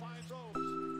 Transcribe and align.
finds 0.00 0.26
those. 0.28 0.91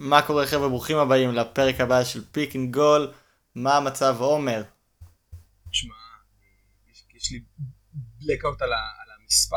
מה 0.00 0.22
קורה 0.22 0.46
חבר'ה 0.46 0.68
ברוכים 0.68 0.96
הבאים 0.98 1.34
לפרק 1.34 1.80
הבא 1.80 2.04
של 2.04 2.24
Pick 2.32 2.56
and 2.56 2.72
Goal 2.74 3.12
מה 3.54 3.76
המצב 3.76 4.16
עומר? 4.20 4.62
תשמע, 5.70 5.94
יש, 6.92 7.04
יש 7.14 7.32
לי 7.32 7.40
blackout 7.94 8.62
על, 8.62 8.72
ה- 8.72 8.76
על 9.02 9.08
המספר. 9.22 9.56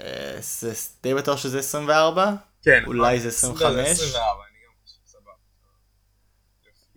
אה, 0.00 0.38
זה 0.40 0.72
די 1.02 1.14
בטוח 1.14 1.36
שזה 1.38 1.58
24? 1.58 2.32
כן. 2.62 2.82
אולי 2.86 3.20
זה 3.20 3.28
25? 3.28 3.88
24, 3.88 4.22
אני 4.50 4.58
גם 4.66 4.72
חושב, 4.84 4.98
סבבה. 5.06 5.32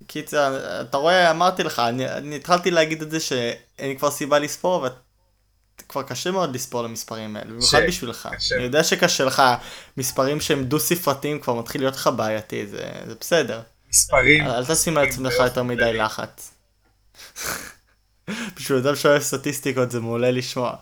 קיצר 0.08 0.82
אתה 0.82 0.98
רואה 0.98 1.32
אמרתי 1.32 1.64
לך 1.64 1.80
אני, 1.80 2.10
אני 2.12 2.36
התחלתי 2.36 2.72
להגיד 2.72 3.02
את 3.02 3.12
זה 3.12 3.20
שאין 3.20 3.98
כבר 3.98 4.12
סיבה 4.12 4.40
לספור 4.40 4.88
וכבר 5.86 6.04
קשה 6.04 6.32
מאוד 6.32 6.56
לספור 6.56 6.84
למספרים 6.84 7.36
האלה 7.36 7.52
במיוחד 7.52 7.82
בשבילך 7.88 8.30
קשה. 8.32 8.56
אני 8.56 8.64
יודע 8.64 8.84
שקשה 8.84 9.26
לך 9.26 9.44
מספרים 9.98 10.42
שהם 10.42 10.64
דו 10.64 10.80
ספרתיים 10.80 11.40
כבר 11.40 11.54
מתחיל 11.54 11.82
להיות 11.82 11.96
לך 11.96 12.10
בעייתי 12.16 12.68
זה, 12.68 12.90
זה 13.08 13.16
בסדר 13.20 13.62
מספרים. 13.90 14.44
אל 14.44 14.66
תשים 14.66 14.98
על 14.98 15.08
עצמך 15.08 15.34
יותר 15.40 15.64
מדי. 15.64 15.94
לחץ. 15.94 16.52
בשביל 18.56 18.78
אדם 18.78 18.96
שאוהב 18.96 19.22
סטטיסטיקות 19.22 19.92
זה 19.92 20.00
מעולה 20.00 20.32
לשמוע. 20.32 20.76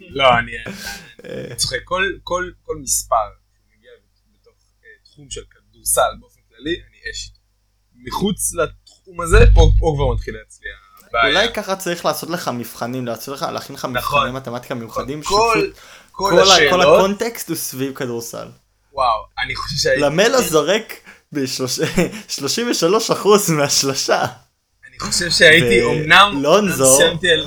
לא, 0.00 0.24
אני 0.38 0.52
צוחק. 1.56 1.76
כל, 1.84 2.02
כל, 2.22 2.50
כל 2.62 2.76
מספר 2.82 3.16
שמגיע 3.54 3.90
בתוך 4.34 4.54
אה, 4.84 4.88
תחום 5.04 5.30
של 5.30 5.40
כדורסל 5.50 6.00
באופן 6.20 6.40
כללי, 6.48 6.74
אני 6.74 7.12
אש. 7.12 7.30
מחוץ 7.94 8.54
לתחום 8.54 9.20
הזה, 9.20 9.38
פה, 9.54 9.70
כבר 9.78 10.14
מתחילה 10.14 10.38
אצלי 10.46 10.68
הבעיה. 11.18 11.40
אולי 11.42 11.54
ככה 11.54 11.76
צריך 11.76 12.04
לעשות 12.04 12.30
לך 12.30 12.48
מבחנים, 12.48 13.06
לעשות 13.06 13.36
לך, 13.36 13.46
להכין 13.52 13.76
לך 13.76 13.84
נכון. 13.92 14.22
מבחני 14.28 14.40
מתמטיקה 14.40 14.74
מיוחדים, 14.74 15.22
כל, 15.22 15.52
שפשוט 15.54 15.76
כל 16.12 16.30
כל 16.30 16.40
ה- 16.42 16.44
כל 16.44 16.50
השאלות, 16.52 16.98
הקונטקסט 16.98 17.48
הוא 17.48 17.56
סביב 17.56 17.94
כדורסל. 17.94 18.48
וואו, 18.92 19.24
אני 19.44 19.56
חושב 19.56 19.76
שהייתי... 19.76 20.00
למלה 20.02 20.42
זורק 20.42 20.92
ב-33% 21.32 23.26
מהשלושה. 23.56 24.24
אני 24.88 24.98
חושב 24.98 25.30
שהייתי, 25.30 25.84
ו- 25.84 25.90
אמנם, 25.90 26.42
סיימתי 26.96 27.30
על, 27.30 27.46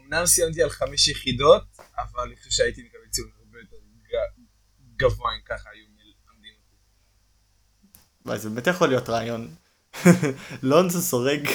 אמנם 0.00 0.26
סיימתי 0.26 0.62
על 0.62 0.70
חמש 0.70 1.08
יחידות, 1.08 1.62
אבל 1.98 2.22
אני 2.26 2.36
חושב 2.36 2.50
שהייתי 2.50 2.80
מקבל 2.82 3.10
ציון 3.10 3.28
הרבה 3.38 3.58
יותר 3.58 3.76
גבוה 4.96 5.30
אם 5.34 5.40
ככה 5.46 5.68
היו 5.72 5.84
מלמדים 5.88 6.52
אותי. 6.58 6.76
וואי, 8.26 8.38
זה 8.38 8.48
באמת 8.50 8.66
יכול 8.66 8.88
להיות 8.88 9.08
רעיון. 9.08 9.54
לונזו 10.62 11.00
סורג, 11.00 11.48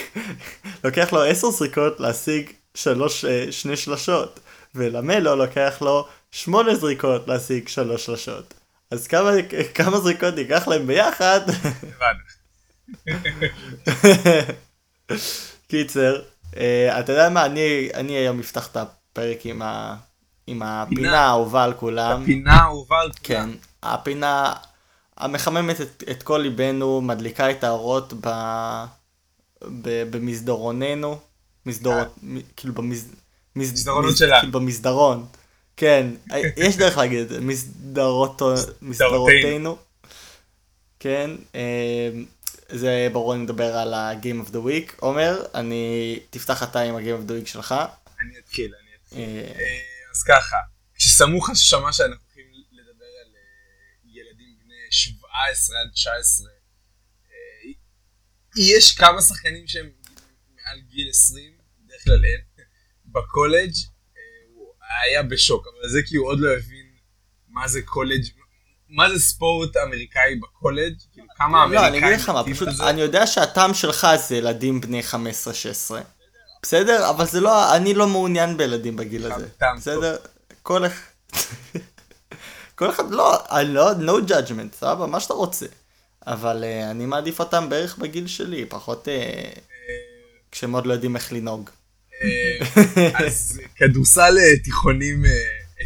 לוקח 0.84 1.14
לו 1.14 1.24
10 1.24 1.50
זריקות 1.50 2.00
להשיג 2.00 2.50
שלוש, 2.74 3.26
אה, 3.26 3.52
שני 3.52 3.78
שלשות, 3.78 4.40
ולמלו 4.76 5.36
לוקח 5.36 5.78
לו 5.82 6.08
8 6.32 6.76
זריקות 6.76 7.28
להשיג 7.28 7.68
שלוש 7.68 8.06
שלשות. 8.06 8.54
אז 8.92 9.08
כמה, 9.08 9.32
כמה 9.76 10.00
זריקות 10.00 10.38
ייקח 10.38 10.68
להם 10.68 10.88
ביחד? 10.88 11.40
קיצר, 15.68 16.22
אה, 16.58 17.00
אתה 17.00 17.12
יודע 17.12 17.30
מה, 17.30 17.46
אני, 17.46 17.90
אני 17.94 18.14
היום 18.14 18.40
אפתח 18.40 18.68
את 18.68 18.78
הפרק 18.78 19.46
עם, 19.46 19.62
ה, 19.62 19.96
עם 20.48 20.62
הפינה 20.62 21.20
האהובה 21.20 21.64
על 21.64 21.74
כולם. 21.74 22.22
הפינה 22.22 22.54
האהובה 22.54 23.02
על 23.02 23.12
כן, 23.24 23.44
כולם. 23.44 23.56
הפינה 23.84 24.54
המחממת 25.20 25.82
את, 25.82 26.04
את 26.12 26.24
כל 26.24 26.38
ליבנו, 26.38 27.02
מדליקה 27.02 27.52
את 27.52 27.64
האורות 27.64 28.14
ב, 28.14 28.28
ב, 29.62 30.04
במסדרוננו, 30.12 31.20
מסדרות, 31.66 32.08
מ, 32.24 32.38
כאילו 32.58 32.74
במס... 32.74 33.06
מס- 33.56 33.72
מסדרונות 33.74 34.12
מס- 34.12 34.20
שלנו. 34.20 34.40
כאילו 34.40 34.52
במסדרון. 34.52 35.26
כן, 35.78 36.08
יש 36.58 36.78
דרך 36.78 36.98
להגיד 36.98 37.20
את 37.20 37.30
זה, 37.30 37.42
מסדרות, 37.42 38.42
מסדרותינו. 38.82 39.78
כן, 41.00 41.32
אה, 41.56 42.10
זה 42.70 43.08
ברור 43.14 43.34
אני 43.34 43.42
מדבר 43.44 43.78
על 43.78 43.94
ה-game 43.94 44.48
of 44.48 44.52
the 44.52 44.58
week. 44.58 44.94
עומר, 45.00 45.46
אני, 45.56 46.20
תפתח 46.30 46.64
אתה 46.64 46.80
עם 46.80 46.96
ה-game 46.96 47.02
of 47.28 47.32
the 47.32 47.44
week 47.44 47.50
שלך. 47.50 47.76
אני 48.22 48.34
אתחיל, 48.46 48.72
אני 48.82 48.90
אתחיל. 49.06 49.20
אה, 49.20 49.52
אה, 49.60 49.80
אז 50.16 50.24
ככה, 50.24 50.56
כשסמוך 50.96 51.50
השמה 51.50 51.94
שאנחנו 51.94 52.16
הולכים 52.26 52.44
לדבר 52.72 52.90
על 53.26 53.32
אה, 53.36 53.42
ילדים 54.14 54.56
בני 54.66 54.76
17 55.48 55.76
עד 55.82 55.92
19, 55.94 56.48
אה, 57.32 57.72
יש 58.58 58.92
כמה 58.92 59.22
שחקנים 59.22 59.68
שהם 59.68 59.90
מעל 60.56 60.80
גיל 60.90 61.10
20, 61.10 61.52
בדרך 61.86 62.04
כלל 62.04 62.26
אין, 62.26 62.66
בקולג' 63.06 63.72
אה, 64.18 64.22
הוא 64.56 64.74
היה 65.04 65.24
בשוק, 65.24 65.66
אבל 65.68 65.90
זה 65.90 66.00
כי 66.08 66.16
הוא 66.16 66.28
עוד 66.28 66.40
לא 66.40 66.50
הבין 66.58 66.86
מה 67.48 67.68
זה 67.68 67.82
קולג', 67.82 68.24
מה 68.90 69.10
זה 69.10 69.20
ספורט 69.20 69.78
אמריקאי 69.78 70.36
בקולג', 70.36 70.94
כאילו 71.14 71.28
כמה 71.38 71.58
לא, 71.58 71.64
אמריקאים... 71.64 72.04
אני 72.04 72.08
אגיד 72.08 72.20
לך 72.24 72.30
מה, 72.30 72.44
פשוט. 72.44 72.68
אני 72.82 73.02
יודע 73.02 73.28
שהטעם 73.28 73.74
שלך 73.74 74.08
זה 74.28 74.36
ילדים 74.36 74.82
בני 74.82 75.02
15-16. 75.12 75.16
בסדר? 76.62 77.10
אבל 77.10 77.26
זה 77.26 77.40
לא, 77.40 77.76
אני 77.76 77.94
לא 77.94 78.08
מעוניין 78.08 78.58
בילדים 78.58 78.96
בגיל 78.96 79.32
הזה. 79.32 79.48
בסדר? 79.78 80.18
כל 80.64 80.86
אחד... 80.86 81.10
כל 82.80 82.90
אחד, 82.90 83.12
לא, 83.12 83.38
אני 83.60 83.74
לא, 83.74 83.92
no 83.92 84.30
judgment, 84.30 84.76
סבבה, 84.80 85.06
מה 85.08 85.20
שאתה 85.20 85.34
רוצה. 85.34 85.66
אבל 86.28 86.64
uh, 86.64 86.92
אני 86.92 87.06
מעדיף 87.06 87.40
אותם 87.40 87.70
בערך 87.70 87.98
בגיל 87.98 88.28
שלי, 88.28 88.66
פחות 88.66 89.08
uh, 89.08 89.12
אה, 89.12 89.52
כשהם 90.52 90.72
עוד 90.76 90.86
לא 90.86 90.94
יודעים 90.94 91.16
איך 91.16 91.34
לנהוג. 91.34 91.70
אה, 92.24 92.60
אז 93.26 93.60
כדורסל 93.76 94.38
אה, 94.40 94.60
תיכונים, 94.64 95.26
אה, 95.26 95.32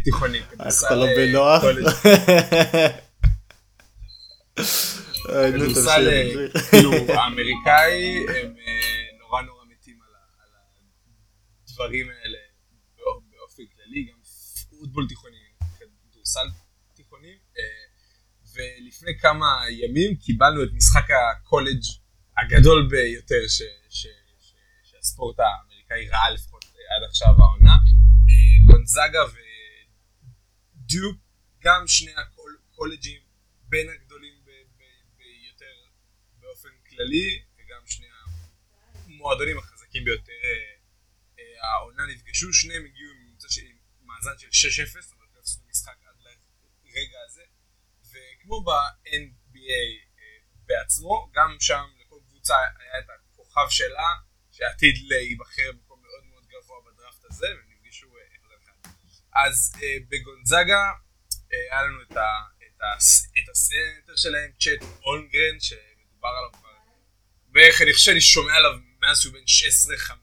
תיכונים, 0.04 0.44
כדורסל 0.52 0.86
אתה 0.86 0.96
לא 0.96 1.06
אה, 1.06 1.16
בנוח? 1.16 1.64
אה, 5.30 5.52
כדורסל 5.52 6.08
אה. 6.10 6.62
כאילו 6.70 6.92
האמריקאי 6.94 8.18
הם 8.28 8.56
אה, 8.58 9.18
נורא 9.20 9.42
נורא 9.42 9.64
מתים 9.72 10.00
על 10.08 10.14
הדברים 11.70 12.08
האלה 12.10 12.38
באופ- 12.98 13.24
באופן 13.32 13.64
כללי, 13.76 14.04
גם 14.04 14.18
פוטבול 14.80 15.08
תיכוני, 15.08 15.36
כדורסל 15.80 16.40
אה, 16.40 16.63
ולפני 18.54 19.12
כמה 19.20 19.66
ימים 19.70 20.16
קיבלנו 20.16 20.64
את 20.64 20.70
משחק 20.74 21.08
הקולג' 21.12 21.84
הגדול 22.38 22.88
ביותר 22.90 23.48
ש- 23.48 23.62
ש- 23.90 24.08
ש- 24.42 24.54
שהספורט 24.84 25.36
האמריקאי 25.40 26.10
ראה 26.10 26.32
לפחות 26.32 26.66
עד 26.66 27.04
עכשיו 27.10 27.30
העונה, 27.40 27.76
אה, 28.30 28.66
גונזאגה 28.66 29.24
ודיוק, 30.76 31.18
גם 31.64 31.88
שני 31.88 32.12
הקולג'ים 32.16 33.22
בין 33.64 33.90
הגדולים 33.90 34.34
ביותר 35.18 35.76
באופן 36.40 36.70
כללי, 36.90 37.44
וגם 37.58 37.82
שני 37.86 38.08
המועדונים 39.06 39.58
החזקים 39.58 40.06
ביותר 40.06 40.32
אה, 40.44 40.76
אה, 41.40 41.70
העונה 41.70 42.06
נפגשו, 42.06 42.54
שניהם 42.54 42.86
הגיעו 42.86 43.12
עם 43.12 43.78
מאזן 44.08 44.38
של 44.38 44.70
6-0, 44.84 45.14
אבל 45.18 45.26
לא 45.36 45.40
הפסידו 45.40 45.66
משחק 45.70 46.04
כמו 48.54 48.64
ב-NBA 48.64 49.84
אה, 50.20 50.40
בעצמו, 50.66 51.32
גם 51.36 51.58
שם 51.60 51.86
לכל 52.00 52.16
קבוצה 52.30 52.56
היה 52.80 53.00
את 53.00 53.06
הכוכב 53.10 53.70
שלה, 53.70 54.10
שעתיד 54.52 54.96
להיבחר 55.10 55.72
במקום 55.72 56.02
מאוד 56.02 56.24
מאוד 56.30 56.44
גבוה 56.48 56.78
בדראפט 56.86 57.26
הזה, 57.30 57.46
והם 57.46 57.70
נפגשו 57.70 58.08
אה, 58.08 58.22
אחד 58.36 58.48
על 58.52 58.58
אחד. 58.64 58.90
אז 59.46 59.74
אה, 59.84 59.98
בגונזאגה 60.10 60.84
היה 61.52 61.84
לנו 61.84 62.02
את, 62.02 62.18
ה, 62.18 62.28
את, 63.38 63.50
הסנטר 63.52 64.16
שלהם, 64.16 64.52
צ'ט 64.60 64.86
אולנגרן, 65.04 65.60
שמדובר 65.60 66.34
עליו 66.38 66.52
כבר 66.54 66.70
בערך, 67.48 67.82
אני 67.82 67.94
חושב 67.94 68.06
שאני 68.06 68.22
שומע 68.22 68.54
עליו 68.54 68.72
מאז 69.00 69.22
שהוא 69.22 69.34
בן 69.34 69.46
16-15, 70.10 70.14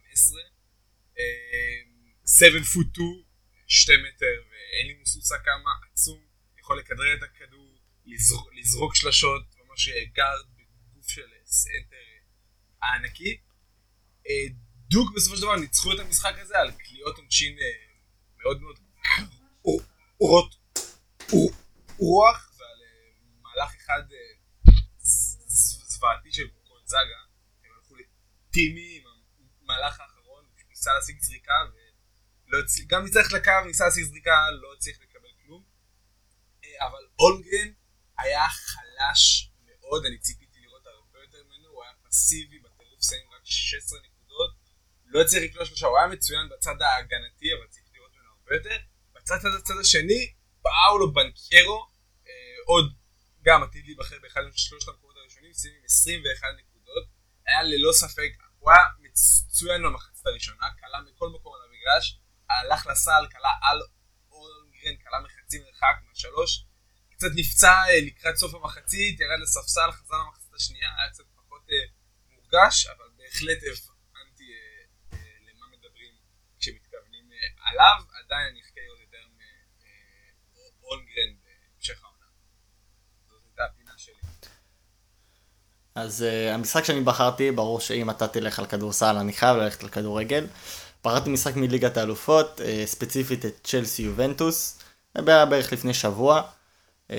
7 2.26 2.62
foot 2.72 2.94
2, 2.94 3.22
2 3.66 4.04
מטר, 4.04 4.36
ואין 4.50 4.86
לי 4.86 4.94
מושג 4.94 5.38
כמה, 5.38 5.70
עצום, 5.92 6.30
יכול 6.58 6.78
לכדרר 6.78 7.14
את 7.14 7.22
הכדור, 7.22 7.59
לזרוק, 8.10 8.54
לזרוק 8.54 8.94
שלשות, 8.94 9.42
ממש 9.56 9.88
גארד 9.88 10.46
בגוף 10.56 11.08
של 11.08 11.26
סנטר 11.44 11.96
הענקי. 12.82 13.40
אה, 14.26 14.46
דיוק 14.88 15.14
בסופו 15.16 15.36
של 15.36 15.42
דבר 15.42 15.56
ניצחו 15.56 15.92
את 15.92 15.98
המשחק 15.98 16.34
הזה 16.38 16.58
על 16.58 16.70
קליעות 16.72 17.16
עונשין 17.16 17.58
אה, 17.58 17.64
מאוד 18.42 18.60
מאוד 18.60 18.78
קרות 20.20 20.54
רוח 21.98 22.52
ועל 22.58 22.78
אה, 22.82 23.10
מהלך 23.42 23.74
אחד 23.76 24.02
זוועתי 25.88 26.32
של 26.32 26.48
קונזאגה 26.68 27.20
הם 27.64 27.70
הלכו 27.76 27.94
לטימי 27.96 28.96
עם 28.96 29.04
המהלך 29.62 30.00
האחרון 30.00 30.44
ניסה 30.68 30.90
להשיג 30.94 31.20
זריקה 31.20 31.54
וגם 32.82 33.04
ניצח 33.04 33.32
לקו 33.32 33.66
ניסה 33.66 33.84
להשיג 33.84 34.04
זריקה 34.04 34.50
לא 34.62 34.74
הצליח 34.76 34.96
לקבל 35.00 35.28
כלום 35.46 35.64
אבל 36.80 37.06
אולגרן 37.18 37.72
היה 38.22 38.48
חלש 38.48 39.50
מאוד 39.66 40.06
אני 40.06 40.18
ציפיתי 40.18 40.60
לראות 40.60 40.86
הרבה 40.86 41.18
יותר 41.22 41.38
ממנו 41.46 41.68
הוא 41.68 41.82
היה 41.84 41.92
פסיבי 42.08 42.58
בטירוף 42.58 43.02
סיים 43.02 43.24
רק 43.34 43.40
16 43.44 43.98
נקודות. 43.98 44.50
לא 45.06 45.20
הצליח 45.20 45.42
לקלוע 45.42 45.64
שלושה, 45.64 45.86
הוא 45.86 45.98
היה 45.98 46.06
מצוין 46.06 46.48
בצד 46.48 46.82
ההגנתי, 46.82 47.54
אבל 47.54 47.66
צריך 47.68 47.86
לראות 47.94 48.10
ממנו 48.14 48.30
הרבה 48.38 48.54
יותר. 48.54 48.76
בצד 49.14 49.38
הצד 49.58 49.74
השני, 49.80 50.32
פאולו 50.62 51.12
בנקרו, 51.12 51.86
אה, 52.26 52.32
עוד 52.66 52.94
גם 53.42 53.62
עתיד 53.62 53.84
להיבחר 53.84 54.16
באחד 54.22 54.40
משלושת 54.54 54.88
המקומות 54.88 55.16
הראשונים, 55.16 55.52
סיים 55.52 55.74
עם 55.78 55.84
21 55.84 56.48
נקודות, 56.58 57.04
היה 57.46 57.62
ללא 57.62 57.92
ספק, 57.92 58.32
הוא 58.58 58.70
היה 58.70 58.84
מצוין 58.98 59.82
במחצית 59.82 60.26
הראשונה, 60.26 60.66
קלה 60.80 61.00
מכל 61.00 61.28
מקום 61.28 61.54
על 61.54 61.60
המגרש, 61.68 62.20
הלך 62.50 62.86
לסל, 62.86 63.26
קלה 63.30 63.50
על 63.62 63.80
אולגרן, 64.30 64.96
קלה 64.96 65.20
מחצי 65.20 65.58
מרחק 65.58 65.96
מהשלוש, 66.08 66.64
קצת 67.20 67.32
נפצע 67.34 67.72
אה, 67.88 68.00
לקראת 68.06 68.36
סוף 68.36 68.54
המחצית, 68.54 69.20
ירד 69.20 69.40
לספסל, 69.42 69.90
חזר 69.92 70.16
למחצית 70.26 70.54
השנייה, 70.54 70.88
היה 70.98 71.10
קצת 71.10 71.24
פחות 71.36 71.62
אה, 71.70 71.76
מורגש, 72.34 72.86
אבל 72.86 73.04
בהחלט 73.18 73.58
עליו 77.70 78.02
עדיין 78.24 78.46
אני 78.50 78.60
אחכה 78.60 78.80
לראות 78.86 78.98
יותר 79.00 79.18
מאולגרן 80.82 81.34
בהמשך 81.44 82.04
העונה. 82.04 82.26
זאת 83.28 83.42
הייתה 83.44 83.64
הפינה 83.64 83.92
שלי. 83.96 84.14
אז 85.94 86.24
המשחק 86.54 86.84
שאני 86.84 87.00
בחרתי, 87.00 87.50
ברור 87.50 87.80
שאם 87.80 88.10
אתה 88.10 88.28
תלך 88.28 88.58
על 88.58 88.66
כדורסל, 88.66 89.16
אני 89.16 89.32
חייב 89.32 89.56
ללכת 89.56 89.82
על 89.82 89.88
כדורגל. 89.88 90.46
בחרתי 91.04 91.30
משחק 91.30 91.56
מליגת 91.56 91.96
האלופות, 91.96 92.60
ספציפית 92.84 93.44
את 93.44 93.54
צ'לסי 93.64 94.02
יובנטוס, 94.02 94.78
זה 95.18 95.34
היה 95.34 95.46
בערך 95.46 95.72
לפני 95.72 95.94
שבוע. 95.94 96.50
Uh, 97.10 97.12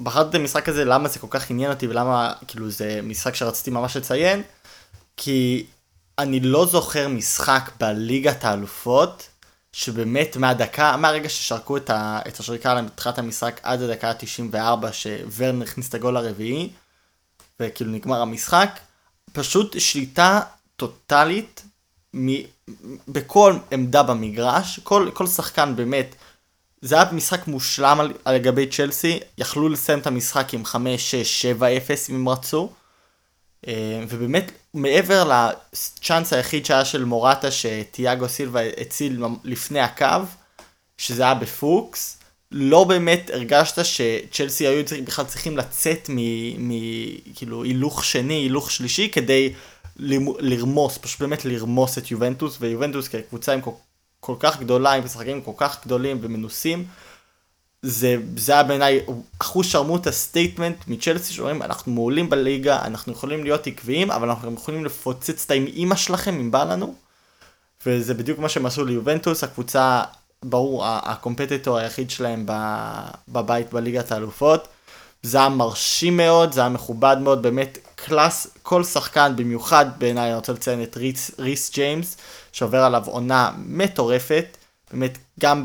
בחרתי 0.00 0.30
את 0.30 0.34
המשחק 0.34 0.68
הזה, 0.68 0.84
למה 0.84 1.08
זה 1.08 1.18
כל 1.18 1.26
כך 1.30 1.50
עניין 1.50 1.70
אותי 1.70 1.86
ולמה, 1.86 2.32
כאילו, 2.48 2.70
זה 2.70 3.00
משחק 3.02 3.34
שרציתי 3.34 3.70
ממש 3.70 3.96
לציין, 3.96 4.42
כי 5.16 5.66
אני 6.18 6.40
לא 6.40 6.66
זוכר 6.66 7.08
משחק 7.08 7.70
בליגת 7.80 8.44
האלופות 8.44 9.28
שבאמת 9.72 10.36
מהדקה, 10.36 10.96
מהרגע 10.96 11.28
ששרקו 11.28 11.76
את, 11.76 11.90
ה, 11.90 12.20
את 12.28 12.40
השריקה 12.40 12.72
על 12.72 12.80
מתחילת 12.80 13.18
המשחק 13.18 13.60
עד 13.62 13.82
הדקה 13.82 14.10
ה-94 14.10 14.92
שוורן 14.92 15.62
הכניס 15.62 15.88
את 15.88 15.94
הגול 15.94 16.16
הרביעי 16.16 16.70
וכאילו 17.60 17.92
נגמר 17.92 18.20
המשחק, 18.20 18.80
פשוט 19.32 19.80
שליטה 19.80 20.40
טוטאלית 20.76 21.64
מ, 22.16 22.28
בכל 23.08 23.56
עמדה 23.70 24.02
במגרש, 24.02 24.80
כל, 24.80 25.10
כל 25.14 25.26
שחקן 25.26 25.76
באמת, 25.76 26.14
זה 26.86 26.94
היה 26.94 27.12
משחק 27.12 27.46
מושלם 27.46 28.00
על, 28.00 28.12
על 28.24 28.38
גבי 28.38 28.66
צ'לסי, 28.66 29.18
יכלו 29.38 29.68
לסיים 29.68 29.98
את 29.98 30.06
המשחק 30.06 30.54
עם 30.54 30.62
5-6-7-0 30.64 30.74
אם 32.10 32.14
הם 32.14 32.28
רצו. 32.28 32.70
אה, 33.66 34.04
ובאמת 34.08 34.52
מעבר 34.74 35.24
לצ'אנס 35.24 36.32
היחיד 36.32 36.66
שהיה 36.66 36.84
של 36.84 37.04
מורטה 37.04 37.48
שתיאגו 37.50 38.28
סילבה 38.28 38.60
הציל 38.80 39.22
לפני 39.44 39.80
הקו, 39.80 40.06
שזה 40.98 41.22
היה 41.22 41.34
בפוקס, 41.34 42.18
לא 42.52 42.84
באמת 42.84 43.30
הרגשת 43.32 43.84
שצ'לסי 43.84 44.66
היו 44.66 44.84
בכלל 45.04 45.24
צריכים 45.24 45.56
לצאת 45.56 46.10
מכאילו 46.58 47.64
הילוך 47.64 48.04
שני, 48.04 48.34
הילוך 48.34 48.70
שלישי, 48.70 49.08
כדי 49.08 49.52
לרמוס, 50.38 50.98
פשוט 50.98 51.20
באמת 51.20 51.44
לרמוס 51.44 51.98
את 51.98 52.10
יובנטוס, 52.10 52.56
ויובנטוס 52.60 53.08
כקבוצה 53.08 53.52
עם 53.52 53.60
כל, 54.20 54.34
כך 54.40 54.60
גדולה, 54.60 54.92
עם 54.92 55.04
משחקים 55.04 55.40
כל 55.40 55.52
כך 55.56 55.84
גדולים 55.84 56.18
ומנוסים, 56.20 56.84
זה, 57.82 58.16
זה 58.36 58.52
היה 58.52 58.62
בעיניי 58.62 59.00
אחושרמוטה 59.38 60.12
statement 60.12 60.76
מצ'לסי 60.88 61.32
שאומרים 61.32 61.62
אנחנו 61.62 61.92
מעולים 61.92 62.30
בליגה, 62.30 62.84
אנחנו 62.84 63.12
יכולים 63.12 63.44
להיות 63.44 63.66
עקביים, 63.66 64.10
אבל 64.10 64.28
אנחנו 64.28 64.54
יכולים 64.54 64.84
לפוצץ 64.84 65.44
את 65.44 65.50
את 65.50 65.66
אימא 65.66 65.96
שלכם 65.96 66.34
אם 66.34 66.50
בא 66.50 66.64
לנו. 66.64 66.94
וזה 67.86 68.14
בדיוק 68.14 68.38
מה 68.38 68.48
שהם 68.48 68.66
עשו 68.66 68.84
ליובנטוס, 68.84 69.44
הקבוצה, 69.44 70.02
ברור, 70.42 70.82
ה 70.86 70.94
competitor 70.94 71.78
היחיד 71.78 72.10
שלהם 72.10 72.46
בבית 73.28 73.72
בליגת 73.72 74.12
האלופות. 74.12 74.68
זה 75.22 75.38
היה 75.38 75.48
מרשים 75.48 76.16
מאוד, 76.16 76.52
זה 76.52 76.60
היה 76.60 76.68
מכובד 76.68 77.16
מאוד, 77.20 77.42
באמת 77.42 77.78
class, 77.96 78.46
כל 78.62 78.84
שחקן, 78.84 79.32
במיוחד 79.36 79.86
בעיניי, 79.98 80.28
אני 80.28 80.36
רוצה 80.36 80.52
לציין 80.52 80.82
את 80.82 80.96
ריס, 80.96 81.30
ריס 81.38 81.74
ג'יימס, 81.74 82.16
שעובר 82.52 82.78
עליו 82.78 83.02
עונה 83.06 83.52
מטורפת. 83.58 84.56
באמת 84.90 85.18
גם 85.40 85.64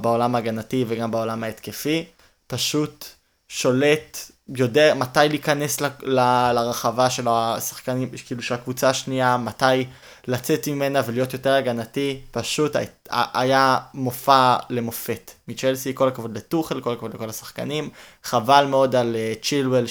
בעולם 0.00 0.34
ההגנתי 0.34 0.84
וגם 0.88 1.10
בעולם 1.10 1.44
ההתקפי, 1.44 2.04
פשוט 2.46 3.04
שולט, 3.48 4.18
יודע 4.48 4.94
מתי 4.94 5.20
להיכנס 5.28 5.80
ל, 5.80 5.86
ל, 6.02 6.20
לרחבה 6.52 7.10
של 7.10 7.28
השחקנים, 7.28 8.10
כאילו 8.26 8.42
של 8.42 8.54
הקבוצה 8.54 8.90
השנייה, 8.90 9.36
מתי 9.36 9.86
לצאת 10.26 10.68
ממנה 10.68 11.00
ולהיות 11.06 11.32
יותר 11.32 11.52
הגנתי, 11.52 12.20
פשוט 12.30 12.76
היה 13.10 13.78
מופע 13.94 14.56
למופת 14.70 15.30
מצ'לסי, 15.48 15.94
כל 15.94 16.08
הכבוד 16.08 16.36
לטוחל, 16.36 16.80
כל 16.80 16.92
הכבוד 16.92 17.14
לכל 17.14 17.28
השחקנים, 17.28 17.90
חבל 18.24 18.66
מאוד 18.70 18.96
על 18.96 19.16
אה, 19.16 19.32
צ'ילואל 19.42 19.86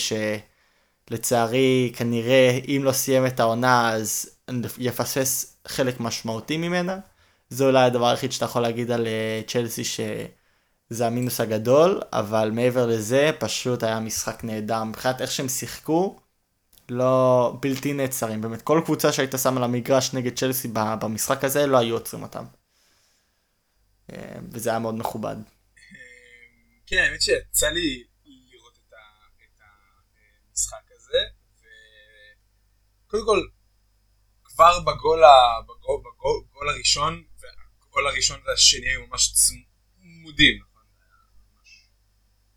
שלצערי 1.09 1.91
כנראה 1.95 2.59
אם 2.67 2.81
לא 2.83 2.91
סיים 2.91 3.25
את 3.25 3.39
העונה 3.39 3.93
אז 3.93 4.29
יפספס 4.77 5.57
חלק 5.67 5.99
משמעותי 5.99 6.57
ממנה. 6.57 6.99
זה 7.49 7.65
אולי 7.65 7.83
הדבר 7.85 8.07
היחיד 8.07 8.31
שאתה 8.31 8.45
יכול 8.45 8.61
להגיד 8.61 8.91
על 8.91 9.07
אה, 9.07 9.41
צ'לסי 9.47 9.83
שזה 9.83 11.07
המינוס 11.07 11.41
הגדול, 11.41 12.01
אבל 12.13 12.51
מעבר 12.53 12.87
לזה 12.87 13.31
פשוט 13.39 13.83
היה 13.83 13.99
משחק 13.99 14.43
נהדר. 14.43 14.83
מבחינת 14.83 15.21
איך 15.21 15.31
שהם 15.31 15.49
שיחקו, 15.49 16.19
לא 16.89 17.53
בלתי 17.61 17.93
נעצרים. 17.93 18.41
באמת, 18.41 18.61
כל 18.61 18.81
קבוצה 18.85 19.11
שהיית 19.11 19.35
שם 19.43 19.57
על 19.57 19.63
המגרש 19.63 20.13
נגד 20.13 20.35
צ'לסי 20.35 20.67
במשחק 20.73 21.43
הזה, 21.43 21.67
לא 21.67 21.77
היו 21.77 21.95
עוצרים 21.95 22.23
אותם. 22.23 22.45
אה, 24.13 24.35
וזה 24.51 24.69
היה 24.69 24.79
מאוד 24.79 24.95
מכובד. 24.95 25.35
כן, 26.87 26.97
האמת 26.97 27.21
שיצא 27.21 27.69
לי 27.69 28.03
וקודם 33.13 33.25
כל, 33.25 33.47
כבר 34.43 34.79
בגול, 34.79 35.21
בגול, 35.63 36.01
בגול 36.49 36.69
הראשון, 36.69 37.23
הגול 37.87 38.07
הראשון 38.07 38.39
והשני 38.45 38.89
היו 38.89 39.07
ממש 39.07 39.33
צמודים, 39.33 40.59
נכון? 40.61 40.83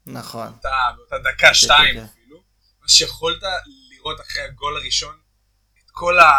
נכון. 0.06 0.58
באותה 0.96 1.18
דקה 1.18 1.54
שתיים 1.54 1.98
אפילו. 1.98 2.42
מה 2.82 2.88
שיכולת 2.88 3.42
לראות 3.90 4.20
אחרי 4.20 4.42
הגול 4.42 4.76
הראשון, 4.76 5.18
את 5.84 5.90
כל 5.90 6.18
ה... 6.18 6.32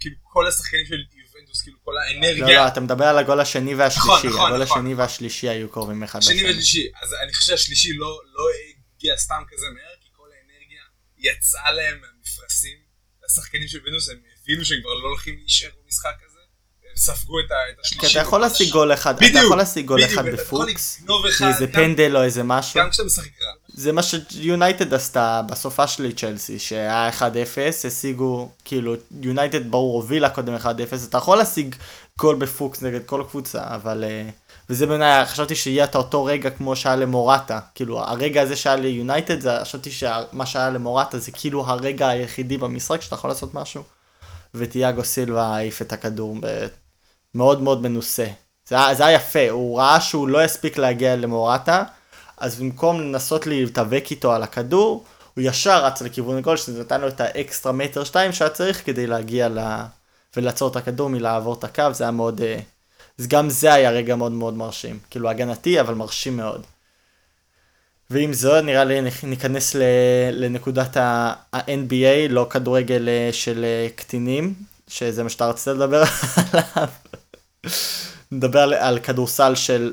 כאילו 0.00 0.16
כל 0.22 0.46
השחקנים 0.46 0.86
של 0.86 1.04
יובנטוס, 1.12 1.62
כאילו 1.62 1.78
כל 1.84 1.98
האנרגיה. 1.98 2.46
לא, 2.46 2.52
לא, 2.52 2.68
אתה 2.68 2.80
מדבר 2.80 3.04
על 3.04 3.18
הגול 3.18 3.40
השני 3.40 3.74
והשלישי. 3.74 4.08
נכון, 4.08 4.30
נכון. 4.30 4.46
הגול 4.46 4.62
נכון. 4.62 4.78
השני 4.78 4.94
והשלישי 4.94 5.48
היו 5.48 5.70
קרובים 5.70 6.02
אחד 6.02 6.18
לשני. 6.18 6.34
השני 6.34 6.46
והשלישי. 6.46 6.88
אז 7.02 7.14
אני 7.14 7.34
חושב 7.34 7.56
שהשלישי 7.56 7.92
לא, 7.92 8.20
לא 8.26 8.44
הגיע 8.96 9.16
סתם 9.16 9.42
כזה 9.48 9.66
מהר, 9.74 9.94
כי 10.00 10.08
כל 10.12 10.28
האנרגיה 10.32 10.82
יצאה 11.16 11.72
להם 11.72 12.00
מהמפרשים. 12.00 12.83
השחקנים 13.30 13.68
של 13.68 13.78
יובנטוס 13.78 14.08
הם 14.10 14.16
הבינו 14.42 14.64
שהם 14.64 14.80
כבר 14.80 14.94
לא 14.94 15.08
הולכים 15.08 15.36
להישאר 15.38 15.68
במשחק 15.84 16.14
הזה. 16.26 16.34
ספגו 16.96 17.40
את 17.40 17.44
השלישי. 17.80 18.06
כי 18.06 18.12
אתה 18.12 18.26
יכול 18.26 18.40
להשיג 18.40 18.72
גול 18.72 18.92
אחד, 18.92 19.14
אתה 19.16 19.38
יכול 19.38 19.58
להשיג 19.58 19.86
גול 19.86 20.04
אחד 20.04 20.26
בפוקס, 20.26 21.02
איזה 21.46 21.66
פנדל 21.72 22.16
או 22.16 22.22
איזה 22.22 22.42
משהו. 22.42 22.80
גם 22.80 22.90
כשאתה 22.90 23.06
משחק 23.06 23.42
רע. 23.42 23.52
זה 23.68 23.92
מה 23.92 24.00
שיונייטד 24.02 24.94
עשתה 24.94 25.42
בסופ"ש 25.50 25.86
לצ'לסי, 25.86 26.58
שהיה 26.58 27.10
1-0, 27.18 27.22
השיגו, 27.86 28.50
כאילו, 28.64 28.94
יונייטד 29.20 29.70
ברור 29.70 29.94
הובילה 29.94 30.30
קודם 30.30 30.56
1-0, 30.56 30.66
אתה 31.08 31.18
יכול 31.18 31.38
להשיג 31.38 31.74
גול 32.18 32.36
בפוקס 32.36 32.82
נגד 32.82 33.04
כל 33.06 33.24
קבוצה, 33.30 33.62
אבל... 33.66 34.04
אה, 34.04 34.30
וזה 34.70 34.86
בעיניי, 34.86 35.26
חשבתי 35.26 35.54
שיהיה 35.54 35.84
את 35.84 35.96
אותו 35.96 36.24
רגע 36.24 36.50
כמו 36.50 36.76
שהיה 36.76 36.96
למורטה, 36.96 37.60
כאילו 37.74 38.00
הרגע 38.00 38.42
הזה 38.42 38.56
שהיה 38.56 38.76
ליונייטד, 38.76 39.62
חשבתי 39.62 39.90
שמה 39.90 40.46
שהיה 40.46 40.70
למורטה 40.70 41.18
זה 41.18 41.32
כאילו 41.32 41.66
הרגע 41.66 42.08
היחידי 42.08 42.58
במשחק 42.58 43.02
שאתה 43.02 43.14
יכול 43.14 43.30
לעשות 43.30 43.54
משהו, 43.54 43.82
וטיאגו 44.54 45.04
סילבה 45.04 45.46
העיף 45.46 45.82
את 45.82 45.92
הכדור 45.92 46.36
מאוד 47.34 47.62
מאוד 47.62 47.82
מנוסה. 47.82 48.26
זה, 48.68 48.76
זה 48.92 49.06
היה 49.06 49.16
יפה, 49.16 49.50
הוא 49.50 49.78
ראה 49.78 50.00
שהוא 50.00 50.28
לא 50.28 50.44
יספיק 50.44 50.78
להגיע 50.78 51.16
למורטה, 51.16 51.82
אז 52.36 52.60
במקום 52.60 53.00
לנסות 53.00 53.46
להתאבק 53.46 54.04
איתו 54.10 54.32
על 54.32 54.42
הכדור, 54.42 55.04
הוא 55.34 55.44
ישר 55.44 55.84
רץ 55.84 56.02
לכיוון 56.02 56.38
הגול, 56.38 56.56
שזה 56.56 56.80
נתן 56.80 57.00
לו 57.00 57.08
את 57.08 57.20
האקסטרה 57.20 57.72
מטר 57.72 58.04
שתיים 58.04 58.32
שהיה 58.32 58.50
צריך 58.50 58.86
כדי 58.86 59.06
להגיע 59.06 59.48
ל... 59.48 59.58
ולעצור 60.36 60.70
את 60.70 60.76
הכדור 60.76 61.08
מלעבור 61.08 61.54
את 61.54 61.64
הקו, 61.64 61.84
זה 61.92 62.04
היה 62.04 62.10
מאוד... 62.10 62.40
אה, 62.40 62.58
אז 63.18 63.26
גם 63.26 63.50
זה 63.50 63.72
היה 63.72 63.90
רגע 63.90 64.16
מאוד 64.16 64.32
מאוד 64.32 64.54
מרשים. 64.54 64.98
כאילו 65.10 65.30
הגנתי, 65.30 65.80
אבל 65.80 65.94
מרשים 65.94 66.36
מאוד. 66.36 66.66
ועם 68.10 68.32
זאת, 68.32 68.64
נראה 68.64 68.84
לי 68.84 69.00
ניכנס 69.22 69.76
לנקודת 70.32 70.96
ה-NBA, 70.96 72.28
לא 72.28 72.46
כדורגל 72.50 73.08
אה, 73.08 73.28
של 73.32 73.64
אה, 73.64 73.88
קטינים, 73.96 74.54
שזה 74.88 75.22
מה 75.22 75.28
שאתה 75.28 75.46
רצית 75.46 75.68
לדבר 75.68 76.02
עליו. 76.52 76.88
נדבר 78.32 78.60
על 78.60 78.98
כדורסל 78.98 79.54
של 79.54 79.92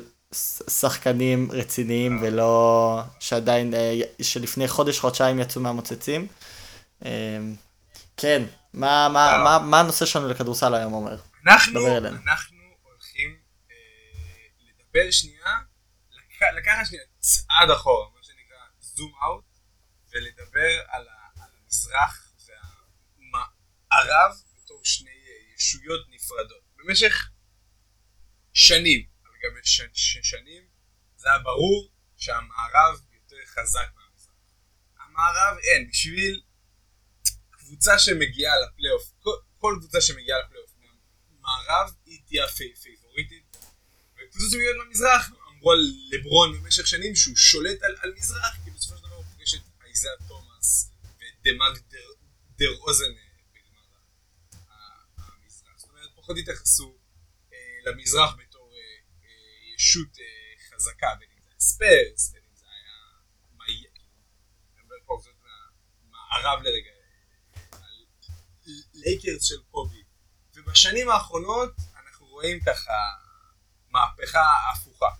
שחקנים 0.70 1.48
רציניים 1.52 2.18
ולא 2.22 3.00
שעדיין, 3.20 3.74
אה, 3.74 4.00
שלפני 4.22 4.68
חודש, 4.68 4.98
חודשיים 4.98 5.38
יצאו 5.38 5.60
מהמוצצים. 5.60 6.26
כן, 8.16 8.42
מה, 8.74 9.08
מה, 9.08 9.38
מה, 9.44 9.58
מה 9.58 9.80
הנושא 9.80 10.04
שלנו 10.04 10.28
לכדורסל 10.28 10.74
היום 10.74 10.92
אומר? 10.92 11.16
אנחנו, 11.46 11.96
אנחנו 11.96 12.51
לקבל 14.94 15.10
שנייה, 15.10 15.58
לקחת 16.56 16.86
שנייה 16.86 17.04
צעד 17.18 17.70
אחורה, 17.76 18.10
מה 18.14 18.22
שנקרא 18.22 18.58
זום 18.80 19.12
אאוט, 19.22 19.44
ולדבר 20.10 20.82
על, 20.88 21.06
המזרח 21.36 22.32
והמערב 22.46 24.36
בתור 24.56 24.84
שני 24.84 25.10
ישויות 25.56 26.06
נפרדות. 26.08 26.62
במשך 26.76 27.30
שנים, 28.52 29.06
על 29.24 29.32
גבי 29.42 29.60
ש, 29.64 29.80
ש, 29.92 30.18
שנים, 30.22 30.68
זה 31.16 31.28
היה 31.28 31.38
ברור 31.38 31.92
שהמערב 32.16 33.00
יותר 33.12 33.36
חזק 33.46 33.88
מהמזרח. 33.94 34.34
המערב 34.98 35.58
אין, 35.58 35.90
בשביל 35.90 36.42
קבוצה 37.50 37.98
שמגיעה 37.98 38.54
לפלייאוף, 38.60 39.12
כל, 39.18 39.36
כל 39.58 39.76
קבוצה 39.80 40.00
שמגיעה 40.00 40.38
לפלייאוף 40.38 40.70
מהמערב 40.78 41.94
היא 42.06 42.20
תהיה 42.26 42.48
קבוצות 44.32 44.50
שמגיעות 44.50 44.76
מהמזרח 44.76 45.30
אמרו 45.48 45.72
על 45.72 45.92
לברון 46.10 46.62
במשך 46.62 46.86
שנים 46.86 47.16
שהוא 47.16 47.36
שולט 47.36 47.82
על, 47.82 47.96
על 48.00 48.14
מזרח 48.16 48.56
כי 48.64 48.70
בסופו 48.70 48.96
של 48.96 49.04
דבר 49.04 49.14
הוא 49.14 49.24
פוגש 49.24 49.54
את 49.54 49.60
אייזאה 49.84 50.12
תומאס 50.28 50.90
ודמאג 51.18 51.78
דר, 51.90 52.10
דר 52.58 52.78
אוזן 52.80 53.04
אה, 53.04 53.22
בגמר 53.54 53.82
המזרח. 55.16 55.78
זאת 55.78 55.90
אומרת 55.90 56.10
פחות 56.16 56.36
התייחסו 56.38 56.98
אה, 57.52 57.58
למזרח 57.86 58.34
בתור 58.38 58.72
אה, 58.74 58.78
אה, 59.24 59.74
ישות 59.76 60.18
אה, 60.20 60.24
חזקה 60.70 61.14
בין 61.18 61.28
אם 61.32 61.42
זה 61.42 61.48
היה 61.50 61.60
ספרס 61.60 62.32
בין 62.32 62.42
אם 62.50 62.56
זה 62.56 62.66
היה 62.66 62.92
מערב 66.10 66.62
לרגע 66.62 66.90
לייקרס 68.94 69.44
של 69.44 69.62
קובי 69.70 70.02
ובשנים 70.54 71.08
האחרונות 71.08 71.72
אנחנו 71.96 72.26
רואים 72.26 72.60
ככה 72.66 72.92
מהפכה 73.92 74.52
הפוכה. 74.72 75.10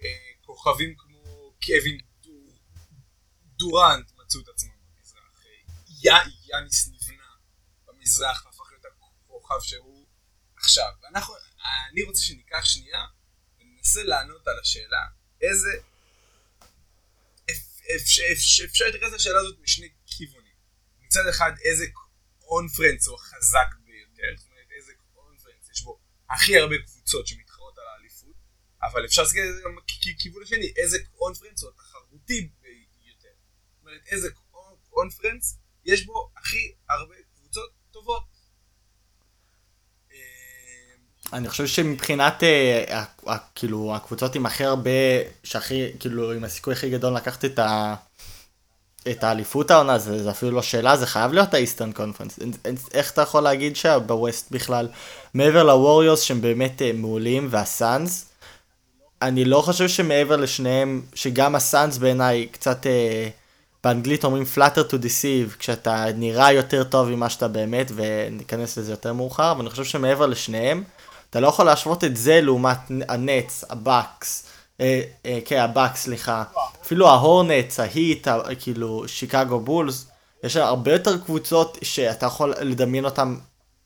אה, 0.00 0.30
כוכבים 0.44 0.94
כמו 0.98 1.52
קווין 1.66 1.98
דורנט 3.56 4.12
מצאו 4.16 4.40
את 4.40 4.48
עצמם 4.48 4.70
במזרח. 4.96 5.44
אה, 6.06 6.22
יאניס 6.48 6.88
נבנה 6.88 7.28
במזרח 7.86 8.46
והפך 8.46 8.70
להיות 8.70 8.84
הכוכב 8.84 9.60
שהוא 9.60 10.06
עכשיו. 10.56 10.92
ואנחנו, 11.02 11.34
אני 11.90 12.02
רוצה 12.02 12.22
שניקח 12.22 12.64
שנייה 12.64 13.06
וננסה 13.60 14.02
לענות 14.02 14.48
על 14.48 14.58
השאלה 14.60 15.06
איזה 15.40 15.70
אפשר 18.64 18.84
להתייחס 18.84 19.12
לשאלה 19.12 19.40
הזאת 19.40 19.58
משני 19.60 19.88
כיוונים. 20.06 20.52
מצד 21.00 21.26
אחד 21.30 21.52
איזה 21.64 21.84
קונפרנס 22.38 23.06
הוא 23.06 23.16
החזק 23.16 23.66
ביותר, 23.84 24.36
זאת 24.36 24.50
אומרת 24.50 24.70
איזה 24.76 24.92
קונפרנס 25.14 25.70
יש 25.72 25.82
בו 25.82 25.98
הכי 26.30 26.58
הרבה 26.58 26.76
קבוצות 26.86 27.26
שמתחילות 27.26 27.47
אבל 28.82 29.04
אפשר 29.04 29.22
להסתכל 29.22 29.40
על 29.40 29.52
זה 29.52 29.60
גם 29.64 29.76
ככיוון 30.18 30.42
השני, 30.42 30.72
איזה 30.76 30.98
קונפרנס 31.12 31.62
הוא 31.62 31.70
התחרותי 31.70 32.48
ביותר. 32.62 33.28
זאת 33.74 33.86
אומרת, 33.86 34.00
איזה 34.10 34.28
קונפרנס 34.90 35.58
יש 35.84 36.06
בו 36.06 36.30
הכי 36.36 36.72
הרבה 36.90 37.14
קבוצות 37.36 37.70
טובות. 37.90 38.22
אמ, 40.12 40.16
אני 41.32 41.48
חושב 41.48 41.66
שמבחינת 41.66 42.42
אה, 42.42 43.04
כאילו 43.54 43.96
הקבוצות 43.96 44.34
עם 44.34 44.46
הכי 44.46 44.64
הרבה, 44.64 44.90
שהכי, 45.44 45.92
כאילו 46.00 46.32
עם 46.32 46.44
הסיכוי 46.44 46.72
הכי 46.72 46.90
גדול 46.90 47.16
לקחת 47.16 47.44
את 47.44 47.58
ה... 47.58 47.94
את 49.10 49.24
האליפות 49.24 49.70
העונה, 49.70 49.98
זה, 49.98 50.22
זה 50.22 50.30
אפילו 50.30 50.50
לא 50.50 50.62
שאלה, 50.62 50.96
זה 50.96 51.06
חייב 51.06 51.32
להיות 51.32 51.54
האיסטרן 51.54 51.92
קונפרנס. 51.92 52.38
איך 52.94 53.12
אתה 53.12 53.22
יכול 53.22 53.42
להגיד 53.42 53.76
שבווסט 53.76 54.50
בכלל, 54.50 54.88
מעבר 55.34 55.62
לווריוס 55.62 56.22
שהם 56.22 56.40
באמת 56.40 56.82
אה, 56.82 56.92
מעולים, 56.92 57.48
והסאנס, 57.50 58.27
אני 59.22 59.44
לא 59.44 59.60
חושב 59.60 59.88
שמעבר 59.88 60.36
לשניהם, 60.36 61.02
שגם 61.14 61.54
הסאנס 61.54 61.98
בעיניי 61.98 62.46
קצת, 62.46 62.86
אה, 62.86 63.28
באנגלית 63.84 64.24
אומרים 64.24 64.44
flatter 64.54 64.90
to 64.90 64.94
deceive, 64.94 65.56
כשאתה 65.58 66.06
נראה 66.14 66.52
יותר 66.52 66.84
טוב 66.84 67.08
ממה 67.08 67.30
שאתה 67.30 67.48
באמת, 67.48 67.92
וניכנס 67.94 68.78
לזה 68.78 68.92
יותר 68.92 69.12
מאוחר, 69.12 69.50
אבל 69.50 69.60
אני 69.60 69.70
חושב 69.70 69.84
שמעבר 69.84 70.26
לשניהם, 70.26 70.84
אתה 71.30 71.40
לא 71.40 71.48
יכול 71.48 71.66
להשוות 71.66 72.04
את 72.04 72.16
זה 72.16 72.40
לעומת 72.40 72.78
הנץ, 73.08 73.64
הבאקס, 73.70 74.46
אה, 74.80 75.00
אה, 75.26 75.38
כן, 75.44 75.60
הבאקס, 75.60 76.02
סליחה, 76.02 76.44
אפילו 76.82 77.08
ההורנץ, 77.08 77.80
ההיט, 77.80 78.28
כאילו, 78.60 79.04
שיקגו 79.06 79.60
בולס, 79.60 80.06
יש 80.44 80.56
הרבה 80.56 80.92
יותר 80.92 81.18
קבוצות 81.18 81.78
שאתה 81.82 82.26
יכול 82.26 82.54
לדמיין 82.60 83.04
אותם 83.04 83.36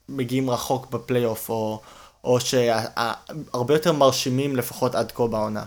מגיעים 0.09 0.51
רחוק 0.51 0.91
בפלייאוף, 0.91 1.49
או... 1.49 1.81
או 2.25 2.39
שהרבה 2.41 3.75
יותר 3.75 3.93
מרשימים 3.93 4.57
לפחות 4.57 4.95
עד 4.95 5.13
כה 5.13 5.27
בעונה. 5.27 5.65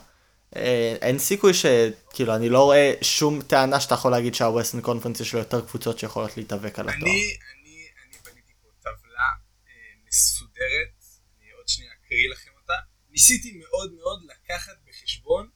אה, 0.56 0.96
אין 1.02 1.20
סיכוי 1.20 1.54
ש... 1.54 1.66
כאילו, 2.14 2.36
אני 2.36 2.50
לא 2.50 2.64
רואה 2.64 2.94
שום 3.02 3.42
טענה 3.42 3.80
שאתה 3.80 3.94
יכול 3.94 4.12
להגיד 4.12 4.36
שהווסטern 4.36 4.82
קונפרנס 4.82 5.20
יש 5.20 5.34
לו 5.34 5.40
יותר 5.40 5.62
קבוצות 5.62 6.00
שיכולות 6.00 6.38
להתאבק 6.38 6.80
על 6.80 6.90
התואר. 6.90 7.02
אני, 7.02 7.12
אני, 7.12 7.88
אני 8.06 8.18
בניתי 8.26 8.54
פה 8.62 8.68
טבלה 8.82 9.30
אה, 9.68 9.74
מסודרת, 10.08 10.94
אני 11.40 11.52
עוד 11.52 11.68
שנייה 11.68 11.92
אקריא 12.06 12.30
לכם 12.32 12.52
אותה. 12.62 12.74
ניסיתי 13.12 13.60
מאוד 13.60 13.94
מאוד 13.94 14.24
לקחת 14.24 14.74
בחשבון 14.88 15.50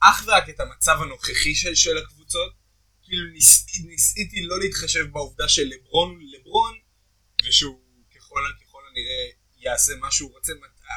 אך 0.00 0.24
ורק 0.26 0.48
את 0.48 0.60
המצב 0.60 0.96
הנוכחי 1.02 1.54
של, 1.54 1.74
של 1.74 1.98
הקבוצות. 1.98 2.52
כאילו 3.02 3.30
ניסיתי, 3.32 3.78
ניסיתי 3.88 4.42
לא 4.42 4.58
להתחשב 4.60 5.06
בעובדה 5.12 5.48
של 5.48 5.62
לברון 5.62 6.18
לברון, 6.32 6.78
ושהוא 7.48 7.85
יעשה 9.66 9.92
מה 9.96 10.10
שהוא 10.10 10.30
רוצה 10.32 10.52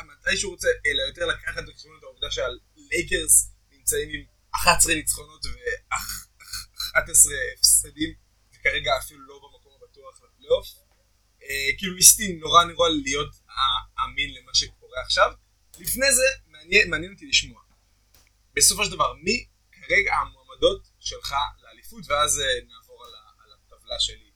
מתי 0.07 0.37
שהוא 0.37 0.51
רוצה, 0.51 0.67
אלא 0.85 1.01
יותר 1.01 1.25
לקחת 1.25 1.63
בחשבון 1.67 1.97
את 1.99 2.03
העובדה 2.03 2.27
שהלייקרס 2.31 3.51
נמצאים 3.71 4.09
עם 4.09 4.25
11 4.55 4.93
ניצחונות 4.93 5.45
ו-11 5.45 7.29
הפסדים, 7.57 8.13
וכרגע 8.53 8.91
אפילו 8.97 9.19
לא 9.27 9.35
במקום 9.43 9.71
הבטוח 9.81 10.21
לפלייאוף. 10.23 10.67
אה, 11.43 11.69
כאילו 11.77 11.95
ניסיתי 11.95 12.33
נורא 12.33 12.63
נורא 12.63 12.89
להיות 12.89 13.35
אמין 14.05 14.33
למה 14.33 14.53
שקורה 14.53 15.01
עכשיו. 15.01 15.31
לפני 15.79 16.11
זה 16.13 16.27
מעניין, 16.47 16.89
מעניין 16.89 17.13
אותי 17.13 17.25
לשמוע. 17.25 17.61
בסופו 18.53 18.85
של 18.85 18.91
דבר, 18.91 19.13
מי 19.13 19.45
כרגע 19.71 20.13
המועמדות 20.15 20.87
שלך 20.99 21.35
לאליפות, 21.61 22.03
ואז 22.07 22.39
אה, 22.39 22.45
נעבור 22.67 23.05
על, 23.05 23.11
על 23.43 23.51
הטבלה 23.53 23.99
שלי. 23.99 24.28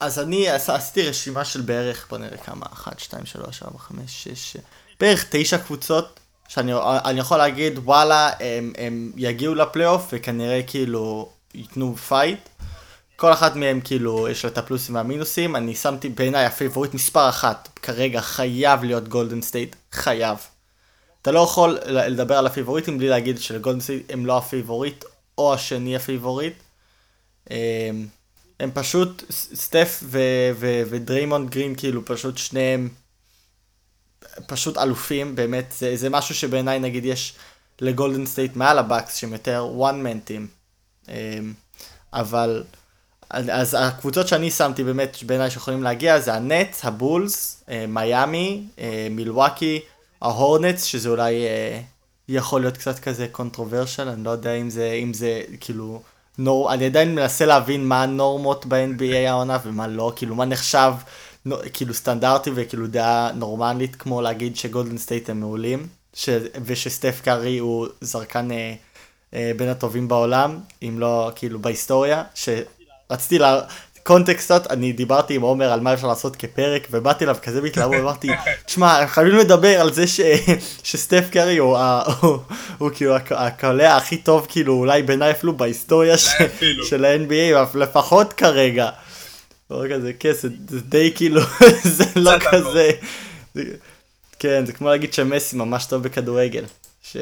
אז 0.00 0.18
אני 0.18 0.48
עשיתי 0.48 1.08
רשימה 1.08 1.44
של 1.44 1.60
בערך, 1.60 2.06
בוא 2.10 2.18
נראה 2.18 2.36
כמה, 2.36 2.66
1, 2.72 2.98
2, 2.98 3.26
3, 3.26 3.62
4, 3.62 3.78
5, 3.78 4.28
6, 4.28 4.56
בערך 5.00 5.26
9 5.30 5.58
קבוצות, 5.58 6.20
שאני 6.48 6.72
יכול 7.18 7.38
להגיד, 7.38 7.78
וואלה, 7.78 8.30
הם, 8.40 8.72
הם 8.78 9.12
יגיעו 9.16 9.54
לפלייאוף 9.54 10.08
וכנראה 10.12 10.60
כאילו 10.66 11.30
ייתנו 11.54 11.96
fight. 11.96 12.48
כל 13.16 13.32
אחת 13.32 13.56
מהם 13.56 13.80
כאילו 13.80 14.28
יש 14.28 14.44
לה 14.44 14.50
את 14.50 14.58
הפלוסים 14.58 14.94
והמינוסים, 14.94 15.56
אני 15.56 15.74
שמתי 15.74 16.08
בעיניי 16.08 16.46
ה 16.46 16.51
favorite 16.51 16.94
מספר 16.94 17.28
אחת, 17.28 17.68
כרגע 17.82 18.20
חייב 18.20 18.84
להיות 18.84 19.08
גולדן 19.08 19.42
סטייט, 19.42 19.76
חייב. 19.92 20.38
אתה 21.22 21.32
לא 21.32 21.40
יכול 21.40 21.78
לדבר 21.86 22.38
על 22.38 22.46
הפיבוריטים 22.46 22.98
בלי 22.98 23.08
להגיד 23.08 23.40
שלגולדן 23.40 23.80
סטייט 23.80 24.12
הם 24.12 24.26
לא 24.26 24.38
ה 24.38 24.45
favorite 24.45 25.04
או 25.38 25.54
השני 25.54 25.96
ה 25.96 26.02
favorite. 26.02 26.54
הם 28.60 28.70
פשוט, 28.74 29.22
סטף 29.54 30.02
ודריימונד 30.88 31.50
גרין 31.50 31.74
כאילו 31.74 32.04
פשוט 32.04 32.38
שניהם 32.38 32.88
פשוט 34.46 34.78
אלופים 34.78 35.36
באמת, 35.36 35.74
זה, 35.78 35.96
זה 35.96 36.10
משהו 36.10 36.34
שבעיניי 36.34 36.78
נגיד 36.78 37.04
יש 37.04 37.34
לגולדן 37.80 38.26
סטייט 38.26 38.56
מעל 38.56 38.78
הבאקס 38.78 39.16
שהם 39.16 39.32
יותר. 39.32 39.64
אמ, 41.08 41.52
אבל 42.12 42.64
אז 43.30 43.76
הקבוצות 43.80 44.28
שאני 44.28 44.50
שמתי 44.50 44.84
באמת 44.84 45.16
בעיניי 45.26 45.50
שיכולים 45.50 45.82
להגיע 45.82 46.20
זה 46.20 46.34
הנטס, 46.34 46.76
הבולס, 46.82 47.64
אה, 47.68 47.86
מיאמי, 47.88 48.66
אה, 48.78 49.08
מילווקי, 49.10 49.80
ההורנטס 50.22 50.82
שזה 50.82 51.08
אולי 51.08 51.46
אה, 51.46 51.80
יכול 52.28 52.60
להיות 52.60 52.76
קצת 52.76 52.98
כזה 52.98 53.26
controversial, 53.32 54.08
אני 54.08 54.24
לא 54.24 54.30
יודע 54.30 54.54
אם 54.54 54.70
זה, 54.70 54.90
אם 54.92 55.14
זה 55.14 55.42
כאילו, 55.60 56.02
נור, 56.38 56.72
אני 56.72 56.86
עדיין 56.86 57.14
מנסה 57.14 57.46
להבין 57.46 57.88
מה 57.88 58.02
הנורמות 58.02 58.66
ב-NBA 58.66 59.28
העונה 59.28 59.58
ומה 59.64 59.86
לא, 59.86 60.12
כאילו 60.16 60.34
מה 60.34 60.44
נחשב 60.44 60.92
כאילו 61.72 61.94
סטנדרטי 61.94 62.50
וכאילו 62.54 62.86
דעה 62.86 63.32
נורמלית 63.32 63.96
כמו 63.96 64.22
להגיד 64.22 64.56
שגולדן 64.56 64.98
סטייט 64.98 65.30
הם 65.30 65.40
מעולים 65.40 65.86
ש... 66.14 66.28
ושסטף 66.64 67.20
קארי 67.24 67.58
הוא 67.58 67.86
זרקן 68.00 68.50
אה, 68.50 68.74
אה, 69.34 69.52
בין 69.56 69.68
הטובים 69.68 70.08
בעולם 70.08 70.58
אם 70.82 70.96
לא 70.98 71.32
כאילו 71.36 71.58
בהיסטוריה 71.58 72.22
שרציתי 72.34 73.38
לה... 73.38 73.60
context, 74.02 74.66
אני 74.66 74.92
דיברתי 74.92 75.34
עם 75.34 75.42
עומר 75.42 75.72
על 75.72 75.80
מה 75.80 75.94
אפשר 75.94 76.06
לעשות 76.06 76.36
כפרק, 76.36 76.88
ובאתי 76.90 77.24
אליו 77.24 77.36
כזה 77.42 77.60
בהתלהבות, 77.60 77.96
אמרתי, 78.00 78.28
תשמע, 78.66 79.06
חייבים 79.06 79.36
לדבר 79.36 79.80
על 79.80 79.92
זה 79.92 80.06
ש... 80.06 80.20
שסטף 80.82 81.24
קארי 81.30 81.56
הוא, 81.56 81.78
הוא, 82.20 82.38
הוא 82.78 82.90
כאילו 82.94 83.16
הקולע 83.30 83.96
הכי 83.96 84.16
טוב, 84.16 84.46
כאילו, 84.48 84.74
אולי 84.74 85.02
בעיניי 85.02 85.30
אפילו 85.30 85.56
בהיסטוריה 85.56 86.18
ש... 86.18 86.28
של 86.88 87.04
ה-NBA, 87.04 87.76
לפחות 87.78 88.32
כרגע. 88.32 88.90
לא 89.70 89.84
כזה, 89.90 90.12
כן, 90.12 90.32
זה, 90.32 90.48
די 90.80 91.12
כאילו, 91.14 91.40
זה 91.96 92.04
לא 92.16 92.32
כזה, 92.50 92.90
זה, 93.54 93.62
כן, 94.38 94.66
זה 94.66 94.72
כמו 94.72 94.88
להגיד 94.88 95.12
שמסי 95.12 95.56
ממש 95.56 95.86
טוב 95.86 96.02
בכדורגל, 96.02 96.64
ש... 97.02 97.16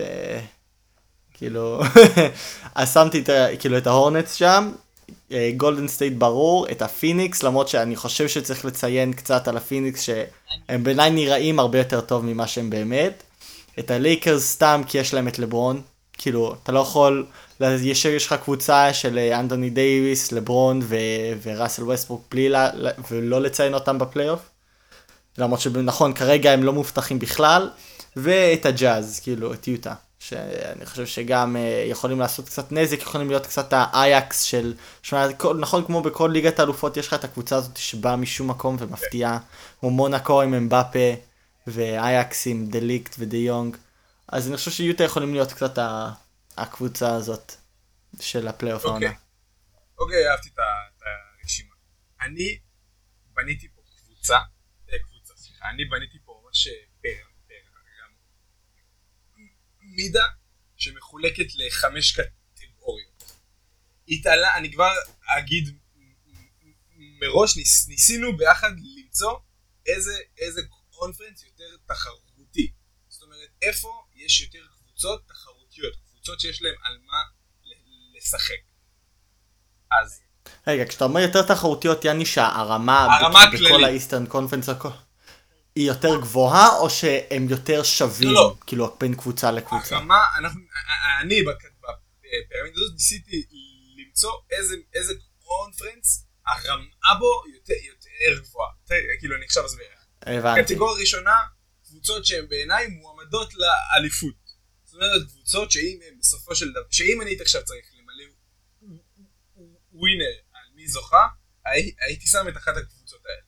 כאילו, 1.34 1.80
אז 2.74 2.94
שמתי 2.94 3.20
את, 3.20 3.30
כאילו 3.58 3.78
את 3.78 3.86
ההורנטס 3.86 4.34
שם, 4.34 4.70
גולדן 5.56 5.82
אה, 5.82 5.88
סטייט 5.88 6.12
ברור, 6.18 6.68
את 6.70 6.82
הפיניקס, 6.82 7.42
למרות 7.42 7.68
שאני 7.68 7.96
חושב 7.96 8.28
שצריך 8.28 8.64
לציין 8.64 9.12
קצת 9.12 9.48
על 9.48 9.56
הפיניקס 9.56 10.00
שהם 10.00 10.84
בעיניי 10.84 11.10
נראים 11.10 11.58
הרבה 11.58 11.78
יותר 11.78 12.00
טוב 12.00 12.24
ממה 12.24 12.46
שהם 12.46 12.70
באמת. 12.70 13.22
את 13.78 13.90
הלייקרס 13.90 14.52
סתם 14.52 14.82
כי 14.86 14.98
יש 14.98 15.14
להם 15.14 15.28
את 15.28 15.38
לברון, 15.38 15.82
כאילו, 16.18 16.54
אתה 16.62 16.72
לא 16.72 16.80
יכול, 16.80 17.26
יש 17.84 18.26
לך 18.26 18.34
קבוצה 18.44 18.92
של 18.92 19.18
אה, 19.18 19.40
אנתוני 19.40 19.70
דייוויס, 19.70 20.32
לברון 20.32 20.80
ו, 20.82 20.96
וראסל 21.42 21.82
ווסטברוק 21.82 22.24
בלי, 22.30 22.48
לה, 22.48 22.70
ולא 23.10 23.42
לציין 23.42 23.74
אותם 23.74 23.98
בפלייאוף. 23.98 24.40
למרות 25.38 25.60
שנכון, 25.60 26.12
כרגע 26.12 26.50
הם 26.50 26.62
לא 26.62 26.72
מובטחים 26.72 27.18
בכלל, 27.18 27.70
ואת 28.16 28.66
הג'אז, 28.66 29.20
כאילו, 29.20 29.52
את 29.52 29.68
יוטה. 29.68 29.94
שאני 30.28 30.86
חושב 30.86 31.06
שגם 31.06 31.56
אה, 31.56 31.90
יכולים 31.90 32.20
לעשות 32.20 32.46
קצת 32.46 32.72
נזק, 32.72 33.02
יכולים 33.02 33.28
להיות 33.30 33.46
קצת 33.46 33.68
ההוקס 33.70 34.42
של, 34.42 34.74
נכון 35.60 35.84
כמו 35.86 36.02
בכל 36.02 36.30
ליגת 36.32 36.58
האלופות 36.58 36.96
יש 36.96 37.08
לך 37.08 37.14
את 37.14 37.24
הקבוצה 37.24 37.56
הזאת 37.56 37.76
שבאה 37.76 38.16
משום 38.16 38.50
מקום 38.50 38.76
ומפתיעה, 38.78 39.38
כמו 39.80 39.90
מונאקו 39.90 40.42
עם 40.42 40.54
אמבפה 40.54 41.14
ואייקס 41.66 42.46
עם 42.46 42.66
דליקט 42.66 43.16
ודי 43.18 43.36
יונג, 43.36 43.76
אז 44.28 44.48
אני 44.48 44.56
חושב 44.56 44.70
שיוטה 44.70 45.04
יכולים 45.04 45.34
להיות 45.34 45.52
קצת 45.52 45.78
הקבוצה 46.56 47.14
הזאת 47.14 47.52
של 48.20 48.48
הפלייאוף 48.48 48.84
אוקיי. 48.84 49.06
העונה. 49.06 49.20
אוקיי, 49.98 50.30
אהבתי 50.30 50.48
את 50.48 50.58
הרשימה. 51.42 51.74
אני 52.20 52.58
בניתי 53.34 53.68
פה 53.68 53.82
קבוצה, 53.96 54.38
אה, 54.92 54.98
קבוצה, 54.98 55.34
סליחה, 55.36 55.70
אני 55.70 55.84
בניתי 55.84 56.18
פה 56.24 56.42
ממש 56.44 56.68
מידה 59.98 60.26
שמחולקת 60.76 61.46
לחמש 61.54 62.12
קטגוריות. 62.12 63.32
התעלה, 64.08 64.56
אני 64.56 64.72
כבר 64.72 64.92
אגיד 65.38 65.78
מראש, 67.20 67.56
ניס, 67.56 67.88
ניסינו 67.88 68.36
ביחד 68.36 68.70
למצוא 68.96 69.38
איזה, 69.86 70.18
איזה 70.38 70.60
קונפרנס 70.90 71.42
יותר 71.44 71.76
תחרותי. 71.86 72.72
זאת 73.08 73.22
אומרת, 73.22 73.48
איפה 73.62 73.88
יש 74.14 74.40
יותר 74.40 74.66
קבוצות 74.76 75.28
תחרותיות, 75.28 75.94
קבוצות 76.10 76.40
שיש 76.40 76.62
להן 76.62 76.74
על 76.82 76.98
מה 77.06 77.22
לשחק. 78.16 78.62
אז... 80.00 80.20
רגע, 80.66 80.88
כשאתה 80.88 81.04
אומר 81.04 81.20
יותר 81.20 81.42
תחרותיות, 81.42 82.04
יעני 82.04 82.26
שהרמה, 82.26 83.04
הרמה 83.04 83.42
הכללית, 83.42 83.70
בכל 83.70 83.84
האיסטרן 83.84 84.26
קונפרנס 84.26 84.68
הכל. 84.68 84.88
היא 85.78 85.86
יותר 85.86 86.20
גבוהה 86.20 86.78
או 86.78 86.90
שהם 86.90 87.48
יותר 87.48 87.82
שווים, 87.82 88.30
לא, 88.30 88.56
כאילו 88.66 88.96
בין 89.00 89.14
קבוצה 89.14 89.50
לקבוצה? 89.50 89.96
הרמה, 89.96 90.24
אנחנו, 90.38 90.60
אני 91.20 91.42
בפירמידה 91.42 92.76
הזאת 92.76 92.92
ניסיתי 92.94 93.46
למצוא 93.96 94.32
איזה, 94.50 94.76
איזה 94.94 95.14
קונפרנס 95.38 96.26
הרמה 96.46 97.18
בו 97.18 97.42
יותר, 97.54 97.74
יותר 97.86 98.42
גבוהה, 98.42 98.70
כאילו 99.20 99.36
אני 99.36 99.44
עכשיו 99.44 99.66
אסביר. 99.66 99.86
הבנתי. 100.22 100.62
קטגוריה 100.62 101.00
ראשונה, 101.00 101.36
קבוצות 101.84 102.26
שהן 102.26 102.48
בעיניי 102.48 102.86
מועמדות 102.86 103.54
לאליפות. 103.54 104.34
זאת 104.84 104.94
אומרת 104.94 105.22
קבוצות 105.28 105.70
שאם 105.70 105.98
הם 106.08 106.18
בסופו 106.18 106.54
של 106.54 106.70
דבר, 106.70 106.86
שאם 106.90 107.22
אני 107.22 107.36
עכשיו 107.40 107.64
צריך 107.64 107.86
למלא 107.98 108.24
ווינר 109.92 110.34
על 110.52 110.66
מי 110.74 110.88
זוכה, 110.88 111.26
הייתי 112.06 112.26
שם 112.26 112.48
את 112.48 112.56
אחת 112.56 112.76
הקבוצות 112.76 113.20
האלה. 113.26 113.47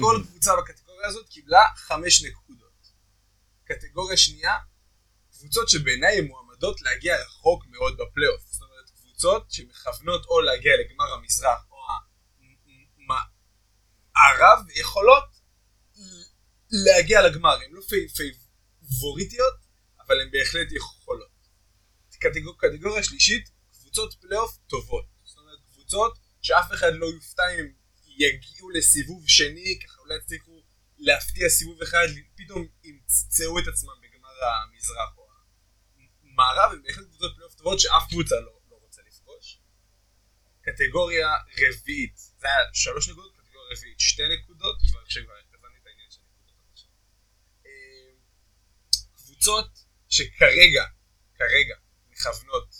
כל 0.00 0.22
קבוצה 0.26 0.56
בקטגוריה 0.56 1.08
הזאת 1.08 1.28
קיבלה 1.28 1.62
חמש 1.76 2.24
נקודות. 2.24 2.68
קטגוריה 3.64 4.16
שנייה, 4.16 4.56
קבוצות 5.32 5.68
שבעיניי 5.68 6.18
הן 6.18 6.26
מועמדות 6.26 6.82
להגיע 6.82 7.16
רחוק 7.22 7.66
מאוד 7.66 7.96
בפלייאוף. 7.98 8.42
זאת 8.50 8.62
אומרת, 8.62 8.90
קבוצות 8.90 9.50
שמכוונות 9.50 10.24
או 10.26 10.40
להגיע 10.40 10.72
לגמר 10.76 11.12
המזרח 11.12 11.66
או 11.70 11.76
המערב, 13.08 14.58
יכולות 14.70 15.24
להגיע 16.70 17.22
לגמר. 17.22 17.54
הן 17.64 17.70
לא 17.70 17.82
פייבוריטיות, 18.16 19.54
אבל 20.06 20.20
הן 20.20 20.30
בהחלט 20.30 20.72
יכולות. 20.72 21.38
קטגור, 22.20 22.54
קטגוריה 22.58 23.02
שלישית, 23.02 23.50
קבוצות 23.72 24.14
פלייאוף 24.20 24.58
טובות. 24.66 25.04
זאת 25.24 25.38
אומרת, 25.38 25.58
קבוצות 25.72 26.18
שאף 26.42 26.72
אחד 26.72 26.90
לא 26.94 27.06
יופתע 27.06 27.42
אם 27.60 27.72
יגיעו 28.18 28.70
לסיבוב 28.70 29.28
שני, 29.28 29.78
ככה 29.84 30.00
אולי 30.00 30.16
יצליחו 30.16 30.62
להפתיע 30.98 31.48
סיבוב 31.48 31.82
אחד, 31.82 32.06
פתאום 32.36 32.66
ימצאו 32.84 33.58
את 33.58 33.64
עצמם 33.68 33.92
בגמר 34.02 34.44
המזרח 34.44 35.16
או 35.16 35.28
המערב, 36.22 36.72
הם 36.72 36.82
בהחלט 36.82 37.04
קבוצות 37.06 37.34
פלייאוף 37.34 37.54
טובות 37.54 37.80
שאף 37.80 38.02
קבוצה 38.10 38.34
לא, 38.34 38.60
לא 38.70 38.76
רוצה 38.76 39.02
לפגוש. 39.06 39.58
קטגוריה 40.62 41.28
רביעית, 41.58 42.16
זה 42.16 42.46
היה 42.48 42.58
שלוש 42.72 43.08
נקודות, 43.08 43.36
קטגוריה 43.36 43.76
רביעית 43.78 44.00
שתי 44.00 44.22
נקודות, 44.38 44.78
כבר 44.90 45.04
כשכבר 45.06 45.32
הבנתי 45.32 45.78
את 45.82 45.86
העניין 45.86 46.10
של 46.10 46.20
נקודות 46.42 46.66
עכשיו. 46.72 46.90
אה, 47.66 48.10
קבוצות 49.16 49.84
שכרגע, 50.08 50.84
כרגע, 51.34 51.76
מכוונות 52.10 52.74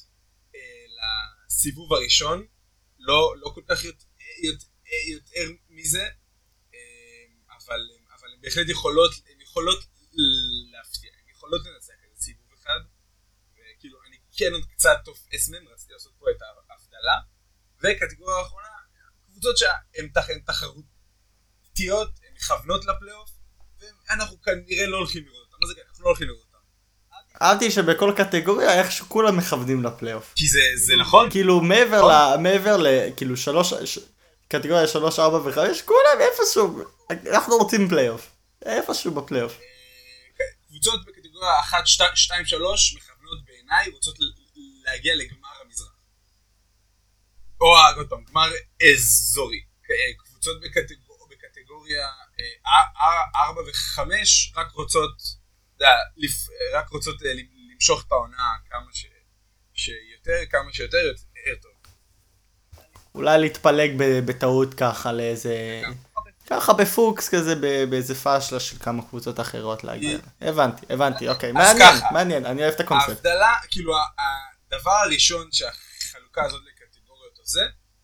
אה, 0.55 0.85
לסיבוב 1.47 1.93
הראשון, 1.93 2.47
לא, 2.99 3.35
לא 3.37 3.53
כל 3.55 3.63
כך 3.69 3.85
יותר, 3.85 4.05
יותר 5.11 5.53
מזה, 5.71 6.09
אמ, 6.75 6.79
אבל, 7.51 7.81
אבל 8.19 8.29
הן 8.35 8.41
בהחלט 8.41 8.69
יכולות, 8.69 9.13
הן 9.31 9.41
יכולות 9.41 9.79
להפתיע, 10.73 11.11
הן 11.13 11.33
יכולות 11.35 11.67
לנצח 11.67 11.95
איזה 12.05 12.23
סיבוב 12.23 12.47
אחד, 12.61 12.81
וכאילו 13.53 13.99
אני 14.09 14.17
כן 14.37 14.53
עוד 14.53 14.65
קצת 14.65 14.99
תופס 15.05 15.49
מהן, 15.49 15.67
רציתי 15.73 15.93
לעשות 15.93 16.13
פה 16.19 16.27
את 16.31 16.43
ההבדלה, 16.43 17.19
וקטגוריה 17.83 18.37
האחרונה, 18.37 18.69
קבוצות 19.27 19.59
שהן 19.59 20.09
תח, 20.15 20.27
תחרותיות, 20.47 22.11
הן 22.27 22.35
מכוונות 22.35 22.85
לפלייאוף, 22.85 23.31
ואנחנו 23.81 24.43
כנראה 24.43 24.87
לא 24.87 24.97
הולכים 24.97 25.25
לראות 25.27 25.47
אותן, 25.47 25.57
מה 25.61 25.75
זה 25.75 25.81
אנחנו 25.89 26.05
לא 26.05 26.09
הולכים 26.09 26.27
לראות 26.27 26.41
אותן. 26.41 26.59
אהבתי 27.43 27.71
שבכל 27.71 28.13
קטגוריה 28.17 28.81
איכשהו 28.81 29.07
כולם 29.07 29.37
מכוונים 29.37 29.85
לפלייאוף. 29.85 30.33
כי 30.37 30.49
זה, 30.49 30.61
זה 30.77 30.93
נכון. 31.01 31.31
כאילו 31.31 31.61
מעבר 31.61 32.03
ל... 32.09 32.37
מעבר 32.43 32.77
ל... 32.77 32.87
כאילו 33.17 33.37
שלוש... 33.37 33.73
קטגוריה 34.49 34.89
3, 34.89 35.19
4 35.19 35.37
ו-5, 35.37 35.83
כולם 35.85 36.19
איפשהו, 36.21 36.85
אנחנו 37.33 37.57
רוצים 37.57 37.89
פלייאוף. 37.89 38.31
איפשהו 38.65 39.15
בפלייאוף. 39.15 39.59
קבוצות 40.69 41.05
בקטגוריה 41.07 41.61
1, 41.61 41.87
2, 41.87 42.47
3 42.47 42.97
מכוונות 42.97 43.45
בעיניי, 43.45 43.91
רוצות 43.91 44.17
להגיע 44.85 45.15
לגמר 45.15 45.49
המזרח. 45.65 45.93
או 47.61 47.67
עוד 47.97 48.09
פעם, 48.09 48.25
גמר 48.25 48.49
אזורי. 48.93 49.61
קבוצות 50.19 50.61
בקטגוריה 51.31 52.09
4 53.37 53.61
ו-5 53.61 54.01
רק 54.57 54.73
רוצות 54.73 55.23
רק 56.75 56.89
רוצות 56.89 57.23
אה, 57.23 57.33
למשוך 57.73 58.05
את 58.07 58.13
העונה 58.13 58.53
כמה. 58.71 58.91
שיותר, 59.79 60.41
כמה 60.51 60.73
שיותר. 60.73 61.13
אולי 63.19 63.39
להתפלג 63.39 63.91
בטעות 64.25 64.75
ככה 64.75 65.13
לאיזה... 65.13 65.83
ככה 66.47 66.73
בפוקס 66.73 67.29
כזה 67.29 67.55
באיזה 67.91 68.15
פאשלה 68.15 68.61
של 68.61 68.79
כמה 68.79 69.03
קבוצות 69.09 69.41
אחרות 69.41 69.85
להגיע. 69.85 70.19
הבנתי, 70.41 70.87
הבנתי, 70.91 71.29
אוקיי. 71.29 71.53
מעניין. 71.53 71.95
מעניין, 72.13 72.47
אני 72.47 72.63
אוהב 72.63 72.75
את 72.75 72.81
הקונספט. 72.81 73.09
ההבדלה, 73.09 73.55
כאילו 73.71 73.95
הדבר 74.69 74.91
הראשון 74.91 75.49
שהחלוקה 75.53 76.45
הזאת 76.45 76.63
לקטגוריות 76.67 77.39
עושה, 77.39 77.61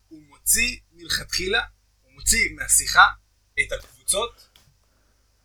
הוא 0.09 0.21
מוציא 0.27 0.77
מלכתחילה, 0.91 1.61
הוא 2.01 2.13
מוציא 2.13 2.49
מהשיחה 2.55 3.07
את 3.59 3.71
הקבוצות 3.71 4.47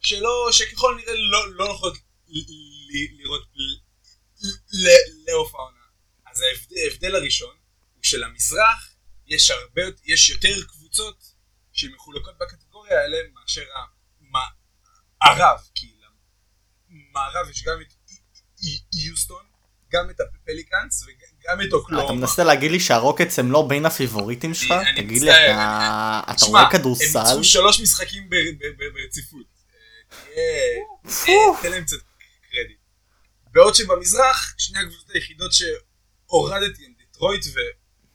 שלא, 0.01 0.49
שככל 0.53 0.95
הנראה 0.95 1.15
לא, 1.17 1.55
לא 1.55 1.69
נוחות 1.69 1.99
לראות 3.19 3.43
לעוף 5.27 5.55
העונה. 5.55 5.79
אז 6.33 6.43
ההבדל 6.85 7.17
הראשון 7.17 7.55
הוא 7.95 8.03
שלמזרח 8.03 8.90
יש 9.31 9.51
הרבה, 9.51 9.83
יש 10.05 10.31
יותר 10.31 10.65
קבוצות 10.69 11.25
שמחולקות 11.73 12.39
בקטגוריה 12.39 13.01
האלה 13.01 13.17
מאשר 13.35 13.65
המערב, 14.21 15.59
כי 15.75 15.95
למערב 16.91 17.51
יש 17.51 17.65
גם 17.65 17.81
את 17.81 17.93
יוסטון, 18.95 19.45
גם 19.93 20.11
את 20.11 20.17
הפליקאנס 20.21 21.03
וגם 21.03 21.61
את 21.69 21.73
אוקלאומה. 21.73 22.05
אתה 22.05 22.13
מנסה 22.13 22.45
להגיד 22.45 22.71
לי 22.71 22.81
שהרוקטס 22.81 23.39
הם 23.39 23.53
לא 23.53 23.67
בין 23.69 23.87
הפיבוריטים 23.87 24.55
שלך? 24.55 24.75
תגיד 24.97 25.23
לי, 25.23 25.31
אתה 25.31 26.23
תשמע, 26.37 26.49
רואה 26.49 26.71
כדורסל? 26.71 27.19
הם 27.19 27.27
ניצחו 27.27 27.45
שלוש 27.45 27.81
משחקים 27.81 28.31
ברציפות. 28.95 29.47
אה, 30.37 30.77
פו. 31.27 31.57
תן 31.63 31.71
להם 31.71 31.85
קצת 31.85 31.97
קרדיט. 32.53 32.79
בעוד 33.53 33.75
שבמזרח, 33.75 34.55
שני 34.59 34.79
הקבוצות 34.79 35.11
היחידות 35.11 35.51
שהורדתי 35.53 36.85
הם 36.87 36.93
דיטרויט 36.99 37.45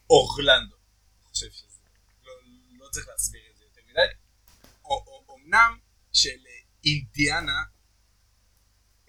ואורלנדו. 0.09 0.75
אני 0.75 1.29
חושב 1.33 1.47
שזה, 1.51 1.65
לא- 2.25 2.31
לא 2.79 2.84
צריך 2.95 3.07
להסביר 3.07 3.41
את 3.51 3.57
זה 3.57 3.63
יותר 3.63 3.81
מדי. 3.89 4.01
אמנם 5.35 5.79
שלאינדיאנה 6.13 7.63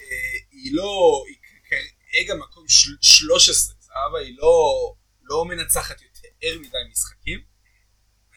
אה, 0.00 0.06
היא 0.50 0.74
לא, 0.74 1.24
היא 1.28 1.36
כרגע 1.68 2.34
מקום 2.34 2.68
של- 2.68 2.96
13, 3.00 3.74
סבבה? 3.80 4.18
היא 4.18 4.36
לא, 4.38 4.94
לא 5.22 5.44
מנצחת 5.44 6.02
יותר 6.02 6.58
מדי 6.60 6.78
משחקים. 6.92 7.44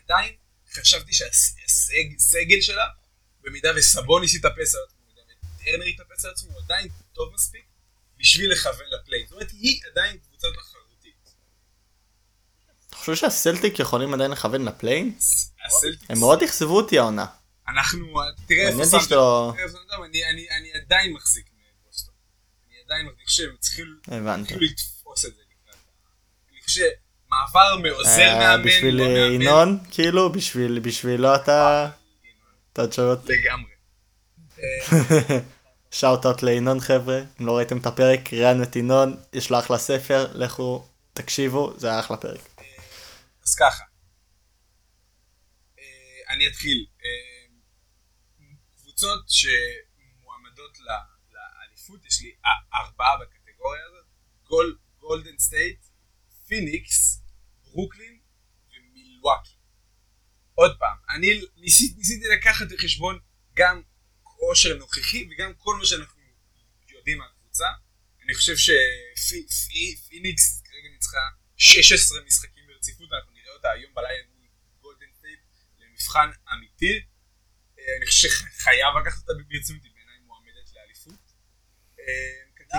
עדיין 0.04 0.36
חשבתי 0.74 1.14
שהסגל 1.14 2.62
שלה, 2.62 2.86
במידה 3.42 3.70
וסבוניס 3.78 4.34
יתאפס 4.34 4.76
על 4.76 4.82
עצמו, 4.88 5.00
במידה 5.06 5.22
וטרנר 5.62 5.88
יתאפס 5.88 6.26
על 6.26 6.32
עצמו, 6.32 6.58
עדיין 6.60 6.88
טוב 7.14 7.34
מספיק 7.34 7.66
בשביל 8.18 8.52
לכוון 8.52 8.86
לפליי. 8.90 9.24
זאת 9.24 9.32
אומרת, 9.32 9.52
היא 9.52 9.82
עדיין. 9.92 10.18
אתה 10.38 10.48
חושב 13.00 13.16
שהסלטיק 13.16 13.80
יכולים 13.80 14.14
עדיין 14.14 14.32
לכוון 14.32 14.66
לפליין? 14.66 15.14
הם 16.10 16.20
מאוד 16.20 16.44
אכזבו 16.44 16.78
אותי 16.78 17.00
העונה. 17.00 17.26
אנחנו, 17.68 18.06
תראה 18.48 18.68
איפה 18.68 18.86
שמת, 19.00 19.12
אני- 20.32 20.72
עדיין 20.86 21.14
מחזיק 21.14 21.46
מבוסטון. 21.86 22.14
אני 22.70 22.76
עדיין 22.86 23.06
מחזיק 23.06 23.30
שהם 23.30 23.56
צריכים 23.60 23.86
לתפוס 24.62 25.26
את 25.26 25.36
זה. 25.36 25.42
אני 26.52 26.62
חושב 26.62 26.82
שמעבר 26.82 27.78
מעוזר 27.84 28.10
אה, 28.22 28.40
מאמן, 28.40 28.64
בשביל 28.68 28.96
לא 28.96 29.04
אה, 29.04 29.08
מאמן, 29.30 29.42
ינון, 29.42 29.80
כאילו, 29.92 30.32
בשביל- 30.32 30.80
בשבילו 30.80 31.36
אתה... 31.36 31.90
אתה 32.74 32.82
עוד 32.82 32.94
שואל 32.94 33.08
אותי. 33.08 33.34
לגמרי. 33.34 33.72
אה, 34.60 35.40
שאוט 35.92 36.26
אאוט 36.26 36.44
לינון 36.44 36.80
חבר'ה, 36.80 37.20
אם 37.42 37.46
לא 37.48 37.58
ראיתם 37.58 37.78
את 37.78 37.86
הפרק, 37.86 38.34
ראיינו 38.34 38.64
את 38.64 38.76
ינון, 38.76 39.18
יש 39.34 39.50
לו 39.50 39.60
אחלה 39.60 39.78
ספר, 39.78 40.28
לכו, 40.34 40.86
תקשיבו, 41.14 41.74
זה 41.78 41.88
היה 41.90 42.00
אחלה 42.00 42.18
פרק. 42.18 42.40
אז 43.44 43.56
ככה. 43.56 43.84
אה, 45.80 46.34
אני 46.34 46.48
אתחיל. 46.48 46.86
אה, 47.04 47.40
קבוצות 49.00 49.26
שמועמדות 49.30 50.78
לאליפות, 51.32 52.06
יש 52.06 52.22
לי 52.22 52.36
ארבעה 52.74 53.18
בקטגוריה 53.18 53.82
הזאת. 53.86 54.06
גול, 54.44 54.78
גולדן 55.00 55.38
סטייט, 55.38 55.86
פיניקס, 56.48 57.22
ברוקלין 57.64 58.20
ומילווקי. 58.72 59.56
עוד 60.54 60.78
פעם, 60.80 60.98
אני 61.10 61.42
ניסיתי, 61.58 61.96
ניסיתי 61.98 62.28
לקחת 62.28 62.68
בחשבון 62.72 63.20
גם 63.54 63.82
כושר 64.24 64.78
נוכחי 64.78 65.28
וגם 65.32 65.54
כל 65.54 65.76
מה 65.76 65.86
שאנחנו 65.86 66.22
יודעים 66.90 67.18
מהקבוצה. 67.18 67.68
אני 68.24 68.34
חושב 68.36 68.56
שפיניקס 69.16 70.62
כרגע 70.62 70.90
ניצחה 70.94 71.18
16 71.58 72.22
משחקים 72.28 72.59
ברציפות, 72.80 73.10
אנחנו 73.14 73.32
נראה 73.34 73.54
אותה 73.56 73.70
היום 73.72 73.92
בלילה 73.96 74.24
מול 74.40 74.48
גולדן 74.82 75.06
סטייט 75.18 75.40
למבחן 75.80 76.30
אמיתי. 76.54 76.94
אה, 77.80 77.84
אני 77.98 78.06
חושב 78.06 78.28
שחייב 78.30 78.98
לקחת 79.02 79.18
אותה 79.22 79.34
ברצינות, 79.50 79.84
היא 79.84 79.92
בעיניי 79.96 80.16
מועמדת 80.26 80.70
לאליפות. 80.76 81.20
אה, 82.00 82.06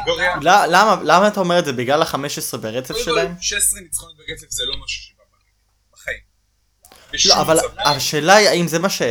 קטגוריה... 0.01 0.37
לא- 0.37 0.67
למה 0.67 1.03
למה 1.05 1.29
אתה 1.29 1.41
אומר 1.41 1.59
את 1.59 1.65
זה? 1.65 1.73
בגלל 1.73 2.03
ה-15 2.03 2.57
ברצף 2.57 2.93
קודם 2.93 3.05
שלהם? 3.05 3.35
כל, 3.37 3.43
16 3.43 3.81
ניצחונות 3.81 4.17
ברצף 4.17 4.51
זה 4.51 4.65
לא 4.65 4.77
משהו 4.85 5.03
שבא 5.03 5.23
בחיים. 5.93 6.21
לא, 7.29 7.41
אבל. 7.41 7.57
השאלה 7.79 8.35
היא 8.35 8.49
האם 8.49 8.69
זה 8.69 8.79
מה 8.79 8.91
ש... 8.91 9.03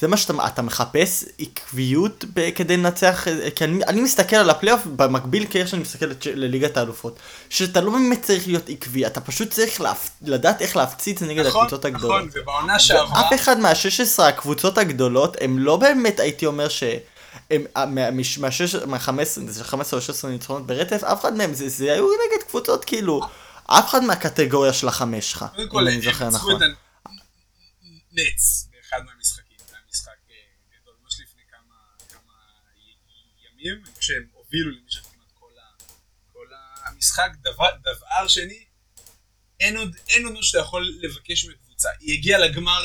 זה 0.00 0.08
מה 0.08 0.16
שאתה 0.16 0.46
אתה 0.46 0.62
מחפש 0.62 1.24
עקביות 1.38 2.24
ב- 2.34 2.50
כדי 2.50 2.76
לנצח, 2.76 3.26
כי 3.56 3.64
אני, 3.64 3.84
אני 3.84 4.00
מסתכל 4.00 4.36
על 4.36 4.50
הפלייאוף 4.50 4.80
במקביל 4.96 5.46
כאיך 5.50 5.68
שאני 5.68 5.82
מסתכל 5.82 6.06
לליגת 6.34 6.76
האלופות, 6.76 7.18
שאתה 7.50 7.80
לא 7.80 7.90
באמת 7.90 8.22
צריך 8.22 8.46
להיות 8.46 8.68
עקבי, 8.68 9.06
אתה 9.06 9.20
פשוט 9.20 9.50
צריך 9.50 9.80
להפ... 9.80 10.10
לדעת 10.22 10.62
איך 10.62 10.76
להפציץ 10.76 11.22
נגד 11.22 11.46
נכון, 11.46 11.60
הקבוצות 11.62 11.84
הגדולות. 11.84 12.16
נכון, 12.26 12.40
ובעונה 12.42 12.78
שעברה, 12.78 13.20
אף 13.28 13.32
אחד 13.34 13.58
מה-16 13.58 14.22
הקבוצות 14.22 14.78
הגדולות 14.78 15.36
הם 15.40 15.58
לא 15.58 15.76
באמת 15.76 16.20
הייתי 16.20 16.46
אומר 16.46 16.68
ש... 16.68 16.82
הם, 17.50 17.64
אה, 17.76 17.86
מה- 17.86 18.10
מש- 18.10 18.38
מהשש- 18.38 18.86
מה-15 18.86 19.10
זה 19.48 19.64
15 19.64 20.00
או 20.00 20.04
16 20.04 20.30
ניצחונות 20.30 20.66
ברצף, 20.66 21.04
אף 21.04 21.20
אחד 21.20 21.36
מהם, 21.36 21.54
זה, 21.54 21.68
זה 21.68 21.92
היו 21.92 22.06
נגד 22.06 22.42
קבוצות 22.48 22.84
כאילו, 22.84 23.20
אף 23.66 23.88
אחד 23.90 24.04
מהקטגוריה 24.04 24.72
של 24.72 24.88
החמש 24.88 25.30
שלך, 25.30 25.44
אם 25.58 25.88
אני 25.88 26.00
זוכר 26.02 26.28
נכון. 26.28 26.60
הנץ 28.12 28.68
באחד 28.72 29.02
מהמשחקים, 29.06 29.37
י- 33.68 33.72
ימים, 33.72 33.84
אני 33.84 33.94
חושב 33.94 34.12
שהם 34.12 34.28
הובילו 34.32 34.70
למשך 34.70 35.00
כמעט 35.02 35.32
כל 35.34 35.50
ה- 35.58 35.82
כל 36.32 36.46
המשחק. 36.84 37.30
דבר 37.40 37.68
דבר 37.82 38.28
שני, 38.28 38.64
אין 39.60 39.76
עוד 39.76 39.96
אין 40.08 40.26
עוד 40.26 40.42
שאתה 40.42 40.58
יכול 40.58 40.92
לבקש 41.00 41.44
מקבוצה. 41.44 41.88
היא 42.00 42.18
הגיעה 42.18 42.40
לגמר 42.40 42.82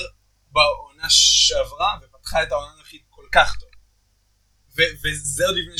בעונה 0.52 1.10
שעברה, 1.10 2.00
ופתחה 2.04 2.43
את 2.43 2.52
העונה 2.52 2.72
הנוכחית 2.74 3.02
כל 3.10 3.26
כך 3.32 3.60
טוב. 3.60 3.69
ו- 4.78 4.93
וזה 5.04 5.46
עוד 5.48 5.56
לפני 5.56 5.78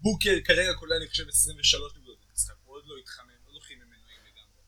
שבוקר 0.00 0.30
כרגע 0.44 0.74
כולל 0.74 0.92
אני 0.92 1.08
חושב 1.08 1.28
23 1.28 1.92
נקודות 1.92 2.18
במשחק, 2.30 2.54
הוא 2.64 2.76
עוד 2.76 2.84
לא 2.86 2.96
התחמם, 2.98 3.30
עוד 3.44 3.54
לא 3.54 3.60
חימם 3.60 3.80
מנועים 3.90 4.20
לגמרי. 4.20 4.62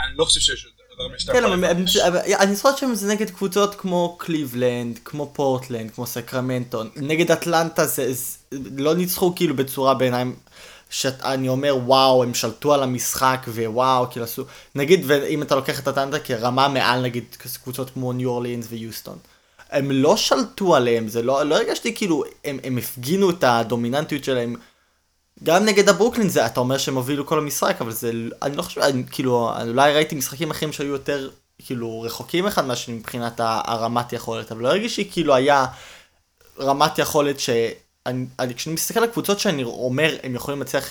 אני 0.00 0.16
לא 0.16 0.24
חושב 0.24 0.40
שיש 0.40 0.64
עוד 0.64 0.74
עוד 1.00 1.10
הרבה 1.10 1.18
שאתה 1.18 1.32
כן, 1.32 1.38
יכול 1.38 1.50
לבקש. 1.50 1.96
זוכר 2.52 2.76
שהם 2.76 2.94
זה 2.94 3.08
נגד 3.12 3.30
קבוצות 3.30 3.74
כמו 3.74 4.16
קליבלנד, 4.18 4.98
כמו 5.04 5.30
פורטלנד, 5.32 5.90
כמו 5.90 6.06
סקרמנטו, 6.06 6.82
נגד 6.96 7.30
אטלנטה 7.30 7.86
זה, 7.86 8.12
זה 8.12 8.38
לא 8.76 8.94
ניצחו 8.94 9.32
כאילו 9.36 9.56
בצורה 9.56 9.94
בעיניים, 9.94 10.36
שאני 10.90 11.48
אומר 11.48 11.76
וואו 11.84 12.22
הם 12.22 12.34
שלטו 12.34 12.74
על 12.74 12.82
המשחק 12.82 13.46
ווואו 13.48 14.10
כאילו 14.10 14.24
עשו, 14.24 14.44
נגיד 14.74 15.02
ואם 15.06 15.42
אתה 15.42 15.54
לוקח 15.54 15.80
את 15.80 15.88
אטלנטה 15.88 16.18
כרמה 16.18 16.68
מעל 16.68 17.00
נגיד 17.00 17.24
קבוצות 17.64 17.90
כמו 17.90 18.12
ניו 18.12 18.28
אורלינס 18.30 18.66
ויוסטון. 18.70 19.16
הם 19.70 19.90
לא 19.90 20.16
שלטו 20.16 20.76
עליהם, 20.76 21.08
זה 21.08 21.22
לא, 21.22 21.42
לא 21.42 21.56
הרגשתי 21.56 21.94
כאילו, 21.94 22.24
הם, 22.44 22.58
הם 22.64 22.78
הפגינו 22.78 23.30
את 23.30 23.44
הדומיננטיות 23.44 24.24
שלהם 24.24 24.56
גם 25.42 25.64
נגד 25.64 25.88
הברוקלין 25.88 26.28
זה, 26.28 26.46
אתה 26.46 26.60
אומר 26.60 26.78
שהם 26.78 26.94
הובילו 26.94 27.26
כל 27.26 27.38
המשחק, 27.38 27.76
אבל 27.80 27.92
זה, 27.92 28.12
אני 28.42 28.56
לא 28.56 28.62
חושב, 28.62 28.80
אני, 28.80 29.02
כאילו, 29.10 29.50
אולי 29.68 29.94
ראיתי 29.94 30.14
משחקים 30.14 30.50
אחרים 30.50 30.72
שהיו 30.72 30.88
יותר, 30.88 31.30
כאילו, 31.58 32.00
רחוקים 32.00 32.46
אחד 32.46 32.66
מהשני 32.66 32.94
מבחינת 32.94 33.40
הרמת 33.44 34.12
יכולת, 34.12 34.52
אבל 34.52 34.62
לא 34.62 34.68
הרגיש 34.68 34.98
לי 34.98 35.08
כאילו 35.12 35.34
היה 35.34 35.66
רמת 36.60 36.98
יכולת 36.98 37.40
ש... 37.40 37.50
אני, 38.06 38.26
אני, 38.38 38.54
כשאני 38.54 38.74
מסתכל 38.74 39.00
על 39.00 39.06
קבוצות 39.06 39.40
שאני 39.40 39.64
אומר, 39.64 40.16
הם 40.22 40.34
יכולים 40.34 40.60
לנצח 40.60 40.88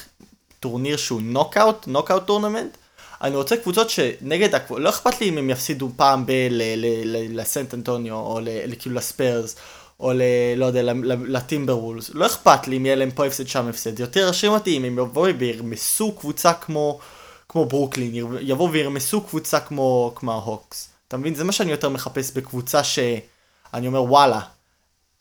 טורניר 0.59 0.97
שהוא 0.97 1.21
נוקאוט, 1.21 1.87
knockout 1.87 2.25
tournament, 2.25 2.77
אני 3.21 3.35
רוצה 3.35 3.57
קבוצות 3.57 3.89
שנגד. 3.89 4.49
לא 4.69 4.89
אכפת 4.89 5.21
לי 5.21 5.29
אם 5.29 5.37
הם 5.37 5.49
יפסידו 5.49 5.91
פעם 5.95 6.25
ב... 6.25 6.31
לסן 7.29 7.73
אנטוניו, 7.73 8.15
או 8.15 8.39
כאילו 8.79 8.95
לספיירס, 8.95 9.55
או 9.99 10.13
ל... 10.13 10.21
לא 10.57 10.65
יודע, 10.65 10.93
לטימבר 11.27 11.77
וולס, 11.77 12.09
לא 12.09 12.25
אכפת 12.25 12.67
לי 12.67 12.77
אם 12.77 12.85
יהיה 12.85 12.95
להם 12.95 13.11
פה 13.11 13.25
הפסד 13.25 13.47
שם 13.47 13.67
הפסד, 13.67 13.99
יותר 13.99 14.25
הרשים 14.25 14.51
אותי 14.51 14.77
אם 14.77 14.85
הם 14.85 14.99
יבואו 14.99 15.39
וירמסו 15.39 16.15
קבוצה 16.15 16.53
כמו, 16.53 16.99
כמו 17.49 17.65
ברוקלין, 17.65 18.11
יבואו 18.41 18.71
וירמסו 18.71 19.21
קבוצה 19.21 19.59
כמו, 19.59 20.13
כמו 20.15 20.31
ההוקס. 20.31 20.89
אתה 21.07 21.17
מבין? 21.17 21.35
זה 21.35 21.43
מה 21.43 21.51
שאני 21.51 21.71
יותר 21.71 21.89
מחפש 21.89 22.31
בקבוצה 22.31 22.83
שאני 22.83 23.87
אומר 23.87 24.03
וואלה, 24.03 24.41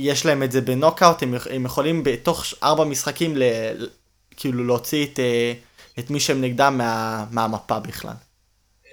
יש 0.00 0.26
להם 0.26 0.42
את 0.42 0.52
זה 0.52 0.60
בנוקאוט, 0.60 1.22
הם, 1.22 1.34
הם 1.50 1.64
יכולים 1.64 2.04
בתוך 2.04 2.44
ארבע 2.62 2.84
משחקים 2.84 3.36
ל, 3.36 3.42
כאילו 4.36 4.64
להוציא 4.64 5.06
את, 5.06 5.18
אה, 5.18 5.52
את 5.98 6.10
מי 6.10 6.20
שהם 6.20 6.40
נגדם 6.40 6.78
מה, 6.78 7.24
מהמפה 7.30 7.80
בכלל. 7.80 8.14
אה, 8.86 8.92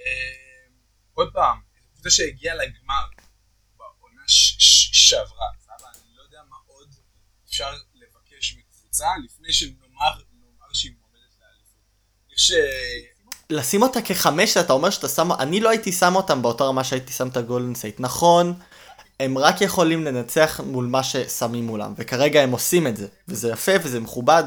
עוד 1.14 1.28
פעם, 1.32 1.58
זה 1.94 2.10
שהגיע 2.10 2.54
לגמר 2.54 3.04
בעונה 3.78 4.22
שעברה, 4.26 5.46
אפשר 7.56 7.70
לבקש 7.94 8.56
מקבוצה 8.58 9.06
לפני 9.24 9.52
שנאמר 9.52 10.12
שהיא 10.72 10.92
מועמדת 11.00 11.36
לאליפות. 11.40 12.36
ש... 12.36 12.52
לשים 13.50 13.82
אותה 13.82 14.02
כחמש, 14.02 14.56
אתה 14.56 14.72
אומר 14.72 14.90
שאתה 14.90 15.08
שם, 15.08 15.32
אני 15.32 15.60
לא 15.60 15.68
הייתי 15.68 15.92
שם 15.92 16.16
אותם 16.16 16.42
באותה 16.42 16.64
רמה 16.64 16.84
שהייתי 16.84 17.12
שם 17.12 17.28
את 17.28 17.36
הגולדן 17.36 17.74
סטייט. 17.74 18.00
נכון, 18.00 18.54
הם 19.20 19.38
רק 19.38 19.60
יכולים 19.60 20.04
לנצח 20.04 20.60
מול 20.66 20.86
מה 20.86 21.02
ששמים 21.02 21.66
מולם, 21.66 21.94
וכרגע 21.96 22.40
הם 22.40 22.50
עושים 22.50 22.86
את 22.86 22.96
זה, 22.96 23.06
וזה 23.28 23.50
יפה 23.50 23.72
וזה 23.82 24.00
מכובד, 24.00 24.44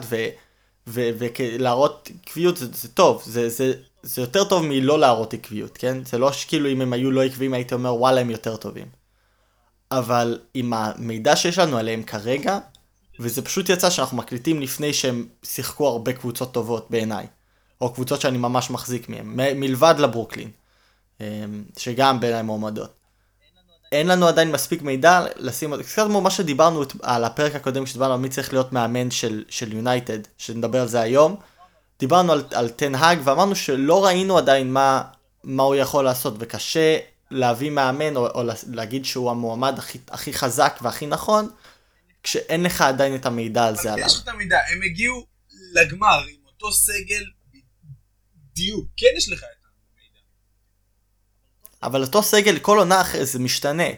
ולהראות 0.87 2.09
עקביות 2.21 2.57
זה, 2.57 2.65
זה 2.73 2.87
טוב, 2.87 3.23
זה, 3.25 3.49
זה, 3.49 3.73
זה 4.03 4.21
יותר 4.21 4.43
טוב 4.43 4.63
מלא 4.65 4.99
להראות 4.99 5.33
עקביות, 5.33 5.77
כן? 5.77 6.05
זה 6.05 6.17
לא 6.17 6.31
שכאילו 6.31 6.69
אם 6.69 6.81
הם 6.81 6.93
היו 6.93 7.11
לא 7.11 7.23
עקביים 7.23 7.53
הייתי 7.53 7.73
אומר 7.73 7.95
וואלה 7.95 8.21
הם 8.21 8.29
יותר 8.29 8.57
טובים. 8.57 8.85
אבל 9.91 10.39
עם 10.53 10.73
המידע 10.73 11.35
שיש 11.35 11.57
לנו 11.57 11.77
עליהם 11.77 12.03
כרגע, 12.03 12.59
וזה 13.19 13.41
פשוט 13.41 13.69
יצא 13.69 13.89
שאנחנו 13.89 14.17
מקליטים 14.17 14.61
לפני 14.61 14.93
שהם 14.93 15.27
שיחקו 15.43 15.87
הרבה 15.87 16.13
קבוצות 16.13 16.53
טובות 16.53 16.87
בעיניי. 16.89 17.25
או 17.81 17.93
קבוצות 17.93 18.21
שאני 18.21 18.37
ממש 18.37 18.69
מחזיק 18.69 19.09
מהן, 19.09 19.25
מלבד 19.59 19.95
לברוקלין, 19.97 20.49
אמ, 21.21 21.25
שגם 21.77 22.19
בעיניי 22.19 22.41
מועמדות. 22.41 22.93
אין 23.91 24.07
לנו 24.07 24.27
עדיין 24.27 24.51
מספיק 24.51 24.81
מידע 24.81 25.25
לשים, 25.35 25.73
קצת 25.81 26.05
כמו 26.07 26.21
מה 26.21 26.29
שדיברנו 26.29 26.83
על 27.01 27.23
הפרק 27.23 27.55
הקודם 27.55 27.85
כשדיברנו 27.85 28.13
על 28.13 28.19
מי 28.19 28.29
צריך 28.29 28.53
להיות 28.53 28.73
מאמן 28.73 29.11
של 29.49 29.73
יונייטד, 29.73 30.19
שנדבר 30.37 30.81
על 30.81 30.87
זה 30.87 31.01
היום. 31.01 31.35
דיברנו 31.99 32.33
על, 32.33 32.43
על 32.53 32.69
תנהג 32.69 33.19
ואמרנו 33.23 33.55
שלא 33.55 34.05
ראינו 34.05 34.37
עדיין 34.37 34.73
מה, 34.73 35.01
מה 35.43 35.63
הוא 35.63 35.75
יכול 35.75 36.03
לעשות 36.03 36.33
וקשה 36.39 36.97
להביא 37.31 37.69
מאמן 37.69 38.15
או, 38.15 38.27
או 38.27 38.41
להגיד 38.67 39.05
שהוא 39.05 39.31
המועמד 39.31 39.75
הכי, 39.77 39.97
הכי 40.11 40.33
חזק 40.33 40.79
והכי 40.81 41.07
נכון 41.07 41.49
כשאין 42.23 42.63
לך 42.63 42.81
עדיין 42.81 43.15
את 43.15 43.25
המידע 43.25 43.65
על 43.65 43.75
זה 43.75 43.93
עליו. 43.93 44.05
יש 44.05 44.15
לך 44.15 44.23
את 44.23 44.27
המידע, 44.27 44.59
הם 44.71 44.81
הגיעו 44.85 45.25
לגמר 45.73 46.23
עם 46.29 46.45
אותו 46.45 46.71
סגל 46.71 47.23
בדיוק, 48.53 48.85
כן 48.97 49.07
יש 49.17 49.29
לך 49.29 49.39
את 49.39 49.65
המידע. 49.65 50.19
אבל 51.83 52.01
אותו 52.01 52.23
סגל 52.23 52.59
כל 52.59 52.77
עונה 52.77 53.01
אחרי 53.01 53.25
זה 53.25 53.39
משתנה. 53.39 53.89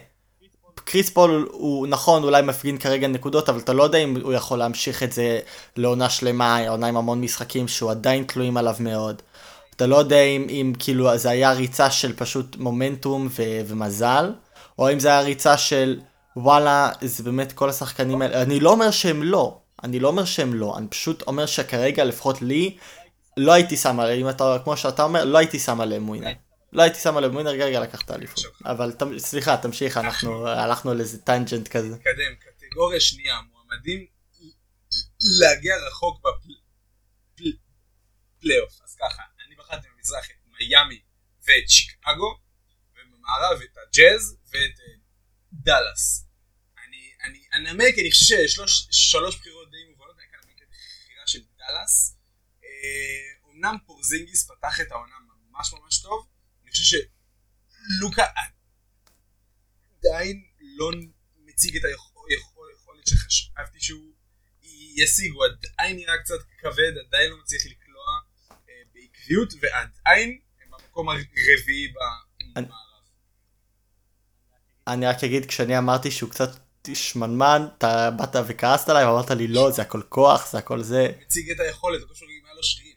קריס 0.84 1.10
פול 1.10 1.48
הוא 1.52 1.86
נכון 1.86 2.22
אולי 2.22 2.42
מפגין 2.42 2.78
כרגע 2.78 3.08
נקודות 3.08 3.48
אבל 3.48 3.58
אתה 3.58 3.72
לא 3.72 3.82
יודע 3.82 3.98
אם 3.98 4.16
הוא 4.22 4.32
יכול 4.32 4.58
להמשיך 4.58 5.02
את 5.02 5.12
זה 5.12 5.40
לעונה 5.76 6.10
שלמה 6.10 6.68
עונה 6.68 6.86
עם 6.86 6.96
המון 6.96 7.20
משחקים 7.20 7.68
שהוא 7.68 7.90
עדיין 7.90 8.24
תלויים 8.24 8.56
עליו 8.56 8.76
מאוד. 8.80 9.22
אתה 9.76 9.86
לא 9.86 9.96
יודע 9.96 10.20
אם, 10.22 10.46
אם 10.48 10.72
כאילו 10.78 11.18
זה 11.18 11.30
היה 11.30 11.52
ריצה 11.52 11.90
של 11.90 12.16
פשוט 12.16 12.56
מומנטום 12.56 13.28
ו- 13.30 13.60
ומזל 13.66 14.32
או 14.78 14.92
אם 14.92 15.00
זה 15.00 15.08
היה 15.08 15.20
ריצה 15.20 15.58
של 15.58 16.00
וואלה 16.36 16.92
זה 17.00 17.22
באמת 17.22 17.52
כל 17.52 17.68
השחקנים 17.68 18.22
האלה 18.22 18.42
אני 18.42 18.60
לא 18.60 18.70
אומר 18.70 18.90
שהם 18.90 19.22
לא 19.22 19.60
אני 19.82 20.00
לא 20.00 20.08
אומר 20.08 20.24
שהם 20.24 20.54
לא 20.54 20.78
אני 20.78 20.88
פשוט 20.88 21.22
אומר 21.22 21.46
שכרגע 21.46 22.04
לפחות 22.04 22.42
לי 22.42 22.78
לא 23.36 23.52
הייתי 23.52 23.76
שם 23.76 24.00
עליהם, 24.00 24.20
אם 24.20 24.30
אתה, 24.30 24.56
כמו 24.64 24.76
שאתה 24.76 25.02
אומר, 25.02 25.24
לא 25.24 25.38
הייתי 25.38 25.58
שם 25.58 25.80
עליהם 25.80 26.08
winner. 26.08 26.32
לא 26.72 26.82
הייתי 26.82 26.98
שם 26.98 27.16
עליהם 27.16 27.34
winner, 27.34 27.50
רגע 27.50 27.80
לקחת 27.80 28.10
אליפות. 28.10 28.44
אבל 28.64 28.92
סליחה, 29.18 29.56
תמשיך, 29.56 29.96
אנחנו 29.96 30.48
הלכנו 30.48 30.90
על 30.90 31.00
איזה 31.00 31.22
tangent 31.22 31.68
כזה. 31.68 31.88
נתקדם, 31.88 32.34
קטגוריה 32.40 33.00
שנייה, 33.00 33.40
מועמדים 33.52 34.06
להגיע 35.40 35.74
רחוק 35.86 36.20
בפלייאוף. 38.40 38.80
אז 38.84 38.96
ככה, 39.00 39.22
אני 39.46 39.56
בחרתי 39.56 39.88
במזרח 39.96 40.26
את 40.26 40.36
מיאמי 40.60 41.00
ואת 41.46 41.68
שיקגו, 41.68 42.38
ובמערב 42.92 43.60
את 43.62 43.76
הג'אז 43.76 44.36
ואת 44.50 44.78
דאלאס. 45.62 46.26
אני 47.24 47.44
אנמק, 47.54 47.94
אני 47.98 48.10
חושב 48.10 48.24
שיש 48.24 48.60
שלוש 48.90 49.36
בחירות 49.36 49.70
די 49.70 49.84
מובנות, 49.90 50.16
אני 50.18 50.26
כאן 50.30 50.40
אנמק 50.44 50.62
את 50.62 50.68
הבחירה 50.68 51.26
של 51.26 51.40
דאלאס. 51.58 52.16
אמנם 53.50 53.76
פורזינגיס 53.86 54.50
פתח 54.50 54.80
את 54.80 54.92
העונה 54.92 55.14
ממש 55.50 55.72
ממש 55.72 56.02
טוב, 56.02 56.28
אני 56.62 56.70
חושב 56.70 56.98
שלוקה 56.98 58.26
עדיין 59.98 60.44
לא 60.60 60.90
מציג 61.36 61.76
את 61.76 61.82
היכולת 61.84 63.08
שחשבתי 63.08 63.80
שהוא 63.80 64.12
ישיג, 64.96 65.32
הוא 65.32 65.44
עדיין 65.44 65.96
נראה 65.96 66.18
קצת 66.18 66.38
כבד, 66.58 66.92
עדיין 67.06 67.30
לא 67.30 67.36
מצליח 67.38 67.62
לקלוע 67.66 68.06
אה, 68.50 68.82
בעקביות, 68.94 69.52
ועדיין 69.60 70.40
הם 70.62 70.70
במקום 70.70 71.08
הרביעי 71.08 71.92
במערב. 72.54 72.91
אני 74.86 75.06
רק 75.06 75.24
אגיד, 75.24 75.46
כשאני 75.46 75.78
אמרתי 75.78 76.10
שהוא 76.10 76.30
קצת 76.30 76.50
שמנמן, 76.94 77.66
אתה 77.78 78.10
באת 78.10 78.36
וכעסת 78.46 78.88
עליי 78.88 79.04
ואמרת 79.04 79.30
לי 79.30 79.48
לא, 79.48 79.70
זה 79.70 79.82
הכל 79.82 80.02
כוח, 80.08 80.50
זה 80.52 80.58
הכל 80.58 80.82
זה. 80.82 81.12
מציג 81.20 81.50
את 81.50 81.60
היכולת, 81.60 82.00
זה 82.00 82.06
קשור 82.10 82.28
אם 82.28 82.46
היה 82.46 82.54
לו 82.54 82.62
שרירים. 82.62 82.92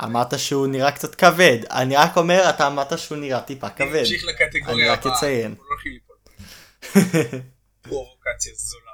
לא 0.00 0.04
אמרת 0.04 0.38
שהוא 0.38 0.66
נראה 0.66 0.92
קצת 0.92 1.14
כבד, 1.14 1.58
אני 1.70 1.96
רק 1.96 2.16
אומר, 2.16 2.50
אתה 2.50 2.66
אמרת 2.66 2.98
שהוא 2.98 3.18
נראה 3.18 3.40
טיפה 3.40 3.70
כבד. 3.70 3.88
אני 3.88 4.00
אמשיך 4.00 4.24
לקטגוריה 4.24 4.92
הבאה. 4.92 5.02
אני 5.02 5.10
רק 5.10 5.16
אציין. 5.16 5.54
פרובוקציה 7.82 8.52
זולה. 8.54 8.92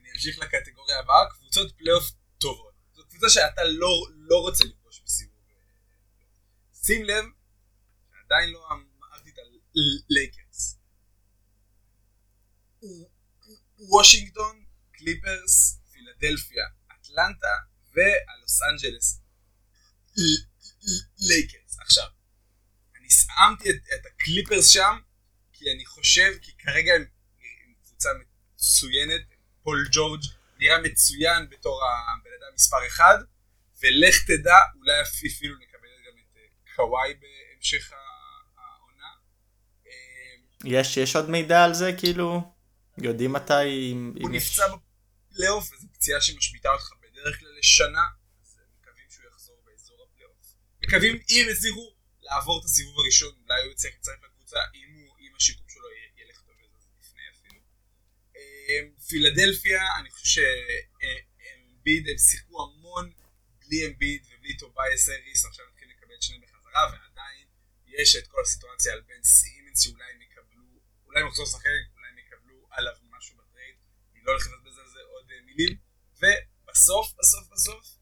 אני 0.00 0.08
אמשיך 0.12 0.38
לקטגוריה 0.38 0.98
הבאה, 0.98 1.30
קבוצות 1.30 1.72
פלייאוף 1.78 2.10
טובות. 2.38 2.72
זו 2.94 3.02
קבוצה 3.08 3.28
שאתה 3.28 3.64
לא, 3.64 4.06
לא 4.16 4.36
רוצה 4.36 4.64
לפגוש 4.64 5.02
בסיבוב. 5.04 5.34
שים 6.84 7.04
לב, 7.04 7.24
עדיין 8.26 8.50
לא 8.50 8.66
הלייקרס. 9.76 10.78
וושינגטון, 13.78 14.64
קליפרס, 14.92 15.80
פילדלפיה, 15.92 16.64
אטלנטה 16.92 17.56
והלוס 17.92 18.62
אנג'לס 18.62 19.20
לייקרס. 21.18 21.78
עכשיו, 21.80 22.08
אני 22.96 23.10
שמתי 23.10 23.70
את, 23.70 23.76
את 23.94 24.06
הקליפרס 24.06 24.68
שם 24.68 24.98
כי 25.52 25.72
אני 25.74 25.86
חושב, 25.86 26.32
כי 26.42 26.52
כרגע 26.58 26.92
הם, 26.94 27.04
הם 27.66 27.74
קבוצה 27.82 28.08
מצוינת, 28.54 29.22
פול 29.62 29.88
ג'ורג' 29.92 30.20
נראה 30.58 30.78
מצוין 30.78 31.48
בתור 31.50 31.80
הבן 31.84 32.30
אדם 32.38 32.54
מספר 32.54 32.86
אחד, 32.86 33.18
ולך 33.82 34.16
תדע, 34.26 34.56
אולי 34.76 35.02
אפילו 35.02 35.58
נקבל 35.58 35.88
גם 36.06 36.18
את 36.18 36.36
אה, 36.36 36.74
קוואי 36.76 37.14
בהמשך 37.14 37.92
העונה. 37.92 38.01
יש, 40.64 40.96
יש 40.96 41.16
עוד 41.16 41.30
מידע 41.30 41.64
על 41.64 41.74
זה 41.74 41.92
כאילו? 41.98 42.54
יודעים 42.98 43.32
מתי? 43.32 43.94
הוא 44.20 44.30
נפצע 44.30 44.66
בפלייאוף 45.30 45.72
וזו 45.72 45.86
פציעה 45.92 46.20
שמשביתה 46.20 46.68
אותך 46.72 46.90
בדרך 47.02 47.38
כלל 47.40 47.48
לשנה, 47.58 48.06
אז 48.42 48.58
מקווים 48.80 49.06
שהוא 49.10 49.24
יחזור 49.30 49.56
באזור 49.64 50.06
הפלייאוף. 50.10 50.36
מקווים 50.82 51.18
אם 51.30 51.46
הצליחו 51.50 51.94
לעבור 52.22 52.60
את 52.60 52.64
הסיבוב 52.64 52.98
הראשון, 52.98 53.32
אולי 53.44 53.62
הוא 53.64 53.72
יצטרך 53.72 53.92
לצטרף 53.94 54.22
לקבוצה, 54.24 54.58
אם, 54.74 54.88
הוא, 54.94 55.16
אם 55.20 55.32
השיקום 55.36 55.66
שלו 55.68 55.88
ילך 56.16 56.40
טוב 56.40 56.54
לפני 57.00 57.22
אפילו. 57.32 57.60
אמ, 58.36 58.90
פילדלפיה, 59.08 59.82
אני 60.00 60.10
חושב 60.10 60.40
שאמביד, 60.40 62.08
הם 62.08 62.18
שיחקו 62.18 62.62
המון 62.62 63.12
בלי 63.66 63.86
אמביד 63.86 64.22
ובלי 64.26 64.56
טוביאס 64.56 65.08
האריס, 65.08 65.44
עכשיו 65.44 65.64
הם 65.64 65.70
מתחילים 65.72 65.96
לקבל 65.96 66.14
את 66.14 66.22
שניהם 66.22 66.42
בחזרה, 66.42 66.82
ועדיין 66.92 67.46
יש 67.86 68.16
את 68.16 68.26
כל 68.26 68.40
הסיטואציה 68.42 68.92
על 68.92 69.00
בן 69.00 69.22
סימונס 69.22 69.80
שאולי 69.80 70.12
הם 71.16 71.18
יקבלו, 71.18 71.18
אולי 71.18 71.20
הם 71.20 71.28
יחזור 71.28 71.44
לשחק 71.44 71.66
עליו 72.70 72.92
משהו 73.18 73.36
בטרייד, 73.36 73.74
אני 74.12 74.20
לא 74.24 74.30
הולך 74.30 74.46
לבזבז 74.46 74.78
על 74.78 74.88
זה 74.88 74.98
עוד 75.00 75.30
uh, 75.30 75.44
מילים, 75.44 75.78
ובסוף, 76.16 77.14
בסוף, 77.18 77.48
בסוף, 77.52 77.98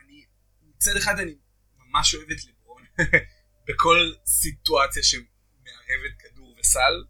אני, 0.00 0.26
מצד 0.62 0.96
אחד 0.96 1.18
אני 1.18 1.34
ממש 1.76 2.14
אוהב 2.14 2.30
את 2.30 2.44
לברון, 2.44 2.84
בכל 3.68 4.12
סיטואציה 4.26 5.02
שמערבת 5.02 6.14
כדור 6.18 6.56
וסל, 6.60 7.04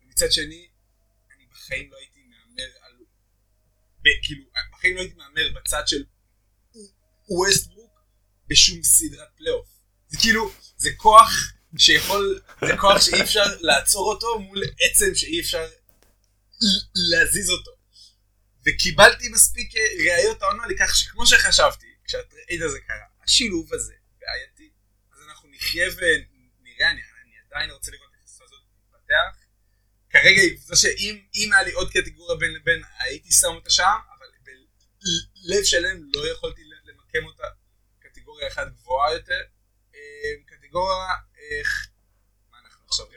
ומצד 0.00 0.32
שני, 0.32 0.68
אני 1.34 1.46
בחיים 1.46 1.90
לא 1.90 1.96
הייתי 1.96 2.22
מהמר 2.22 2.70
על, 2.80 2.92
ב, 4.02 4.08
כאילו, 4.22 4.44
בחיים 4.72 4.96
לא 4.96 5.00
הייתי 5.00 5.16
מהמר 5.16 5.52
בצד 5.54 5.82
של 5.86 6.04
ווסטברוק 7.28 8.00
בשום 8.46 8.82
סדרת 8.82 9.28
פלייאוף. 9.36 9.68
זה 10.08 10.18
כאילו, 10.18 10.52
זה 10.76 10.90
כוח 10.96 11.52
שיכול, 11.78 12.40
זה 12.66 12.76
כוח 12.76 13.00
שאי 13.00 13.22
אפשר 13.22 13.44
לעצור 13.60 14.12
אותו 14.12 14.38
מול 14.38 14.62
עצם 14.80 15.14
שאי 15.14 15.40
אפשר 15.40 15.68
להזיז 16.94 17.50
אותו. 17.50 17.70
וקיבלתי 18.66 19.28
מספיק 19.28 19.76
אה, 19.76 20.14
ראיות 20.14 20.42
העונה 20.42 20.66
לכך 20.66 20.94
שכמו 20.94 21.26
שחשבתי, 21.26 21.86
כשהטרייד 22.04 22.62
הזה 22.62 22.78
קרה, 22.80 23.06
השילוב 23.24 23.74
הזה 23.74 23.94
בעייתי. 24.20 24.70
אז 25.12 25.18
אנחנו 25.28 25.48
נחיה 25.48 25.86
ונראה, 25.96 26.90
אני, 26.90 27.00
אני 27.22 27.32
עדיין 27.46 27.70
רוצה 27.70 27.90
לראות 27.90 28.10
את 28.18 28.24
הסוף 28.24 28.42
הזאת 28.42 28.62
מתפתח. 28.76 29.44
כרגע 30.10 30.40
קבוצה 30.56 30.76
שאם 30.76 31.20
אם 31.34 31.52
היה 31.52 31.62
לי 31.62 31.72
עוד 31.72 31.92
קטגוריה 31.92 32.38
בין 32.38 32.54
לבין 32.54 32.82
הייתי 32.98 33.32
שם 33.32 33.54
אותה 33.54 33.70
שם, 33.70 33.98
אבל 34.18 34.26
בלב 35.44 35.64
שלם 35.64 36.02
לא 36.14 36.32
יכולתי 36.32 36.62
למקם 36.84 37.26
אותה 37.26 37.46
קטגוריה 38.00 38.48
אחת 38.48 38.66
גבוהה 38.66 39.12
יותר. 39.12 39.42
אה, 39.94 40.00
קטגוריה, 40.46 41.08
איך... 41.60 41.86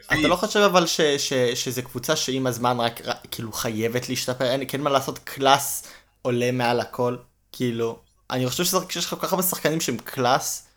אתה 0.06 0.28
לא 0.28 0.36
חושב 0.36 0.60
אבל 0.60 0.88
ש, 0.88 1.02
ש, 1.02 1.34
שזה 1.34 1.82
קבוצה 1.82 2.15
שעם 2.15 2.48
הזמן 2.48 2.80
רק, 2.80 3.02
כאילו 3.32 3.52
חייבת 3.52 4.10
להשתפר, 4.10 4.45
אין, 4.45 4.63
כן 4.67 4.82
מה 4.82 4.89
לעשות 4.89 5.19
קלאס 5.19 5.88
עולה 6.21 6.52
מעל 6.52 6.80
הכל, 6.80 7.17
כאילו, 7.52 8.00
אני 8.32 8.50
חושב 8.50 8.63
שיש 8.89 9.06
לך 9.06 9.10
כל 9.10 9.19
כך 9.19 9.34
הרבה 9.34 9.43
שחקנים 9.43 9.82
שהם 9.82 9.98
קלאס, 9.98 10.67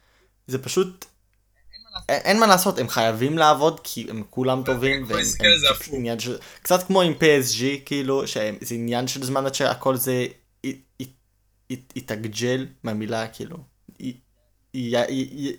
זה 0.46 0.62
פשוט, 0.62 1.04
אין, 2.08 2.20
אין 2.24 2.40
מה 2.40 2.46
לעשות, 2.46 2.78
הם 2.78 2.88
חייבים 2.88 3.38
לעבוד 3.38 3.80
כי 3.84 4.06
הם 4.10 4.22
כולם 4.30 4.62
טובים, 4.64 5.02
והם, 5.02 5.08
והם, 5.08 5.18
הם, 5.18 5.58
זה 5.58 5.96
עניין 5.96 6.20
של, 6.20 6.38
קצת 6.62 6.86
כמו 6.86 7.02
עם 7.02 7.12
PSG, 7.12 7.62
כאילו, 7.86 8.26
שזה 8.26 8.74
עניין 8.74 9.08
של 9.08 9.24
זמן 9.24 9.46
עד 9.46 9.54
שהכל 9.54 9.96
זה 9.96 10.26
יתאגג'ל 11.70 12.66
מהמילה, 12.82 13.28
כאילו. 13.28 13.56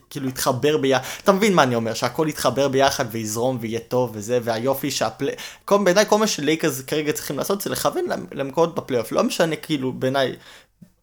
כאילו 0.10 0.30
יתחבר 0.30 0.78
ביחד, 0.78 1.04
אתה 1.24 1.32
מבין 1.32 1.54
מה 1.54 1.64
אני 1.64 1.76
אומר, 1.76 1.94
שהכל 1.94 2.28
יתחבר 2.30 2.68
ביחד 2.68 3.06
ויזרום 3.12 3.58
ויהיה 3.62 3.80
טוב 3.80 4.12
וזה, 4.14 4.40
והיופי 4.44 4.92
שהפלי... 4.92 5.32
בעיניי 5.72 6.06
כל 6.06 6.18
מה 6.18 6.28
שלייקרס 6.28 6.82
כרגע 6.82 7.12
צריכים 7.12 7.38
לעשות 7.38 7.62
זה 7.62 7.70
לכוון 7.70 8.06
למקומות 8.32 8.76
בפלייאוף, 8.76 9.12
לא 9.12 9.24
משנה 9.24 9.56
כאילו 9.56 9.94
בעיניי, 9.94 10.36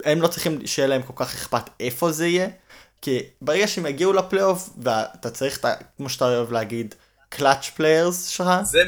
הם 0.05 0.23
לא 0.23 0.29
צריכים 0.29 0.67
שיהיה 0.67 0.89
להם 0.89 1.03
כל 1.03 1.13
כך 1.17 1.35
אכפת 1.35 1.71
איפה 1.81 2.13
זה 2.13 2.27
יהיה, 2.27 2.49
כי 3.03 3.23
ברגע 3.43 3.67
שהם 3.67 3.87
יגיעו 3.87 4.13
לפלייאוף, 4.13 4.71
ואתה 4.83 5.31
צריך, 5.31 5.67
כמו 5.97 6.09
שאתה 6.09 6.25
אוהב 6.25 6.53
להגיד, 6.53 6.95
clutch 7.29 7.71
players 7.77 8.27
שלך, 8.27 8.49
זה, 8.63 8.83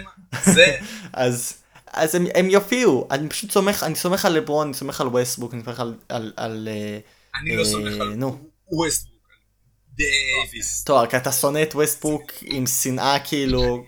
זה, 0.44 0.76
אז... 1.12 1.52
אז 1.92 2.14
הם, 2.14 2.26
הם 2.34 2.50
יופיעו, 2.50 3.08
אני 3.10 3.28
פשוט 3.28 3.50
סומך, 3.50 3.82
אני 3.82 3.94
סומך 3.94 4.24
על 4.24 4.32
לברון, 4.32 4.66
אני 4.66 4.74
סומך 4.74 5.00
על 5.00 5.06
ווסטברוק, 5.06 5.54
אני 5.54 5.62
סומך 5.64 5.80
על, 5.80 5.94
על, 6.08 6.32
על 6.36 6.68
אני 7.40 7.56
לא 7.56 7.64
סומך 7.64 8.00
על 8.00 8.14
ווסטברוק, 8.70 9.07
דייוויס. 9.98 10.84
טוב, 10.84 11.06
כי 11.06 11.16
אתה 11.16 11.32
שונא 11.32 11.62
את 11.62 11.74
ווסטברוק 11.74 12.32
עם 12.42 12.66
שנאה 12.66 13.18
כאילו... 13.24 13.84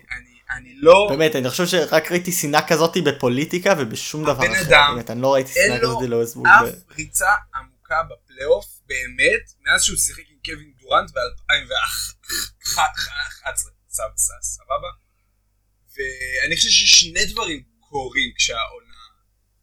אני 0.57 0.75
לא... 0.75 1.07
באמת, 1.09 1.35
אני 1.35 1.49
חושב 1.49 1.67
שרק 1.67 2.11
ראיתי 2.11 2.31
שנאה 2.31 2.67
כזאת 2.67 2.97
בפוליטיקה 3.05 3.73
ובשום 3.79 4.23
דבר 4.23 4.33
אחר. 4.33 4.43
הבן 4.43 4.55
אדם, 4.67 4.91
באמת, 4.95 5.09
אני 5.09 5.21
לא 5.21 5.33
ראיתי 5.33 5.51
שנאה 5.53 5.79
כזאת 5.81 6.01
לווסטברוק. 6.09 6.47
אין 6.47 6.63
לו 6.63 6.69
אף 6.69 6.97
ריצה 6.97 7.31
עמוקה 7.55 8.01
בפלייאוף, 8.09 8.65
באמת, 8.85 9.53
מאז 9.61 9.83
שהוא 9.83 9.97
שיחק 9.97 10.23
עם 10.29 10.37
קווין 10.45 10.73
דורנט 10.81 11.11
ב-2011. 11.11 12.81
סבבה? 14.41 14.87
ואני 15.95 16.55
חושב 16.55 16.69
ששני 16.69 17.25
דברים 17.25 17.63
קורים 17.79 18.31
כשהעונה 18.37 19.01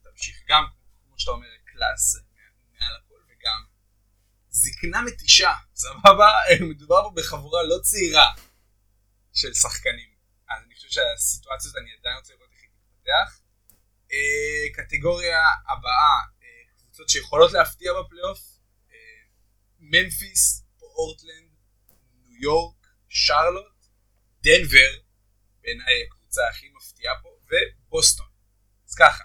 תמשיך. 0.05 0.37
גם, 0.49 0.65
כמו 1.07 1.15
שאתה 1.19 1.31
אומר, 1.31 1.47
קלאס 1.65 2.28
זקנה 4.63 5.03
מתישה, 5.03 5.53
סבבה? 5.75 6.31
מדובר 6.71 7.03
פה 7.03 7.13
בחבורה 7.15 7.63
לא 7.63 7.79
צעירה 7.83 8.31
של 9.33 9.55
שחקנים. 9.55 10.11
אז 10.51 10.63
אני 10.67 10.75
חושב 10.75 10.89
שהסיטואציה 10.89 11.69
הזאת, 11.71 11.77
אני 11.83 11.91
עדיין 12.01 12.17
רוצה 12.17 12.33
לראות 12.35 12.51
איך 12.53 12.63
היא 12.63 12.71
תתפתח. 12.71 13.41
אה, 14.13 14.67
קטגוריה 14.75 15.39
הבאה, 15.69 16.19
אה, 16.43 16.49
קבוצות 16.77 17.09
שיכולות 17.09 17.53
להפתיע 17.53 17.93
בפלייאוף, 17.93 18.41
אה, 18.91 18.97
ממפיס, 19.79 20.65
פורטלנד, 20.79 21.51
ניו 22.29 22.43
יורק, 22.43 22.87
שרלוט, 23.09 23.87
דנבר, 24.43 24.91
בעיניי 25.63 26.03
הקבוצה 26.07 26.41
הכי 26.51 26.67
מפתיעה 26.77 27.15
פה, 27.23 27.29
ובוסטון. 27.29 28.27
אז 28.89 28.95
ככה, 28.95 29.25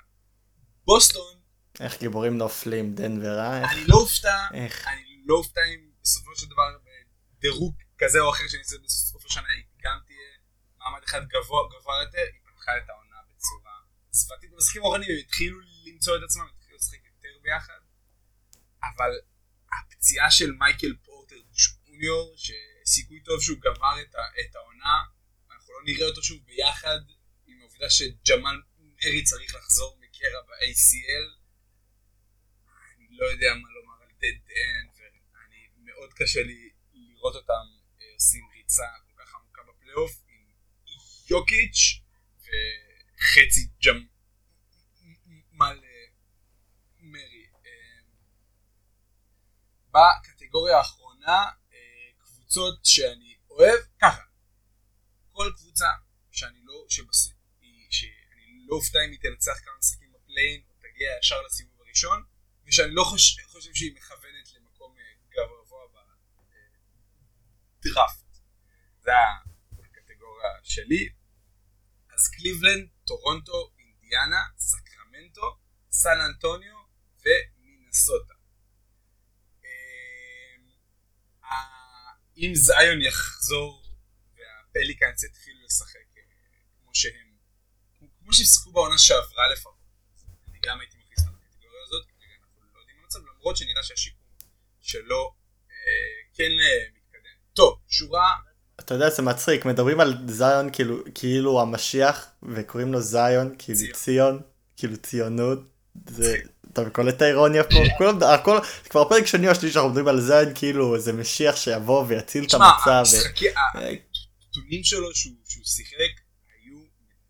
בוסטון... 0.85 1.39
איך 1.79 1.99
גיבורים 1.99 2.37
נופלים, 2.37 2.95
דנבר, 2.95 3.39
אה? 3.39 3.71
אני 3.71 3.87
לא 3.87 3.95
אופתע? 3.95 4.47
אני 4.87 5.12
לא 5.25 5.35
אופתע 5.35 5.61
אם 5.63 5.91
בסופו 6.01 6.35
של 6.35 6.45
דבר 6.45 6.77
בדירוג 6.85 7.75
כזה 7.97 8.19
או 8.19 8.29
אחר 8.29 8.47
שאני 8.47 8.61
אעשה 8.61 8.77
בסוף 8.83 9.25
השנה 9.25 9.47
היא 9.49 9.63
גם 9.83 9.99
תהיה 10.05 10.29
מעמד 10.77 11.03
אחד 11.03 11.27
גבוה, 11.27 11.69
גבוה 11.73 12.03
יותר, 12.03 12.25
היא 12.33 12.41
פתחה 12.43 12.77
את 12.77 12.89
העונה 12.89 13.15
בצורה 13.29 13.73
זוועתית. 14.11 14.51
במשחקים 14.51 14.81
האחרונים 14.81 15.09
הם 15.11 15.17
התחילו 15.19 15.59
למצוא 15.85 16.17
את 16.17 16.23
עצמם, 16.23 16.47
התחילו 16.57 16.77
לשחק 16.77 17.05
יותר 17.05 17.39
ביחד, 17.41 17.79
אבל 18.83 19.11
הפציעה 19.73 20.31
של 20.31 20.51
מייקל 20.51 20.95
פורטר 21.03 21.35
ג'וניור, 21.53 22.35
שסיכוי 22.37 23.19
טוב 23.19 23.41
שהוא 23.41 23.57
גמר 23.59 24.01
את, 24.01 24.15
את 24.15 24.55
העונה, 24.55 25.03
אנחנו 25.51 25.73
לא 25.73 25.79
נראה 25.85 26.07
אותו 26.07 26.23
שוב 26.23 26.45
ביחד 26.45 26.99
עם 27.47 27.59
העובדה 27.59 27.89
שג'מאל 27.89 28.61
מארי 28.77 29.23
צריך 29.23 29.55
לחזור 29.55 29.97
מקרע 29.99 30.41
ב-ACL. 30.47 31.27
אני 32.97 33.07
לא 33.09 33.25
יודע 33.25 33.53
מה 33.61 33.69
לומר 33.69 34.03
על 34.03 34.11
dead 34.21 34.39
end, 34.49 34.92
קשה 36.15 36.43
לי 36.43 36.69
לראות 36.93 37.35
אותם 37.35 37.65
אה, 38.01 38.13
עושים 38.13 38.49
ריצה 38.53 38.87
כל 39.05 39.23
כך 39.23 39.35
עמוקה 39.35 39.61
בפלייאוף 39.69 40.11
עם 40.27 40.45
יוקיץ' 41.29 42.01
וחצי 42.39 43.67
ג'מאל 43.83 45.79
מרי. 46.99 47.45
אה, 47.65 48.01
בקטגוריה 49.91 50.77
האחרונה, 50.77 51.45
אה, 51.73 52.09
קבוצות 52.17 52.85
שאני 52.85 53.37
אוהב, 53.49 53.79
ככה, 54.01 54.23
כל 55.31 55.51
קבוצה 55.55 55.87
שאני 56.31 56.59
לא, 56.63 56.85
שבס... 56.89 57.33
שאני 57.89 58.65
לא 58.67 58.75
אופתע 58.75 58.99
אם 59.05 59.11
היא 59.11 59.19
תנצח 59.19 59.59
כמה 59.65 59.73
משחקים 59.79 60.11
בפליין 60.11 60.61
תגיע 60.81 61.09
ישר 61.19 61.41
לסיבוב 61.41 61.81
הראשון 61.81 62.23
ושאני 62.65 62.93
לא 62.93 63.03
חושב, 63.03 63.43
חושב 63.47 63.73
שהיא 63.73 63.95
מכוונת 63.95 64.53
למקום 64.53 64.95
גבוה 65.29 65.63
בדראפט. 67.85 68.37
זה 69.01 69.11
הקטגוריה 69.71 70.49
שלי. 70.63 71.09
אז 72.13 72.27
קליבלנד, 72.27 72.87
טורונטו, 73.07 73.71
אינדיאנה, 73.79 74.43
סקרמנטו, 74.57 75.57
סן 75.91 76.19
אנטוניו 76.21 76.75
ומינסוטה. 77.19 78.33
אם 82.37 82.51
זיון 82.55 83.01
יחזור 83.01 83.83
והפליקאנס 84.35 85.23
יתחילו 85.23 85.65
לשחק 85.65 85.99
כמו 86.83 86.95
שהם, 86.95 87.37
כמו 88.19 88.33
שהם 88.33 88.73
בעונה 88.73 88.97
שעברה 88.97 89.47
לפחות, 89.53 89.75
אני 90.47 90.59
גם 90.63 90.79
הייתי 90.79 90.97
מכניס 90.97 91.19
אותם 91.19 91.37
בקטגוריה 91.37 91.83
הזאת, 91.83 92.05
כרגע 92.05 92.33
אנחנו 92.41 92.61
לא 92.73 92.79
יודעים 92.79 92.97
מה 93.01 93.31
למרות 93.33 93.57
שנראה 93.57 93.83
שהשיקום 93.83 94.27
שלו 94.81 95.35
אה, 95.71 95.75
כן 96.33 96.51
אה. 96.61 97.02
טוב, 97.53 97.77
שורה... 97.89 98.33
אתה 98.79 98.93
יודע, 98.93 99.09
זה 99.09 99.21
מצחיק, 99.21 99.65
מדברים 99.65 99.99
על 99.99 100.13
זיון 100.27 100.69
כאילו, 100.73 100.97
כאילו 101.15 101.61
המשיח, 101.61 102.25
וקוראים 102.43 102.93
לו 102.93 103.01
זיון, 103.01 103.55
כאילו 103.59 103.79
ציון. 103.79 103.93
ציון, 103.93 104.41
כאילו 104.77 104.97
ציונות. 104.97 105.59
זה, 106.09 106.37
אתה 106.71 106.89
קולט 106.89 107.15
את 107.17 107.21
האירוניה 107.21 107.63
פה? 107.63 107.69
כולם, 107.97 108.23
הכל, 108.23 108.57
זה 108.83 108.89
כבר 108.89 109.09
פרק 109.09 109.25
שני 109.25 109.49
או 109.49 109.55
שלישי 109.55 109.73
שאנחנו 109.73 109.89
מדברים 109.89 110.07
על 110.07 110.21
זין 110.21 110.55
כאילו 110.55 110.95
איזה 110.95 111.13
משיח 111.13 111.55
שיבוא 111.55 112.05
ויציל 112.07 112.43
את 112.43 112.47
תשמע, 112.49 112.65
המצב. 112.65 112.85
ו- 113.13 113.17
המשחקי- 113.17 113.49
אה, 113.49 113.89
הנתונים 114.45 114.83
שלו 114.83 115.15
שהוא 115.15 115.33
שהוא 115.47 115.63
שיחק 115.65 116.13
היו 116.53 116.77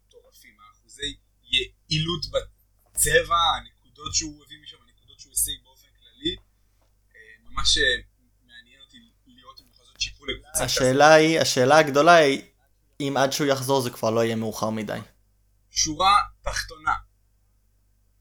מטורפים, 0.08 0.52
האחוזי 0.70 1.16
יעילות 1.52 2.26
בצבע, 2.26 3.36
הנקודות 3.58 4.14
שהוא 4.16 4.44
הביא 4.46 4.58
משם, 4.64 4.78
הנקודות 4.88 5.20
שהוא 5.20 5.34
השיג 5.34 5.54
באופן 5.64 5.88
כללי, 6.00 6.36
אה, 7.16 7.52
ממש 7.52 7.78
שיפור 10.32 10.36
לקבוצה. 10.48 10.64
השאלה 10.64 11.14
היא, 11.14 11.40
השאלה 11.40 11.78
הגדולה 11.78 12.14
היא, 12.16 12.42
אם 13.00 13.16
עד 13.20 13.32
שהוא 13.34 13.48
יחזור 13.48 13.82
זה 13.82 13.90
כבר 13.90 14.10
לא 14.10 14.24
יהיה 14.24 14.36
מאוחר 14.36 14.70
מדי. 14.70 15.00
שורה 15.72 16.16
תחתונה, 16.42 16.94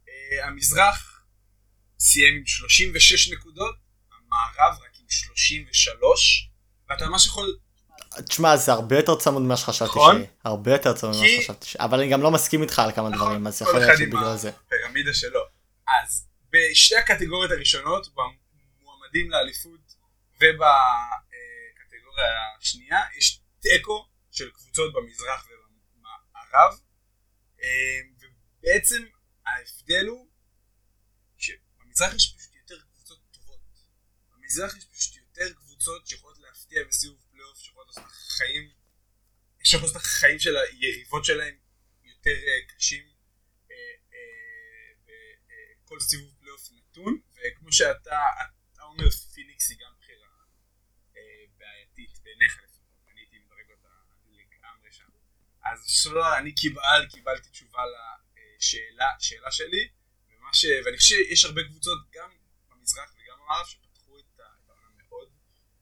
אה, 0.09 0.47
המזרח 0.49 1.23
סיים 1.99 2.35
עם 2.37 2.47
36 2.47 3.33
נקודות, 3.33 3.75
המערב 4.13 4.79
רק 4.85 4.91
עם 5.01 5.07
33, 5.09 6.51
ואתה 6.91 7.07
ממש 7.09 7.27
יכול 7.27 7.57
תשמע, 8.29 8.57
זה 8.57 8.73
הרבה 8.73 8.97
יותר 8.97 9.15
צמוד 9.17 9.43
ממה 9.43 9.57
שחשבתי 9.57 9.91
נכון. 9.91 10.15
שיהיה. 10.17 10.29
הרבה 10.45 10.73
יותר 10.73 10.93
צמוד 10.93 11.17
ממה 11.17 11.25
כי- 11.27 11.41
שחשבתי 11.43 11.67
שיהיה. 11.67 11.85
אבל 11.85 11.99
אני 12.01 12.09
גם 12.09 12.23
לא 12.23 12.31
מסכים 12.31 12.63
איתך 12.63 12.79
על 12.79 12.93
כמה 12.93 13.11
דברים, 13.11 13.47
אז 13.47 13.63
יכול 13.63 13.79
להיות 13.79 13.99
שבגלל 13.99 14.37
זה. 14.37 14.49
הפירמידה 14.67 15.15
שלו. 15.15 15.41
אז 16.03 16.27
בשתי 16.51 16.97
הקטגוריות 16.97 17.51
הראשונות, 17.51 18.07
במועמדים 18.15 19.31
לאליפות 19.31 19.81
ובקטגוריה 22.13 22.57
השנייה, 22.61 23.01
יש 23.19 23.41
תיקו 23.61 24.09
של 24.31 24.51
קבוצות 24.51 24.93
במזרח 24.95 25.47
ובמערב. 25.47 26.81
אה, 27.63 28.01
ובעצם 28.19 29.05
ההבדל 29.47 30.07
הוא 30.07 30.31
שבמזרח 31.37 32.15
יש 32.15 32.35
פשוט 32.37 32.55
יותר 32.55 32.81
קבוצות 32.81 33.19
טובות. 33.31 33.61
במזרח 34.31 34.77
יש 34.77 34.85
פשוט 34.85 35.17
יותר 35.17 35.53
קבוצות 35.53 36.07
שיכולות 36.07 36.39
להפתיע 36.39 36.85
בסיבוב 36.89 37.19
פלייאוף, 37.31 37.59
שיכולות 37.59 37.87
לעשות 37.87 38.05
את 38.05 38.11
החיים, 38.11 38.71
שיכולות 39.65 39.95
לעשות 39.95 40.07
החיים 40.07 40.39
של 40.39 40.57
היריבות 40.57 41.25
שלהם 41.25 41.57
יותר 42.03 42.31
אה, 42.31 42.75
אנשים 42.75 43.03
אה, 43.71 43.77
אה, 44.13 45.13
אה, 45.93 46.01
סיבוב 46.01 46.35
פלייאוף 46.39 46.69
נתון, 46.73 47.21
וכמו 47.35 47.73
שאתה 47.73 48.21
אתה 48.73 48.83
אומר 48.83 49.11
פיניקס 49.11 49.71
היא 49.71 49.79
גם 49.79 49.92
בעייתית 52.03 52.25
בעיניך 52.25 52.59
לפחות, 52.65 52.81
אני 53.13 53.21
הייתי 53.21 53.37
מדרג 53.39 53.71
אותה 53.71 53.89
לגמרי 54.31 54.93
שם. 54.93 55.05
אז 55.65 55.79
שלא, 55.87 56.39
אני 56.39 56.55
קיבל, 56.55 57.07
קיבלתי 57.11 57.49
תשובה 57.51 57.83
לשאלה 58.59 59.07
שאלה 59.19 59.53
שלי, 59.53 59.89
ש... 60.53 60.67
ואני 60.85 60.97
חושב 60.99 61.15
שיש 61.15 61.45
הרבה 61.45 61.61
קבוצות 61.69 61.99
גם 62.15 62.31
במזרח 62.71 63.15
וגם 63.15 63.37
במערב 63.45 63.67
שפתחו 63.67 64.19
את 64.19 64.41
העונה 64.69 64.87
מאוד 65.09 65.29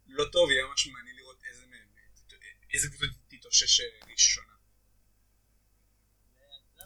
לא 0.07 0.25
טוב, 0.33 0.51
יהיה 0.51 0.67
ממש 0.67 0.87
מעניין 0.87 1.17
לראות 1.17 1.43
איזה 1.51 1.67
מהם, 1.67 1.89
איזה 2.75 2.89
קבוצה 2.89 3.07
תתאושש 3.29 3.81
ראשונה. 4.13 4.47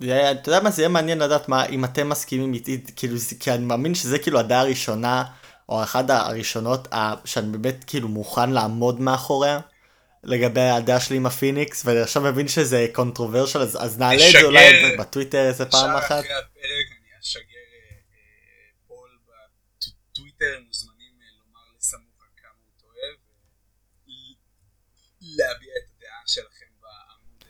זה- 0.00 0.30
אתה 0.32 0.48
יודע 0.50 0.60
מה 0.64 0.70
זה 0.70 0.82
יהיה 0.82 0.88
מעניין 0.88 1.18
לדעת 1.18 1.48
מה 1.48 1.66
אם 1.66 1.84
אתם 1.84 2.08
מסכימים 2.08 2.54
איתי 2.54 2.84
כאילו 2.96 3.16
כי 3.40 3.50
אני 3.50 3.64
מאמין 3.64 3.94
שזה 3.94 4.18
כאילו 4.18 4.40
הדעה 4.40 4.60
הראשונה 4.60 5.24
או 5.68 5.82
אחת 5.82 6.10
הראשונות 6.10 6.88
שאני 7.24 7.48
באמת 7.48 7.84
כאילו 7.86 8.08
מוכן 8.08 8.50
לעמוד 8.50 9.00
מאחוריה 9.00 9.60
לגבי 10.24 10.60
הדעה 10.60 11.00
שלי 11.00 11.16
עם 11.16 11.26
הפיניקס 11.26 11.86
ואני 11.86 12.00
עכשיו 12.00 12.22
מבין 12.22 12.48
שזה 12.48 12.86
controversial 12.92 13.58
אז, 13.58 13.76
אז 13.80 13.98
נעלה 13.98 14.26
את 14.28 14.32
זה. 14.32 14.42
אולי 14.42 14.96
בטוויטר 14.98 15.48
איזה 15.48 15.66
פעם 15.66 15.96
אחת. 15.96 16.20
אחרי 16.20 16.32
הפרק 16.32 16.86
אני 16.90 17.20
אשגר 17.22 17.42
אה, 17.42 17.96
אה, 18.14 18.70
poll 18.86 19.18
בטוויטר, 19.26 20.56
הם 20.56 20.64
מוזמנים 20.66 21.12
אה, 21.20 21.26
לומר 21.38 21.60
לסמוכה 21.78 22.26
כמה 22.36 22.50
הוא 22.64 22.72
טועה, 22.80 23.10
ולהביע 25.22 25.72
את 25.78 25.90
הדעה 25.96 26.22
שלכם 26.26 26.66
בעמוד 26.80 27.44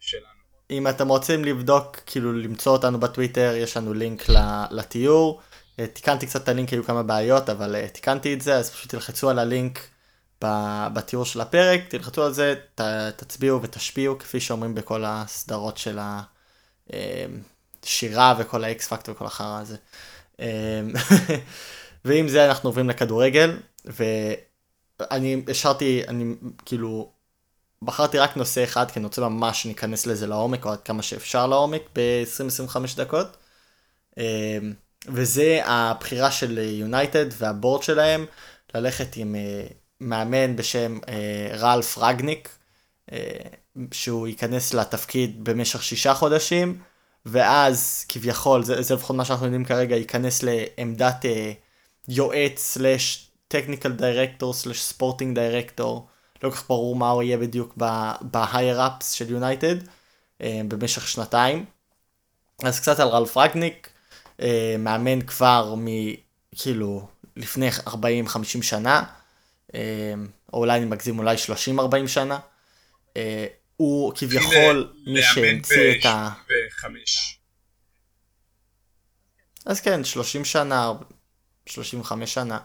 שלנו. 0.00 0.44
אם 0.70 0.88
אתם 0.88 1.08
רוצים 1.08 1.44
לבדוק, 1.44 1.96
כאילו 2.06 2.32
למצוא 2.32 2.72
אותנו 2.72 3.00
בטוויטר, 3.00 3.54
יש 3.56 3.76
לנו 3.76 3.94
לינק 3.94 4.22
לתיאור. 4.70 5.42
אה, 5.78 5.86
תיקנתי 5.86 6.26
קצת 6.26 6.42
את 6.42 6.48
הלינק, 6.48 6.72
היו 6.72 6.84
כמה 6.84 7.02
בעיות, 7.02 7.48
אבל 7.48 7.76
אה, 7.76 7.88
תיקנתי 7.88 8.34
את 8.34 8.40
זה, 8.40 8.56
אז 8.56 8.70
פשוט 8.70 8.90
תלחצו 8.90 9.30
על 9.30 9.38
הלינק 9.38 9.80
בתיאור 10.92 11.24
של 11.24 11.40
הפרק, 11.40 11.80
תלחצו 11.88 12.24
על 12.24 12.32
זה, 12.32 12.54
ת, 12.74 12.80
תצביעו 13.16 13.62
ותשפיעו, 13.62 14.18
כפי 14.18 14.40
שאומרים 14.40 14.74
בכל 14.74 15.04
הסדרות 15.06 15.76
של 15.76 15.98
השירה 16.90 18.34
וכל 18.38 18.64
האקס 18.64 18.88
פקטור 18.88 19.14
וכל 19.14 19.26
החרא 19.26 19.60
הזה. 19.60 19.76
אה, 20.40 20.80
ועם 22.04 22.28
זה 22.28 22.46
אנחנו 22.46 22.68
עוברים 22.68 22.90
לכדורגל, 22.90 23.58
ואני 23.84 25.42
השארתי, 25.50 26.02
אני 26.08 26.34
כאילו, 26.64 27.12
בחרתי 27.82 28.18
רק 28.18 28.36
נושא 28.36 28.64
אחד, 28.64 28.90
כי 28.90 28.98
אני 28.98 29.06
רוצה 29.06 29.28
ממש 29.28 29.62
שניכנס 29.62 30.06
לזה 30.06 30.26
לעומק, 30.26 30.64
או 30.66 30.72
עד 30.72 30.82
כמה 30.82 31.02
שאפשר 31.02 31.46
לעומק, 31.46 31.82
ב-20-25 31.94 32.76
דקות. 32.96 33.36
אה, 35.08 35.12
וזה 35.14 35.60
הבחירה 35.64 36.30
של 36.30 36.58
יונייטד 36.58 37.26
והבורד 37.38 37.82
שלהם, 37.82 38.26
ללכת 38.74 39.16
עם 39.16 39.34
אה, 39.34 39.66
מאמן 40.00 40.56
בשם 40.56 40.98
אה, 41.08 41.56
רלף 41.58 41.98
רגניק, 41.98 42.48
אה, 43.12 43.18
שהוא 43.92 44.28
ייכנס 44.28 44.74
לתפקיד 44.74 45.44
במשך 45.44 45.82
שישה 45.82 46.14
חודשים, 46.14 46.78
ואז 47.26 48.04
כביכול, 48.08 48.64
זה, 48.64 48.82
זה 48.82 48.94
לפחות 48.94 49.16
מה 49.16 49.24
שאנחנו 49.24 49.46
יודעים 49.46 49.64
כרגע, 49.64 49.96
ייכנס 49.96 50.42
לעמדת 50.42 51.24
אה, 51.24 51.52
יועץ 52.08 52.58
סלאש 52.58 53.30
טכניקל 53.48 53.92
דירקטור 53.92 54.52
סלאש 54.52 54.82
ספורטינג 54.82 55.38
דירקטור. 55.38 56.06
לא 56.42 56.50
כל 56.50 56.56
כך 56.56 56.68
ברור 56.68 56.96
מה 56.96 57.10
הוא 57.10 57.22
יהיה 57.22 57.38
בדיוק 57.38 57.78
ups 57.78 59.04
של 59.04 59.30
יונייטד 59.30 59.76
אה, 60.42 60.60
במשך 60.68 61.08
שנתיים. 61.08 61.64
אז 62.64 62.80
קצת 62.80 63.00
על 63.00 63.08
רלף 63.08 63.36
רגניק, 63.36 63.90
אה, 64.40 64.76
מאמן 64.78 65.22
כבר 65.22 65.74
מ... 65.78 65.86
כאילו 66.56 67.08
לפני 67.36 67.68
40-50 67.70 68.62
שנה, 68.62 69.02
אה, 69.74 70.14
או 70.52 70.58
אולי 70.58 70.76
אני 70.78 70.84
מגזים 70.84 71.18
אולי 71.18 71.36
30-40 71.76 72.06
שנה. 72.06 72.38
אה, 73.16 73.46
הוא 73.76 74.12
כביכול 74.14 74.92
מי 75.06 75.22
שהמציא 75.22 76.00
את 76.00 76.06
ה... 76.06 76.30
אז 79.66 79.80
כן, 79.80 80.04
30 80.04 80.44
שנה, 80.44 80.92
35 81.66 82.34
שנה. 82.34 82.58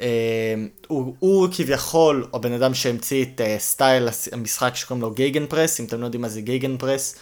אה, 0.00 0.54
הוא, 0.86 1.16
הוא 1.18 1.48
כביכול 1.52 2.28
הבן 2.34 2.52
אדם 2.52 2.74
שהמציא 2.74 3.24
את 3.24 3.40
אה, 3.40 3.56
סטייל 3.58 4.08
המשחק 4.32 4.76
שקוראים 4.76 5.02
לו 5.02 5.10
גייגן 5.10 5.46
פרס, 5.46 5.80
אם 5.80 5.84
אתם 5.84 6.00
לא 6.00 6.04
יודעים 6.04 6.22
מה 6.22 6.28
זה 6.28 6.40
גייגן 6.40 6.76
פרס, 6.76 7.16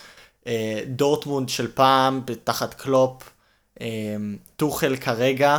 אה, 0.46 0.80
דורטמונד 0.86 1.48
של 1.48 1.72
פעם, 1.72 2.22
תחת 2.44 2.74
קלופ, 2.74 3.30
טוחל 4.56 4.96
כרגע, 4.96 5.58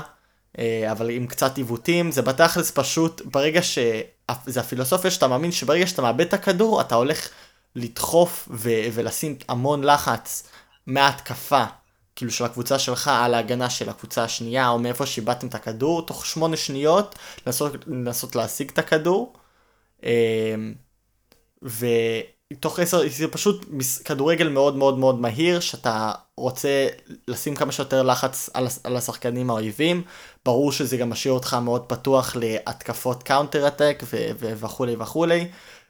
אה, 0.59 0.91
אבל 0.91 1.09
עם 1.09 1.27
קצת 1.27 1.57
עיוותים, 1.57 2.11
זה 2.11 2.21
בתכלס 2.21 2.71
פשוט, 2.71 3.21
ברגע 3.25 3.61
ש... 3.61 3.77
זה 4.45 4.59
הפילוסופיה 4.59 5.11
שאתה 5.11 5.27
מאמין 5.27 5.51
שברגע 5.51 5.87
שאתה 5.87 6.01
מאבד 6.01 6.21
את 6.27 6.33
הכדור, 6.33 6.81
אתה 6.81 6.95
הולך 6.95 7.29
לדחוף 7.75 8.49
ו- 8.51 8.83
ולשים 8.93 9.35
המון 9.47 9.83
לחץ 9.83 10.49
מההתקפה, 10.87 11.63
כאילו 12.15 12.31
של 12.31 12.45
הקבוצה 12.45 12.79
שלך 12.79 13.11
על 13.13 13.33
ההגנה 13.33 13.69
של 13.69 13.89
הקבוצה 13.89 14.23
השנייה, 14.23 14.69
או 14.69 14.79
מאיפה 14.79 15.05
שאיבדתם 15.05 15.47
את 15.47 15.55
הכדור, 15.55 16.05
תוך 16.05 16.25
שמונה 16.25 16.57
שניות 16.57 17.15
לנסות, 17.47 17.71
לנסות 17.87 18.35
להשיג 18.35 18.69
את 18.69 18.79
הכדור. 18.79 19.33
אה, 20.03 20.55
ותוך 22.51 22.79
עשר, 22.79 23.01
זה 23.09 23.27
פשוט 23.27 23.65
כדורגל 24.05 24.49
מאוד 24.49 24.75
מאוד 24.75 24.97
מאוד 24.97 25.21
מהיר, 25.21 25.59
שאתה 25.59 26.11
רוצה 26.37 26.87
לשים 27.27 27.55
כמה 27.55 27.71
שיותר 27.71 28.03
לחץ 28.03 28.49
על, 28.53 28.67
על 28.83 28.97
השחקנים 28.97 29.49
האויבים. 29.49 30.03
ברור 30.45 30.71
שזה 30.71 30.97
גם 30.97 31.09
משאיר 31.09 31.33
אותך 31.33 31.53
מאוד 31.53 31.85
פתוח 31.85 32.35
להתקפות 32.35 33.23
counter 33.23 33.67
attack 33.67 34.03
וכולי 34.39 34.95
וכולי. 34.99 35.47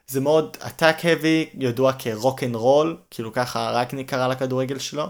זה 0.07 0.21
מאוד 0.21 0.57
attack 0.61 1.01
heavy, 1.01 1.57
ידוע 1.59 1.93
כ 1.93 2.10
rock 2.10 2.43
and 2.43 2.55
roll, 2.55 2.97
כאילו 3.11 3.33
ככה 3.33 3.71
רק 3.71 3.93
נקרא 3.93 4.27
לכדורגל 4.27 4.79
שלו. 4.79 5.05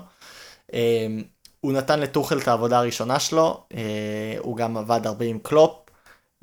אה, 0.74 1.08
הוא 1.62 1.74
נתן 1.74 1.99
לטוחל 1.99 2.38
את 2.38 2.47
העבודה 2.47 2.80
הראשונה 2.80 3.20
שלו, 3.20 3.64
אה, 3.74 4.36
הוא 4.39 4.58
גם 4.58 4.78
עבד 4.78 5.08
הרבה 5.08 5.26
עם 5.26 5.39
קלופ. 5.39 5.80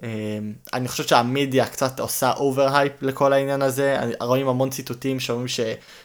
אה, 0.03 0.39
אני 0.73 0.89
חושב 0.89 1.05
שהמידיה 1.05 1.67
קצת 1.67 2.01
עושה 2.01 2.33
overhype 2.33 3.03
לכל 3.03 3.33
העניין 3.33 3.63
הזה, 3.63 4.01
רואים 4.21 4.49
המון 4.49 4.71
ציטוטים 4.71 5.21
שאומרים 5.21 5.49
ש, 5.49 5.61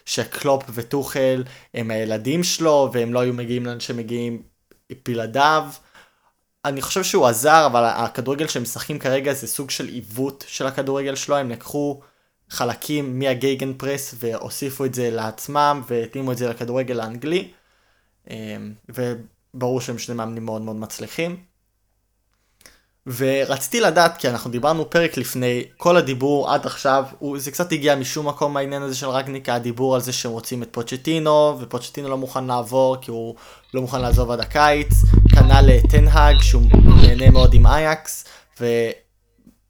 שקלופ 0.06 0.64
וטוחל 0.74 1.44
הם 1.74 1.92
הילדים 1.92 2.44
שלו 2.44 2.90
והם 2.94 3.14
לא 3.14 3.20
היו 3.20 3.34
מגיעים 3.34 3.66
לאן 3.66 3.80
שמגיעים 3.80 4.42
בלעדיו. 5.06 5.68
אני 6.66 6.82
חושב 6.82 7.04
שהוא 7.04 7.28
עזר, 7.28 7.66
אבל 7.66 7.84
הכדורגל 7.84 8.48
שהם 8.48 8.64
משחקים 8.64 9.00
כרגע 9.00 9.34
זה 9.34 9.48
סוג 9.48 9.70
של 9.70 9.88
עיוות 9.88 10.46
של 10.48 10.68
הכדורגל 10.68 11.16
שלו, 11.16 11.36
הם 11.38 11.50
לקחו 11.50 12.02
חלקים 12.50 13.20
מה 13.20 13.74
gegenpress 13.74 14.16
והוסיפו 14.20 14.86
את 14.86 14.94
זה 14.94 15.10
לעצמם 15.10 15.82
והתאימו 15.88 16.32
את 16.32 16.38
זה 16.38 16.50
לכדורגל 16.50 17.00
האנגלי. 17.00 17.52
אמ, 18.30 18.74
וברור 18.90 19.82
שהם 19.82 19.98
שני 19.98 20.16
מאמנים 20.16 20.46
מאוד 20.46 20.62
מאוד 20.62 20.76
מצליחים. 20.76 21.53
ורציתי 23.08 23.80
לדעת, 23.80 24.18
כי 24.18 24.30
אנחנו 24.30 24.52
דיברנו 24.52 24.90
פרק 24.90 25.18
לפני, 25.18 25.64
כל 25.78 25.98
הדיבור 25.98 26.54
עד 26.54 26.66
עכשיו, 26.66 27.06
הוא, 27.20 27.40
זה 27.40 27.52
קצת 27.52 27.72
הגיע 27.72 27.96
משום 27.96 28.28
מקום 28.28 28.58
העניין 28.58 28.82
הזה 28.82 28.96
של 28.96 29.10
רגניק, 29.10 29.50
הדיבור 29.50 29.96
על 29.96 30.02
זה 30.02 30.14
שהם 30.14 30.32
רוצים 30.32 30.64
את 30.64 30.68
פוצ'טינו, 30.72 31.58
ופוצ'טינו 31.60 32.10
לא 32.10 32.18
מוכן 32.18 32.46
לעבור 32.46 32.98
כי 33.02 33.12
הוא 33.12 33.36
לא 33.74 33.82
מוכן 33.82 34.02
לעזוב 34.02 34.32
עד 34.32 34.40
הקיץ, 34.40 34.94
כנ"ל 35.36 35.70
טן 35.90 36.11
האג 36.11 36.42
שהוא 36.42 36.64
נהנה 37.02 37.30
מאוד 37.30 37.54
עם 37.54 37.68
אייאקס, 37.68 38.26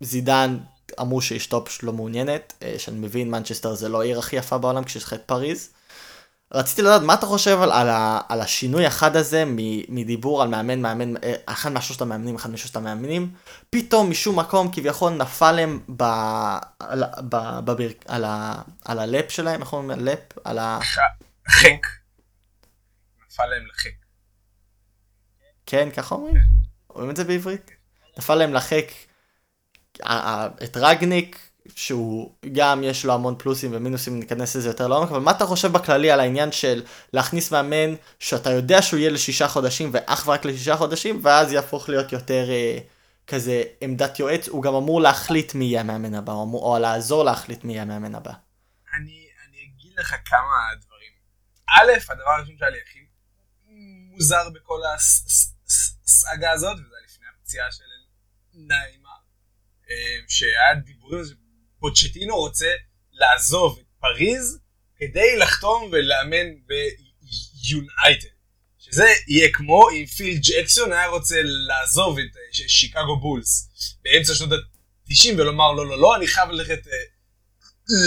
וזידן 0.02 0.58
אמרו 1.02 1.22
שאשתו 1.22 1.66
פשוט 1.66 1.84
לא 1.84 1.94
מעוניינת, 1.94 2.54
אה, 2.64 2.76
שאני 2.78 3.00
מבין, 3.00 3.32
מנצ'סטר 3.32 3.74
זה 3.74 3.90
לא 3.90 4.02
העיר 4.02 4.20
הכי 4.20 4.36
יפה 4.36 4.58
בעולם 4.58 4.84
כשיש 4.84 5.04
לך 5.04 5.14
את 5.14 5.22
פריז. 5.26 5.70
רציתי 6.54 6.82
לדעת 6.82 7.02
מה 7.02 7.14
אתה 7.14 7.26
חושב 7.26 7.62
על, 7.62 7.72
על, 7.72 7.88
על 8.30 8.42
השינוי 8.42 8.86
החד 8.86 9.16
הזה 9.16 9.44
מ- 9.46 9.96
מדיבור 9.96 10.42
על 10.42 10.48
מאמן 10.48 10.82
מאמן 10.82 11.18
אה, 11.18 11.34
אחד 11.46 11.72
מהשלושת 11.72 12.02
המאמנים 12.02 12.36
אחד 12.36 12.50
משלושת 12.52 12.76
המאמנים 12.76 13.34
פתאום 13.70 14.10
משום 14.10 14.40
מקום 14.40 14.72
כביכול 14.72 15.12
נפל 15.14 15.52
להם 15.52 15.80
ב, 15.98 16.04
על, 16.80 17.04
ב, 17.30 17.60
בבר, 17.60 17.88
על, 18.08 18.24
ה, 18.26 18.56
על 18.86 19.00
הלפ 19.00 19.32
שלהם 19.32 19.62
איך 19.62 19.74
אומרים 19.74 20.00
לפ 20.00 20.20
על 20.44 20.58
ה... 20.60 20.80
חק. 21.48 21.88
נפל 23.28 23.46
להם 23.46 23.64
לחק. 23.74 23.90
כן 25.66 25.90
ככה 25.92 26.16
אומרים? 26.16 26.36
אומרים 26.90 27.10
את 27.10 27.16
זה 27.16 27.24
בעברית? 27.24 27.72
נפל 28.18 28.36
להם 28.36 28.54
ה- 30.04 30.48
את 30.64 30.78
רגניק 30.78 31.50
שהוא 31.76 32.36
גם 32.52 32.84
יש 32.84 33.06
לו 33.06 33.14
המון 33.14 33.36
פלוסים 33.38 33.72
ומינוסים 33.74 34.20
ניכנס 34.20 34.56
לזה 34.56 34.70
יותר 34.70 34.88
לעומק 34.88 35.12
אבל 35.12 35.20
מה 35.20 35.32
אתה 35.32 35.46
חושב 35.46 35.72
בכללי 35.72 36.12
על 36.12 36.20
העניין 36.20 36.52
של 36.52 36.84
להכניס 37.14 37.52
מאמן 37.52 37.96
שאתה 38.20 38.50
יודע 38.50 38.82
שהוא 38.82 39.00
יהיה 39.00 39.10
לשישה 39.10 39.48
חודשים 39.48 39.90
ואך 39.94 40.28
ורק 40.28 40.46
לשישה 40.46 40.76
חודשים 40.76 41.20
ואז 41.24 41.52
יהפוך 41.52 41.90
להיות 41.90 42.12
יותר 42.12 42.50
אה, 42.50 42.78
כזה 43.28 43.64
עמדת 43.82 44.20
יועץ 44.20 44.48
הוא 44.48 44.64
גם 44.64 44.76
אמור 44.76 45.02
להחליט 45.02 45.56
מי 45.56 45.66
יהיה 45.66 45.82
המאמן 45.82 46.14
הבא 46.14 46.34
או, 46.34 46.44
אמור, 46.44 46.74
או 46.76 46.80
לעזור 46.80 47.24
להחליט 47.24 47.64
מי 47.64 47.74
יהיה 47.74 47.82
המאמן 47.82 48.16
הבא. 48.16 48.34
אני 48.94 49.28
אני 49.48 49.58
אגיד 49.64 49.92
לך 49.98 50.16
כמה 50.26 50.56
דברים. 50.82 51.12
א', 51.80 52.12
הדבר 52.12 52.30
הראשון 52.30 52.58
שהיה 52.58 52.72
לי 52.72 52.78
הכי 52.88 53.00
מוזר 54.12 54.50
בכל 54.50 54.80
הסאגה 54.96 56.52
הזאת, 56.52 56.78
וזה 56.78 56.96
היה 56.96 57.06
לפני 57.06 57.26
הפציעה 57.36 57.72
של 57.72 57.84
נעימה, 58.54 59.10
אה, 59.90 60.20
שהיה 60.28 60.76
דיבורים 60.86 61.24
פוצ'טינו 61.84 62.36
רוצה 62.36 62.72
לעזוב 63.12 63.80
את 63.80 63.86
פריז 64.00 64.60
כדי 64.98 65.38
לחתום 65.38 65.90
ולאמן 65.92 66.48
ביונייטד. 66.66 68.34
שזה 68.80 69.14
יהיה 69.28 69.52
כמו 69.54 69.90
אם 69.90 70.06
פיל 70.06 70.40
ג'קסון 70.42 70.94
היה 70.94 71.08
רוצה 71.08 71.36
לעזוב 71.44 72.20
את 72.20 72.38
אה, 72.38 72.70
שיקגו 72.70 73.20
בולס 73.20 73.70
באמצע 74.04 74.36
שנות 74.36 74.52
ה-90 74.52 75.34
ולומר 75.38 75.72
לא 75.72 75.88
לא 75.88 76.02
לא 76.02 76.16
אני 76.16 76.28
חייב 76.28 76.50
ללכת 76.50 76.88
אה, 76.88 76.98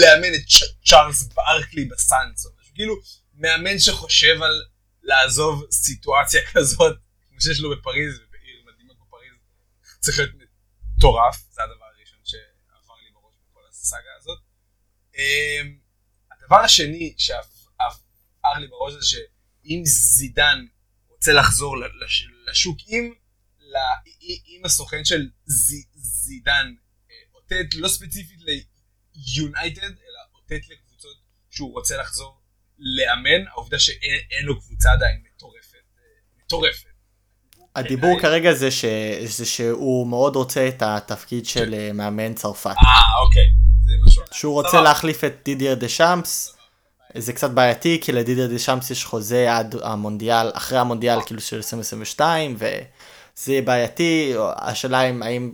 לאמן 0.00 0.34
את 0.34 0.40
צ'ארלס 0.88 1.22
ברקלי 1.22 1.88
משהו 1.94 2.50
כאילו 2.74 2.94
מאמן 3.34 3.78
שחושב 3.78 4.42
על 4.42 4.62
לעזוב 5.02 5.66
סיטואציה 5.70 6.40
כזאת 6.52 6.96
כמו 7.28 7.40
שיש 7.40 7.60
לו 7.60 7.70
בפריז 7.70 8.14
ובעיר 8.14 8.62
מדהימה 8.66 8.92
כמו 8.94 9.06
פריז 9.10 9.32
צריך 10.00 10.18
להיות 10.18 10.30
מטורף 10.96 11.36
זה 11.50 11.62
הדבר 11.62 11.84
הראשון 11.96 12.18
שעבר 12.24 12.94
לי 13.04 13.10
בראש 13.14 13.34
בכל 13.50 13.60
הסאגה 13.86 14.10
הזאת. 14.18 14.38
אמ, 15.14 15.76
הדבר 16.32 16.56
השני 16.56 17.14
שעבר 17.18 18.58
לי 18.60 18.66
בראש 18.68 18.92
זה 18.92 19.06
שאם 19.06 19.82
זידן 19.84 20.66
רוצה 21.08 21.32
לחזור 21.32 21.76
לשוק 22.50 22.78
אם, 22.88 23.12
אם 24.48 24.62
הסוכן 24.64 25.04
של 25.04 25.28
זידן 25.94 26.74
אה, 27.10 27.14
אותת 27.34 27.74
לא 27.74 27.88
ספציפית 27.88 28.40
ליונייטד 28.40 29.82
אלא 29.82 30.20
אותת 30.34 30.68
לקבוצות 30.68 31.16
שהוא 31.50 31.72
רוצה 31.72 31.96
לחזור 31.96 32.40
לאמן 32.78 33.48
העובדה 33.48 33.78
שאין 33.78 34.44
לו 34.44 34.60
קבוצה 34.60 34.92
עדיין 34.92 35.22
מטורפת 35.26 35.74
אה, 35.74 36.04
מטורפת. 36.44 36.88
הדיבור 37.76 38.20
כרגע 38.20 38.52
זה, 38.52 38.70
ש... 38.70 38.84
זה 39.24 39.46
שהוא 39.46 40.06
מאוד 40.06 40.36
רוצה 40.36 40.68
את 40.68 40.82
התפקיד 40.82 41.46
של 41.46 41.74
אה, 41.74 41.92
מאמן 41.92 42.34
צרפת. 42.34 42.66
אה 42.66 43.24
אוקיי. 43.24 43.65
שהוא 44.32 44.52
רוצה 44.52 44.80
להחליף 44.80 45.24
את 45.24 45.36
דידיאר 45.44 45.74
דה 45.74 45.88
שמפס. 45.88 46.56
זה 47.18 47.32
קצת 47.32 47.50
בעייתי 47.50 47.98
כי 48.02 48.12
לדידיאר 48.12 48.46
דה 48.46 48.58
שמפס 48.58 48.90
יש 48.90 49.04
חוזה 49.04 49.56
עד 49.56 49.74
המונדיאל 49.82 50.50
אחרי 50.54 50.78
המונדיאל 50.78 51.22
כאילו 51.26 51.40
של 51.40 51.56
2022 51.56 52.56
וזה 52.58 53.52
יהיה 53.52 53.62
בעייתי 53.62 54.34
השאלה 54.56 55.10
אם 55.10 55.22
האם 55.22 55.50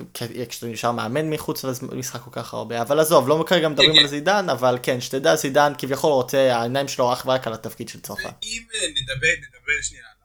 כשאתה 0.49 0.67
נשאר 0.67 0.93
מאמן 0.93 1.31
מחוץ 1.31 1.65
למשחק 1.65 2.21
כל 2.21 2.31
כך 2.33 2.55
הרבה 2.55 2.83
אבל 2.83 3.01
עזוב 3.01 3.29
לא 3.29 3.45
כרגע 3.47 3.69
מדברים 3.69 3.99
על 3.99 4.07
זידן 4.07 4.47
אבל 4.49 4.79
כן 4.83 5.01
שתדע 5.01 5.37
זידן 5.37 5.73
כביכול 5.79 6.13
רוצה 6.13 6.57
העיניים 6.57 6.89
שלו 6.89 7.13
אך 7.13 7.27
ורק 7.27 7.47
על 7.47 7.53
התפקיד 7.53 7.89
של 7.89 8.01
צרפת. 8.01 8.35
אם 8.43 8.63
אה, 8.75 8.89
נדבר 8.89 9.33
נדבר 9.39 9.83
שנייה 9.83 10.05
על 10.05 10.17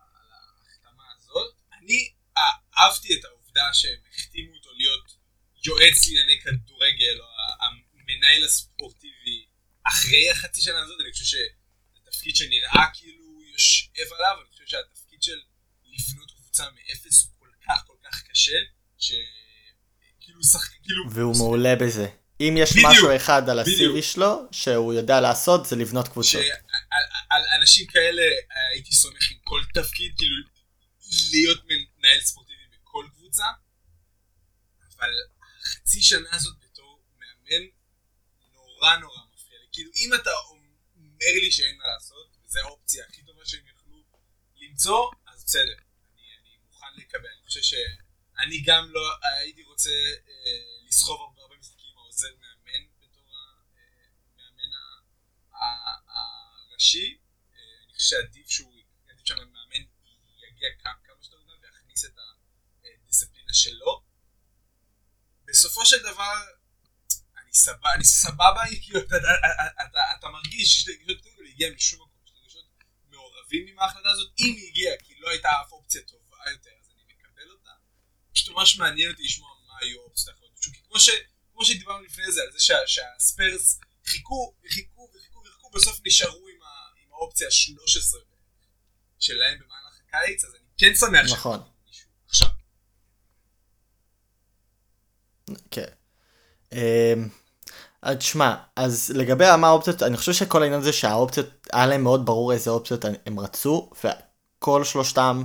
ההחתמה 0.64 1.04
הזאת 1.18 1.54
אני 1.82 2.10
אהבתי 2.78 3.20
את 3.20 3.26
העובדה 3.26 3.70
שהם 3.74 4.00
החתימו 4.16 4.54
אותו 4.54 4.70
להיות 4.78 5.18
יועץ 5.66 6.08
לענייני 6.08 6.40
כדורגל 6.42 7.20
או 7.20 7.37
המנהל 8.18 8.44
הספורטיבי 8.44 9.46
אחרי 9.88 10.30
החצי 10.32 10.62
שנה 10.62 10.82
הזאת, 10.82 11.02
אני 11.02 11.12
חושב 11.12 11.26
שזה 11.26 11.40
תפקיד 12.12 12.36
שנראה 12.36 12.86
כאילו 12.94 13.42
יושב 13.54 14.14
עליו, 14.16 14.38
אני 14.42 14.50
חושב 14.52 14.64
שהתפקיד 14.68 15.24
של 15.24 15.40
לבנות 15.86 16.32
קבוצה 16.32 16.64
מאפס 16.72 17.24
הוא 17.24 17.32
כל 17.40 17.50
כך 17.68 17.84
כל 17.88 17.94
כך 18.04 18.24
קשה, 18.32 18.58
שכאילו 18.98 20.44
שחק... 20.44 20.72
כאילו... 20.84 21.12
והוא 21.12 21.38
מעולה 21.38 21.76
בזה. 21.76 22.08
אם 22.40 22.56
יש 22.58 22.72
בדיוק, 22.72 22.86
משהו 22.92 23.16
אחד 23.16 23.50
על 23.50 23.60
ה-CV 23.60 24.02
שלו, 24.02 24.48
שהוא 24.52 24.94
יודע 24.94 25.22
לעשות, 25.22 25.66
זה 25.66 25.76
לבנות 25.76 26.08
קבוצות. 26.08 26.42
שעל 26.42 27.44
אנשים 27.60 27.88
כאלה 27.88 28.22
אה, 28.22 28.68
הייתי 28.72 28.94
סומך 28.94 29.32
עם 29.32 29.38
כל 29.44 29.62
תפקיד, 29.74 30.12
כאילו 30.18 30.36
להיות 31.32 31.64
מנהל 31.66 32.22
ספורטיבי 32.22 32.64
בכל 32.72 33.06
קבוצה, 33.14 33.46
אבל 34.98 35.10
החצי 35.62 36.02
שנה 36.02 36.30
הזאת 36.32 36.67
נורא 38.78 38.96
נורא 38.96 39.20
מפריע 39.34 39.60
לי. 39.60 39.68
כאילו 39.72 39.92
אם 39.96 40.14
אתה 40.22 40.32
אומר 40.50 41.34
לי 41.44 41.52
שאין 41.52 41.78
מה 41.78 41.84
לעשות, 41.88 42.38
וזו 42.46 42.60
האופציה 42.60 43.06
הכי 43.06 43.22
טובה 43.22 43.46
שהם 43.46 43.68
יכלו 43.68 44.04
למצוא, 44.56 45.12
אז 45.28 45.44
בסדר. 45.44 45.78
אני, 46.16 46.38
אני 46.42 46.58
מוכן 46.68 46.88
לקבל. 46.98 47.30
אני 47.30 47.46
חושב 47.46 47.62
שאני 47.62 48.62
גם 48.66 48.92
לא 48.92 49.02
הייתי 49.24 49.64
רוצה 49.64 49.90
אה, 50.28 50.86
לסחוב 50.88 51.22
הרבה 51.22 51.42
הרבה 51.42 51.56
משחקים 51.60 51.90
עם 51.92 51.98
העוזר 51.98 52.36
מאמן 52.36 52.86
בתור 53.02 53.36
המאמן 54.36 54.72
הראשי. 56.72 57.18
אה, 57.54 57.60
אני 57.86 57.94
חושב 57.94 58.10
שעדיף 58.10 58.50
שהוא, 58.50 58.74
עדיף 59.10 59.26
שהמאמן 59.26 59.84
יגיע 60.52 60.70
כמה, 60.84 60.94
שיותר 61.22 61.38
מוקדם 61.38 61.58
ויכניס 61.62 62.06
את 62.06 62.20
הדיסציפלינה 62.84 63.54
שלו. 63.54 64.04
בסופו 65.46 65.86
של 65.86 66.04
דבר 66.04 66.36
סבבה, 67.58 67.94
אני 67.96 68.04
סבבה, 68.04 68.62
כאילו, 68.82 69.00
אתה, 69.00 69.16
אתה, 69.18 69.84
אתה, 69.86 70.00
אתה 70.20 70.28
מרגיש 70.28 70.74
שיש 70.74 70.88
רגשות 70.90 71.22
קודם 71.22 71.36
כל 71.36 71.46
הגיע 71.48 71.70
משום 71.76 72.00
מקום, 72.02 72.22
יש 72.26 72.32
רגשות 72.44 72.66
מעורבים 73.10 73.68
עם 73.68 73.80
ההחלטה 73.80 74.10
הזאת, 74.10 74.30
אם 74.40 74.54
היא 74.58 74.68
הגיעה, 74.70 74.98
כי 75.04 75.14
לא 75.20 75.30
הייתה 75.30 75.50
אף 75.62 75.72
אופציה 75.72 76.02
טובה 76.02 76.38
יותר, 76.52 76.70
אז 76.82 76.90
אני 76.96 77.14
מקבל 77.14 77.52
אותה. 77.52 77.70
פשוט 78.34 78.50
ממש 78.50 78.78
מעניין 78.78 79.12
אותי 79.12 79.24
לשמוע 79.24 79.50
מה 79.68 79.74
היו 79.82 80.02
האופציות 80.02 80.28
האחרות. 80.30 80.60
כי 80.62 80.82
כמו, 80.88 81.00
ש, 81.00 81.10
כמו 81.52 81.66
שדיברנו 81.66 82.04
לפני 82.04 82.32
זה, 82.32 82.42
על 82.42 82.52
זה 82.52 82.60
שה, 82.60 82.78
שהספיירס 82.88 83.80
חיכו 84.06 84.54
וחיכו 84.66 85.10
וחיכו 85.16 85.40
וחיכו, 85.40 85.70
בסוף 85.70 86.00
נשארו 86.06 86.48
עם, 86.48 86.62
ה, 86.64 86.68
עם 87.04 87.14
האופציה 87.14 87.48
ה-13 87.48 88.18
שלהם 89.20 89.60
במהלך 89.60 90.00
הקיץ, 90.08 90.44
אז 90.44 90.56
אני 90.56 90.64
כן 90.78 90.96
שמח 90.96 91.32
נכון. 91.32 91.60
עכשיו. 92.28 92.50
כן. 95.72 95.88
אמ, 96.72 97.30
אז 98.02 98.18
שמע, 98.20 98.56
אז 98.76 99.12
לגבי 99.16 99.46
מה 99.58 99.68
האופציות, 99.68 100.04
אני 100.04 100.18
חושב 100.18 100.34
שכל 100.34 100.64
העניין 100.64 100.82
זה 100.82 100.94
שהאופציות, 100.94 101.68
היה 101.74 101.86
להם 101.86 102.04
מאוד 102.04 102.26
ברור 102.26 102.54
איזה 102.54 102.72
אופציות 102.72 103.06
הם 103.26 103.40
רצו, 103.40 103.90
וכל 104.04 104.84
שלושתם 104.84 105.44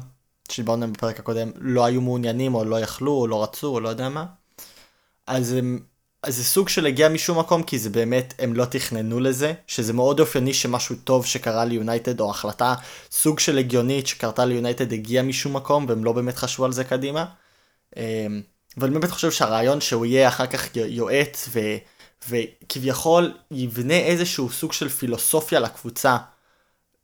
שדיברנו 0.49 0.83
עליהם 0.83 0.93
בפרק 0.93 1.19
הקודם 1.19 1.51
לא 1.57 1.85
היו 1.85 2.01
מעוניינים 2.01 2.55
או 2.55 2.65
לא 2.65 2.81
יכלו 2.81 3.13
או 3.13 3.27
לא 3.27 3.43
רצו 3.43 3.67
או 3.67 3.81
לא 3.81 3.89
יודע 3.89 4.09
מה. 4.09 4.27
אז 5.27 5.53
הם, 5.53 5.79
אז 6.23 6.37
זה 6.37 6.45
סוג 6.45 6.69
של 6.69 6.87
הגיע 6.87 7.09
משום 7.09 7.39
מקום 7.39 7.63
כי 7.63 7.79
זה 7.79 7.91
באמת 7.91 8.35
הם 8.39 8.55
לא 8.55 8.65
תכננו 8.65 9.21
לזה 9.21 9.53
שזה 9.67 9.93
מאוד 9.93 10.21
אופייני 10.21 10.55
שמשהו 10.55 10.97
טוב 11.05 11.27
שקרה 11.27 11.65
ליונייטד 11.65 12.21
או 12.21 12.31
החלטה 12.31 12.75
סוג 13.11 13.39
של 13.39 13.59
הגיונית 13.59 14.07
שקרתה 14.07 14.45
ליונייטד 14.45 14.93
הגיע 14.93 15.23
משום 15.23 15.57
מקום 15.57 15.87
והם 15.89 16.05
לא 16.05 16.13
באמת 16.13 16.37
חשבו 16.37 16.65
על 16.65 16.73
זה 16.73 16.85
קדימה. 16.85 17.25
אמ, 17.97 18.43
ואני 18.77 18.95
באמת 18.95 19.11
חושב 19.11 19.31
שהרעיון 19.31 19.81
שהוא 19.81 20.07
יהיה 20.07 20.29
אחר 20.29 20.47
כך 20.47 20.77
יועץ 20.77 21.49
ו, 21.53 21.61
וכביכול 22.29 23.33
יבנה 23.51 23.95
איזשהו 23.95 24.51
סוג 24.51 24.73
של 24.73 24.89
פילוסופיה 24.89 25.61
לקבוצה 25.61 26.17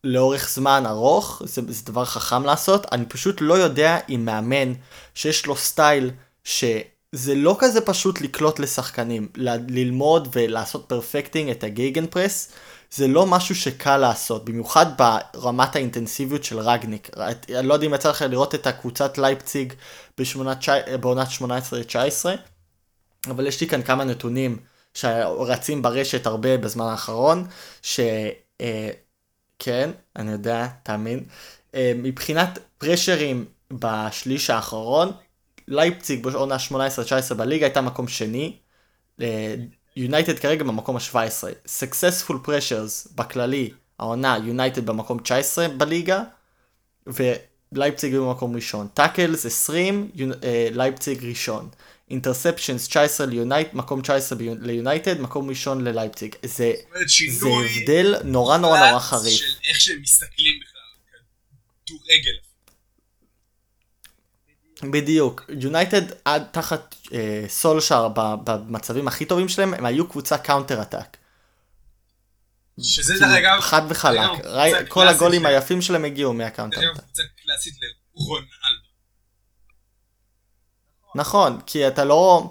לאורך 0.04 0.50
זמן 0.50 0.82
ארוך, 0.86 1.42
זה, 1.44 1.62
זה 1.68 1.84
דבר 1.84 2.04
חכם 2.04 2.44
לעשות, 2.44 2.86
אני 2.92 3.06
פשוט 3.06 3.36
לא 3.40 3.54
יודע 3.54 3.98
אם 4.08 4.24
מאמן 4.24 4.72
שיש 5.14 5.46
לו 5.46 5.56
סטייל 5.56 6.10
שזה 6.44 7.34
לא 7.34 7.56
כזה 7.58 7.80
פשוט 7.80 8.20
לקלוט 8.20 8.58
לשחקנים, 8.58 9.28
ל- 9.36 9.78
ללמוד 9.78 10.28
ולעשות 10.32 10.84
perfecting 10.88 11.50
את 11.50 11.64
ה 11.64 12.06
gegenpress, 12.06 12.52
זה 12.90 13.08
לא 13.08 13.26
משהו 13.26 13.54
שקל 13.54 13.96
לעשות, 13.96 14.44
במיוחד 14.44 14.86
ברמת 14.98 15.76
האינטנסיביות 15.76 16.44
של 16.44 16.58
רגניק. 16.58 17.10
אני 17.58 17.68
לא 17.68 17.74
יודע 17.74 17.86
אם 17.86 17.94
יצא 17.94 18.10
לך 18.10 18.22
לראות 18.22 18.54
את 18.54 18.66
הקבוצת 18.66 19.18
לייפציג 19.18 19.72
בעונת 21.00 21.28
18-19, 21.38 21.42
אבל 23.30 23.46
יש 23.46 23.60
לי 23.60 23.66
כאן 23.66 23.82
כמה 23.82 24.04
נתונים 24.04 24.58
שרצים 24.98 25.82
ברשת 25.82 26.26
הרבה 26.26 26.56
בזמן 26.56 26.84
האחרון, 26.84 27.46
שכן, 27.82 28.30
אה, 29.60 29.90
אני 30.16 30.32
יודע, 30.32 30.66
תאמין, 30.82 31.24
אה, 31.74 31.92
מבחינת 31.96 32.58
פרשרים 32.78 33.44
בשליש 33.72 34.50
האחרון, 34.50 35.12
לייפציג 35.68 36.22
בעונה 36.22 36.56
18-19 37.30 37.34
בליגה 37.34 37.66
הייתה 37.66 37.80
מקום 37.80 38.08
שני, 38.08 38.56
יונייטד 39.96 40.38
כרגע 40.38 40.64
במקום 40.64 40.96
ה-17, 40.96 41.44
successful 41.66 42.46
pressures 42.46 43.14
בכללי, 43.14 43.70
העונה 43.98 44.38
יונייטד 44.44 44.86
במקום 44.86 45.18
19 45.18 45.68
בליגה, 45.68 46.22
ולייפציג 47.06 48.16
במקום 48.16 48.56
ראשון. 48.56 48.88
tackles 48.94 49.46
20, 49.46 50.10
לייפציג 50.72 51.24
ראשון. 51.24 51.68
interceptions 52.10 52.88
19 52.88 53.26
ליונייטד, 53.26 53.76
מקום 53.76 54.02
19 54.02 54.38
ליונייטד, 54.60 55.20
מקום 55.20 55.48
ראשון 55.50 55.84
ללייפציג. 55.84 56.34
זה, 56.42 56.72
זה 57.30 57.48
הבדל 57.48 58.14
נורא 58.24 58.56
נורא 58.56 58.90
נורא 58.90 59.00
חריף. 59.00 59.38
של 59.38 59.44
איך 59.68 59.80
שהם 59.80 60.00
מסתכלים 60.02 60.60
בכלל, 60.60 60.80
כדורגל. 61.86 62.38
בדיוק, 64.92 65.50
יונייטד 65.60 66.02
עד 66.24 66.42
תחת 66.52 66.94
אה, 67.12 67.44
סולשאר 67.48 68.08
במצבים 68.44 69.08
הכי 69.08 69.24
טובים 69.24 69.48
שלהם, 69.48 69.74
הם 69.74 69.84
היו 69.84 70.08
קבוצה 70.08 70.38
counter 70.38 70.82
attack. 70.82 71.16
שזה 72.82 73.12
כאילו, 73.12 73.26
דרך 73.26 73.36
אגב, 73.36 73.60
חד 73.60 73.82
וחלק, 73.88 74.30
כל 74.88 75.08
הגולים 75.08 75.46
היפים 75.46 75.82
שלהם 75.82 76.04
הגיעו 76.04 76.32
מה 76.32 76.42
counter. 76.42 76.80
דרך 76.80 76.90
אגב, 76.90 77.00
קבוצה 77.00 77.22
קלאסית 77.42 77.74
לרונלדו. 78.14 78.48
נכון, 81.18 81.58
כי 81.66 81.88
אתה 81.88 82.04
לא... 82.04 82.50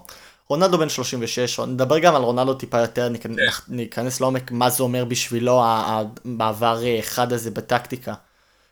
רונלדו 0.49 0.78
בן 0.78 0.89
36, 0.89 1.59
נדבר 1.59 1.99
גם 1.99 2.15
על 2.15 2.22
רונלדו 2.22 2.53
טיפה 2.53 2.80
יותר, 2.80 3.09
כן. 3.22 3.32
ניכנס 3.68 4.22
לעומק 4.22 4.51
מה 4.51 4.70
זה 4.70 4.84
אומר 4.84 5.05
בשבילו 5.05 5.61
המעבר 5.63 6.84
אה, 6.84 6.99
החד 6.99 7.34
הזה 7.34 7.51
בטקטיקה. 7.51 8.13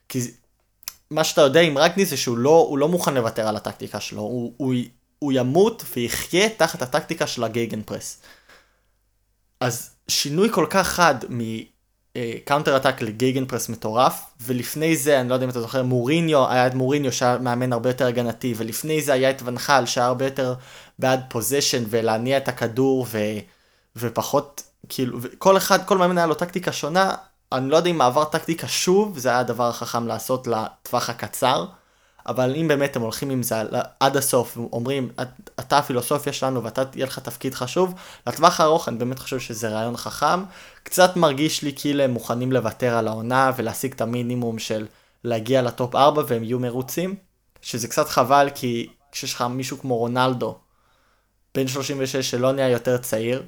כי 0.09 0.19
מה 1.11 1.23
שאתה 1.23 1.41
יודע 1.41 1.61
עם 1.61 1.77
רגניק 1.77 2.05
זה 2.05 2.17
שהוא 2.17 2.37
לא, 2.37 2.75
לא 2.79 2.87
מוכן 2.87 3.13
לוותר 3.13 3.47
על 3.47 3.55
הטקטיקה 3.55 3.99
שלו, 3.99 4.21
הוא, 4.21 4.53
הוא, 4.57 4.73
הוא 5.19 5.31
ימות 5.35 5.83
ויחיה 5.95 6.49
תחת 6.49 6.81
הטקטיקה 6.81 7.27
של 7.27 7.43
ה 7.43 7.81
gegenpress. 7.81 8.21
אז 9.59 9.89
שינוי 10.07 10.49
כל 10.51 10.67
כך 10.69 10.87
חד 10.87 11.15
מ 12.15 12.23
counter 12.23 12.77
attack 12.77 12.98
ל 12.98 13.01
gegenpress 13.01 13.69
מטורף, 13.69 14.21
ולפני 14.41 14.97
זה, 14.97 15.19
אני 15.21 15.29
לא 15.29 15.33
יודע 15.33 15.45
אם 15.45 15.49
אתה 15.49 15.61
זוכר, 15.61 15.83
מוריניו, 15.83 16.49
היה 16.51 16.67
את 16.67 16.73
מוריניו 16.73 17.11
שהיה 17.11 17.37
מאמן 17.37 17.73
הרבה 17.73 17.89
יותר 17.89 18.07
הגנתי, 18.07 18.53
ולפני 18.57 19.01
זה 19.01 19.13
היה 19.13 19.29
את 19.29 19.41
ואן 19.45 19.65
חאל 19.65 19.85
שהיה 19.85 20.07
הרבה 20.07 20.25
יותר 20.25 20.53
בעד 20.99 21.21
פוזיישן 21.29 21.83
ולהניע 21.89 22.37
את 22.37 22.47
הכדור 22.47 23.05
ו, 23.09 23.17
ופחות, 23.95 24.63
כאילו, 24.89 25.19
כל 25.37 25.57
אחד, 25.57 25.85
כל 25.85 25.97
מאמן 25.97 26.17
היה 26.17 26.27
לו 26.27 26.33
טקטיקה 26.33 26.71
שונה, 26.71 27.15
אני 27.51 27.69
לא 27.69 27.77
יודע 27.77 27.89
אם 27.89 27.97
מעבר 27.97 28.23
טקטיקה 28.23 28.67
שוב, 28.67 29.17
זה 29.19 29.29
היה 29.29 29.39
הדבר 29.39 29.67
החכם 29.67 30.07
לעשות 30.07 30.47
לטווח 30.47 31.09
הקצר, 31.09 31.65
אבל 32.27 32.55
אם 32.55 32.67
באמת 32.67 32.95
הם 32.95 33.01
הולכים 33.01 33.29
עם 33.29 33.43
זה 33.43 33.55
עד 33.99 34.17
הסוף, 34.17 34.57
אומרים, 34.57 35.09
"את- 35.21 35.49
אתה 35.59 35.77
הפילוסופיה 35.77 36.33
שלנו 36.33 36.63
ואתה, 36.63 36.83
יהיה 36.95 37.05
לך 37.05 37.19
תפקיד 37.19 37.53
חשוב, 37.55 37.93
לטווח 38.27 38.59
הארוך 38.59 38.89
אני 38.89 38.97
באמת 38.97 39.19
חושב 39.19 39.39
שזה 39.39 39.69
רעיון 39.69 39.97
חכם. 39.97 40.43
קצת 40.85 41.15
מרגיש 41.15 41.63
לי 41.63 41.73
כאילו 41.75 42.03
הם 42.03 42.11
מוכנים 42.11 42.51
לוותר 42.51 42.97
על 42.97 43.07
העונה 43.07 43.51
ולהשיג 43.55 43.93
את 43.93 44.01
המינימום 44.01 44.59
של 44.59 44.87
להגיע 45.23 45.61
לטופ 45.61 45.95
4 45.95 46.23
והם 46.27 46.43
יהיו 46.43 46.59
מרוצים, 46.59 47.15
שזה 47.61 47.87
קצת 47.87 48.09
חבל 48.09 48.49
כי 48.55 48.89
כשיש 49.11 49.33
לך 49.33 49.41
מישהו 49.41 49.77
כמו 49.77 49.97
רונלדו, 49.97 50.57
בן 51.55 51.67
36 51.67 52.15
שלא 52.15 52.51
נהיה 52.51 52.69
יותר 52.69 52.97
צעיר, 52.97 53.43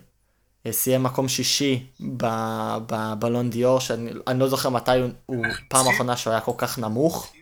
אה, 0.66 0.72
סיים 0.72 1.04
מקום 1.04 1.28
שישי 1.28 1.86
בבלון 2.00 3.50
דיור, 3.50 3.80
שאני 3.80 4.12
אני 4.28 4.40
לא 4.40 4.48
זוכר 4.48 4.70
מתי 4.70 4.92
הוא, 5.26 5.46
פעם 5.70 5.88
אחרונה 5.88 6.18
שהוא 6.18 6.32
היה 6.32 6.42
כל 6.42 6.54
כך 6.58 6.80
נמוך. 6.80 7.34
אם 7.36 7.42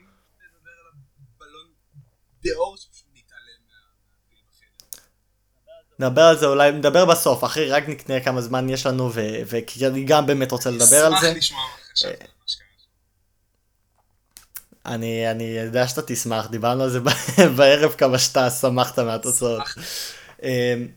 נדבר 6.00 6.22
על 6.22 6.38
זה 6.38 6.46
אולי, 6.46 6.72
נדבר 6.72 7.06
בסוף, 7.06 7.44
אחרי 7.44 7.70
רק 7.70 7.90
נקנה 7.90 8.20
כמה 8.20 8.42
זמן 8.42 8.70
יש 8.70 8.86
לנו, 8.86 9.12
וכי 9.48 9.88
אני 9.88 10.04
גם 10.04 10.26
באמת 10.26 10.52
רוצה 10.52 10.70
לדבר 10.72 11.06
על 11.06 11.12
זה. 11.22 11.32
אשמח 11.32 11.38
לשמוע 11.38 11.62
מה 11.62 11.94
חשבת 11.94 12.20
שם. 12.46 12.60
אני, 14.86 15.32
אני 15.32 15.44
יודע 15.44 15.88
שאתה 15.88 16.02
תשמח, 16.02 16.48
דיברנו 16.48 16.84
על 16.84 16.90
זה 16.90 17.00
בערב 17.58 17.92
כמה 17.92 18.20
שאתה 18.20 18.50
שמחת 18.50 19.00
מהתוצאות. 19.00 19.64
אמ, 20.44 20.88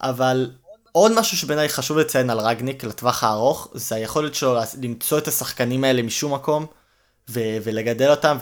אבל 0.00 0.50
עוד 0.92 1.12
משהו 1.18 1.36
שבעיניי 1.36 1.68
חשוב 1.68 1.98
לציין 1.98 2.30
על 2.30 2.40
רגניק 2.40 2.84
לטווח 2.84 3.24
הארוך, 3.24 3.68
זה 3.74 3.94
היכולת 3.94 4.34
שלו 4.34 4.58
למצוא 4.82 5.18
את 5.18 5.28
השחקנים 5.28 5.84
האלה 5.84 6.02
משום 6.02 6.34
מקום, 6.34 6.66
ולגדל 7.28 8.10
אותם, 8.10 8.36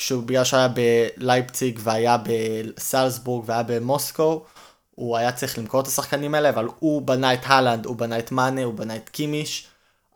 וכשהוא 0.00 0.22
בגלל 0.22 0.44
שהיה 0.44 0.68
בלייפציג 0.68 1.80
והיה 1.82 2.16
בסלזבורג 2.24 3.44
והיה 3.46 3.62
במוסקו, 3.62 4.44
הוא 4.90 5.16
היה 5.16 5.32
צריך 5.32 5.58
למכור 5.58 5.80
את 5.80 5.86
השחקנים 5.86 6.34
האלה, 6.34 6.48
אבל 6.50 6.68
הוא 6.78 7.02
בנה 7.02 7.34
את 7.34 7.40
הלנד, 7.44 7.86
הוא 7.86 7.96
בנה 7.96 8.18
את 8.18 8.32
מאנה, 8.32 8.64
הוא 8.64 8.74
בנה 8.74 8.96
את 8.96 9.08
קימיש. 9.08 9.66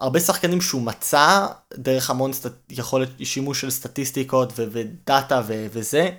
הרבה 0.01 0.21
שחקנים 0.21 0.61
שהוא 0.61 0.83
מצא 0.83 1.47
דרך 1.75 2.11
המון 2.11 2.33
סט... 2.33 2.47
יכולת 2.71 3.09
שימוש 3.25 3.61
של 3.61 3.71
סטטיסטיקות 3.71 4.53
ו- 4.57 4.65
ודאטה 4.73 5.43
ו- 5.47 5.67
וזה, 5.73 6.11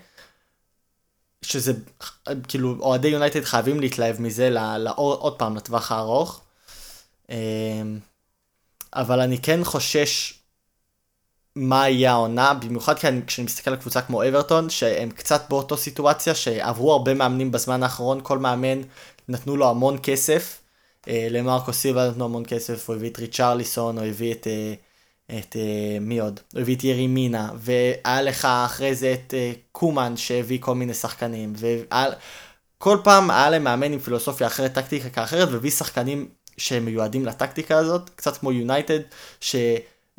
שזה 1.41 1.73
כאילו 2.47 2.75
אוהדי 2.79 3.07
יונייטד 3.07 3.43
חייבים 3.43 3.79
להתלהב 3.79 4.21
מזה 4.21 4.49
ל- 4.49 4.77
ל- 4.77 4.93
עוד 4.95 5.39
פעם 5.39 5.55
לטווח 5.55 5.91
הארוך. 5.91 6.41
אמ, 7.29 7.35
אבל 8.93 9.19
אני 9.19 9.37
כן 9.41 9.63
חושש 9.63 10.33
מה 11.55 11.89
יהיה 11.89 12.11
העונה, 12.11 12.53
במיוחד 12.53 12.95
אני, 13.03 13.21
כשאני 13.27 13.45
מסתכל 13.45 13.71
על 13.71 13.77
קבוצה 13.77 14.01
כמו 14.01 14.27
אברטון, 14.27 14.69
שהם 14.69 15.09
קצת 15.09 15.41
באותו 15.49 15.77
סיטואציה, 15.77 16.35
שעברו 16.35 16.91
הרבה 16.93 17.13
מאמנים 17.13 17.51
בזמן 17.51 17.83
האחרון, 17.83 18.19
כל 18.23 18.37
מאמן 18.37 18.81
נתנו 19.27 19.57
לו 19.57 19.69
המון 19.69 19.97
כסף. 20.03 20.61
אה, 21.07 21.27
למרקו 21.29 21.73
סילבה 21.73 22.09
נתנו 22.09 22.25
המון 22.25 22.43
כסף, 22.47 22.89
הוא 22.89 22.95
הביא 22.95 23.09
את 23.09 23.19
ריצ'רליסון, 23.19 23.97
הוא 23.97 24.05
הביא 24.05 24.33
את, 24.33 24.47
אה, 24.47 24.73
את 25.39 25.55
אה, 25.55 25.97
מי 26.01 26.19
עוד? 26.19 26.39
הוא 26.53 26.61
הביא 26.61 26.75
את 26.75 26.83
ירי 26.83 27.07
מינה, 27.07 27.49
והיה 27.55 28.21
לך 28.21 28.45
אחרי 28.45 28.95
זה 28.95 29.13
את 29.13 29.33
אה, 29.33 29.51
קומן 29.71 30.17
שהביא 30.17 30.57
כל 30.61 30.75
מיני 30.75 30.93
שחקנים, 30.93 31.53
וכל 31.57 32.97
פעם 33.03 33.31
היה 33.31 33.49
להם 33.49 33.63
מאמן 33.63 33.93
עם 33.93 33.99
פילוסופיה 33.99 34.47
אחרת, 34.47 34.73
טקטיקה 34.73 35.23
אחרת, 35.23 35.49
והביא 35.51 35.71
שחקנים 35.71 36.27
שהם 36.57 36.85
מיועדים 36.85 37.25
לטקטיקה 37.25 37.77
הזאת, 37.77 38.09
קצת 38.15 38.37
כמו 38.37 38.51
יונייטד, 38.51 38.99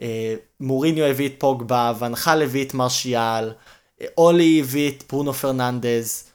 שמוריניו 0.01 1.05
הביא 1.05 1.29
את 1.29 1.35
פוגבה, 1.39 1.93
ונחל 1.99 2.43
הביא 2.43 2.65
את 2.65 2.75
מרשיאל, 2.75 3.53
אה, 4.01 4.07
אולי 4.19 4.61
הביא 4.61 4.91
את 4.91 5.05
ברונו 5.09 5.33
פרננדז, 5.33 6.31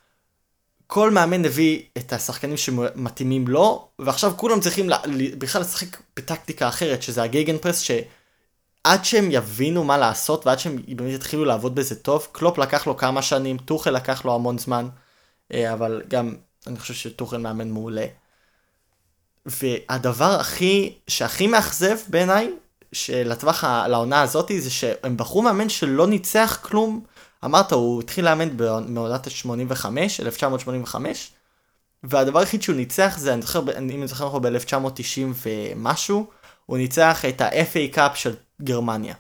כל 0.88 1.12
מאמן 1.12 1.45
הביא 1.45 1.84
את 1.97 2.14
השחקנים 2.14 2.57
שמתאימים 2.57 3.47
לו, 3.47 3.88
ועכשיו 3.99 4.34
כולם 4.38 4.59
צריכים 4.59 4.89
לה, 4.89 4.97
בכלל 5.38 5.62
לשחק 5.62 5.97
בטקטיקה 6.16 6.68
אחרת, 6.68 7.03
שזה 7.03 7.24
הגייגן 7.24 7.57
פרס, 7.57 7.80
שעד 7.80 9.05
שהם 9.05 9.32
יבינו 9.32 9.84
מה 9.84 9.97
לעשות, 9.97 10.47
ועד 10.47 10.59
שהם 10.59 10.78
באמת 10.88 11.14
יתחילו 11.16 11.45
לעבוד 11.45 11.76
בזה 11.76 11.95
טוב, 11.95 12.28
קלופ 12.32 12.57
לקח 12.57 12.88
לו 12.88 12.97
כמה 12.97 13.22
שנים, 13.22 13.57
טוחל 13.57 13.91
לקח 13.91 14.26
לו 14.26 14.36
המון 14.36 14.57
זמן, 14.57 14.89
אה, 15.53 15.74
אבל 15.74 16.01
גם 16.07 16.36
אני 16.68 16.80
חושב 16.80 16.93
שטוחל 16.93 17.38
מאמן 17.38 17.70
מעולה. 17.70 18.05
והדבר 19.45 20.38
הכי, 20.39 20.93
שהכי 21.07 21.47
מאכזב 21.47 21.97
בעיניי, 22.07 22.51
שלטווח, 22.93 23.63
לעונה 23.63 24.21
הזאתי, 24.21 24.61
זה 24.61 24.69
שהם 24.69 25.17
בחרו 25.17 25.41
מאמן 25.41 25.69
שלא 25.69 26.07
ניצח 26.07 26.59
כלום. 26.61 27.03
אמרת, 27.45 27.71
הוא 27.71 28.01
התחיל 28.01 28.25
לאמן 28.25 28.57
בעונת 28.57 29.27
ה-85, 29.27 29.85
1985, 30.19 31.31
והדבר 32.03 32.39
היחיד 32.39 32.61
שהוא 32.61 32.75
ניצח 32.75 33.15
זה, 33.17 33.33
אני 33.33 33.41
זוכר, 33.41 33.59
אם 33.59 33.99
אני 33.99 34.07
זוכר 34.07 34.27
נכון, 34.27 34.41
ב-1990 34.41 35.45
ומשהו, 35.45 36.27
הוא 36.65 36.77
ניצח 36.77 37.25
את 37.25 37.41
ה-FA 37.41 37.93
קאפ 37.93 38.17
של 38.17 38.35
גרמניה. 38.61 39.15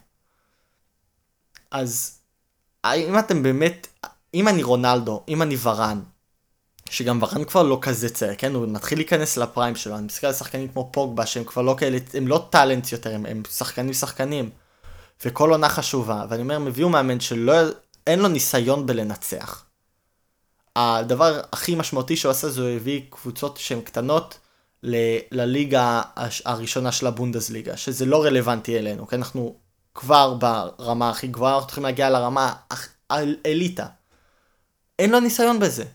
אז 1.71 2.19
אם 2.85 3.19
אתם 3.19 3.43
באמת, 3.43 3.87
אם 4.33 4.47
אני 4.47 4.63
רונלדו, 4.63 5.23
אם 5.27 5.41
אני 5.41 5.57
ורן, 5.63 6.01
שגם 6.91 7.19
ורן 7.21 7.43
כבר 7.43 7.63
לא 7.63 7.77
כזה 7.81 8.09
צעיר, 8.09 8.35
כן? 8.37 8.55
הוא 8.55 8.67
מתחיל 8.67 8.97
להיכנס 8.97 9.37
לפריים 9.37 9.75
שלו, 9.75 9.97
אני 9.97 10.05
מסתכל 10.05 10.27
על 10.27 10.33
שחקנים 10.33 10.67
כמו 10.67 10.89
פוגבה, 10.93 11.25
שהם 11.25 11.43
כבר 11.43 11.61
לא 11.61 11.75
כאלה, 11.77 11.97
הם 12.13 12.27
לא 12.27 12.47
טאלנט 12.49 12.91
יותר, 12.91 13.15
הם, 13.15 13.25
הם 13.25 13.43
שחקנים 13.51 13.93
שחקנים. 13.93 14.49
וכל 15.25 15.51
עונה 15.51 15.69
חשובה, 15.69 16.25
ואני 16.29 16.41
אומר, 16.41 16.55
הם 16.55 16.67
הביאו 16.67 16.89
מאמן 16.89 17.19
שלא, 17.19 17.53
אין 18.07 18.19
לו 18.19 18.27
ניסיון 18.27 18.85
בלנצח. 18.85 19.65
הדבר 20.75 21.41
הכי 21.53 21.75
משמעותי 21.75 22.17
שהוא 22.17 22.31
עשה 22.31 22.49
זה 22.49 22.61
הוא 22.61 22.69
הביא 22.69 23.01
קבוצות 23.09 23.57
שהן 23.57 23.81
קטנות 23.81 24.39
ל- 24.83 25.17
לליגה 25.31 26.01
הראשונה 26.45 26.91
של 26.91 27.07
הבונדסליגה, 27.07 27.77
שזה 27.77 28.05
לא 28.05 28.23
רלוונטי 28.23 28.77
אלינו, 28.77 29.07
כי 29.07 29.15
אנחנו 29.15 29.55
כבר 29.95 30.33
ברמה 30.33 31.09
הכי 31.09 31.27
גבוהה, 31.27 31.53
אנחנו 31.53 31.67
צריכים 31.67 31.83
להגיע 31.83 32.09
לרמה 32.09 32.53
האליטה. 33.09 33.85
אין 34.99 35.11
לו 35.11 35.19
ניסיון 35.19 35.59
בזה. 35.59 35.85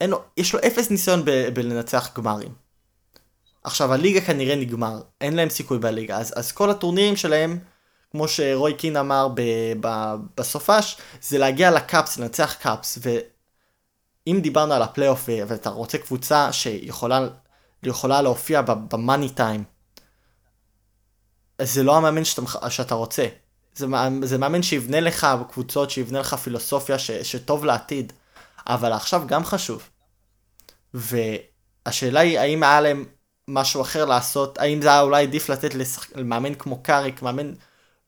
אין 0.00 0.10
לו, 0.10 0.22
יש 0.36 0.54
לו 0.54 0.60
אפס 0.66 0.90
ניסיון 0.90 1.24
ב- 1.24 1.48
בלנצח 1.54 2.16
גמרים. 2.16 2.54
עכשיו 3.64 3.92
הליגה 3.92 4.20
כנראה 4.20 4.56
נגמר, 4.56 5.00
אין 5.20 5.36
להם 5.36 5.48
סיכוי 5.48 5.78
בליגה, 5.78 6.18
אז, 6.18 6.32
אז 6.36 6.52
כל 6.52 6.70
הטורנירים 6.70 7.16
שלהם, 7.16 7.58
כמו 8.10 8.28
שרוי 8.28 8.74
קין 8.74 8.96
אמר 8.96 9.28
ב, 9.34 9.42
ב, 9.80 10.14
בסופש, 10.36 10.96
זה 11.22 11.38
להגיע 11.38 11.70
ל 11.70 11.78
cups, 11.78 12.18
לנצח 12.18 12.54
cups, 12.60 12.98
ואם 13.02 14.40
דיברנו 14.42 14.74
על 14.74 14.82
הפלייאוף 14.82 15.28
ואתה 15.28 15.70
רוצה 15.70 15.98
קבוצה 15.98 16.52
שיכולה 16.52 17.28
יכולה 17.82 18.22
להופיע 18.22 18.62
במאני 18.62 19.28
טיים, 19.28 19.64
זה 21.62 21.82
לא 21.82 21.96
המאמן 21.96 22.24
שאתה, 22.24 22.70
שאתה 22.70 22.94
רוצה. 22.94 23.26
זה, 23.74 23.86
זה 24.22 24.38
מאמן 24.38 24.62
שיבנה 24.62 25.00
לך 25.00 25.26
קבוצות, 25.48 25.90
שיבנה 25.90 26.20
לך 26.20 26.34
פילוסופיה 26.34 26.98
ש, 26.98 27.10
שטוב 27.10 27.64
לעתיד. 27.64 28.12
אבל 28.66 28.92
עכשיו 28.92 29.22
גם 29.26 29.44
חשוב. 29.44 29.88
והשאלה 30.94 32.20
היא 32.20 32.38
האם 32.38 32.62
היה 32.62 32.80
להם 32.80 33.04
משהו 33.48 33.82
אחר 33.82 34.04
לעשות, 34.04 34.58
האם 34.58 34.82
זה 34.82 34.88
היה 34.88 35.00
אולי 35.00 35.22
עדיף 35.22 35.48
לתת 35.48 35.74
לשח... 35.74 36.06
למאמן 36.14 36.54
כמו 36.54 36.82
קאריק, 36.82 37.22
מאמן, 37.22 37.52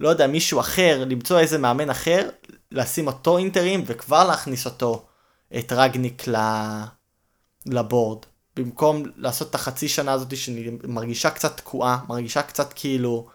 לא 0.00 0.08
יודע, 0.08 0.26
מישהו 0.26 0.60
אחר, 0.60 1.04
למצוא 1.08 1.38
איזה 1.38 1.58
מאמן 1.58 1.90
אחר, 1.90 2.28
לשים 2.72 3.06
אותו 3.06 3.38
אינטרים 3.38 3.84
וכבר 3.86 4.26
להכניס 4.26 4.66
אותו, 4.66 5.06
את 5.58 5.72
רגניק 5.72 6.28
ל... 6.28 6.36
לבורד. 7.66 8.18
במקום 8.56 9.02
לעשות 9.16 9.50
את 9.50 9.54
החצי 9.54 9.88
שנה 9.88 10.12
הזאת 10.12 10.36
שמרגישה 10.36 11.30
קצת 11.30 11.56
תקועה, 11.56 11.98
מרגישה 12.08 12.42
קצת 12.42 12.72
כאילו 12.72 13.28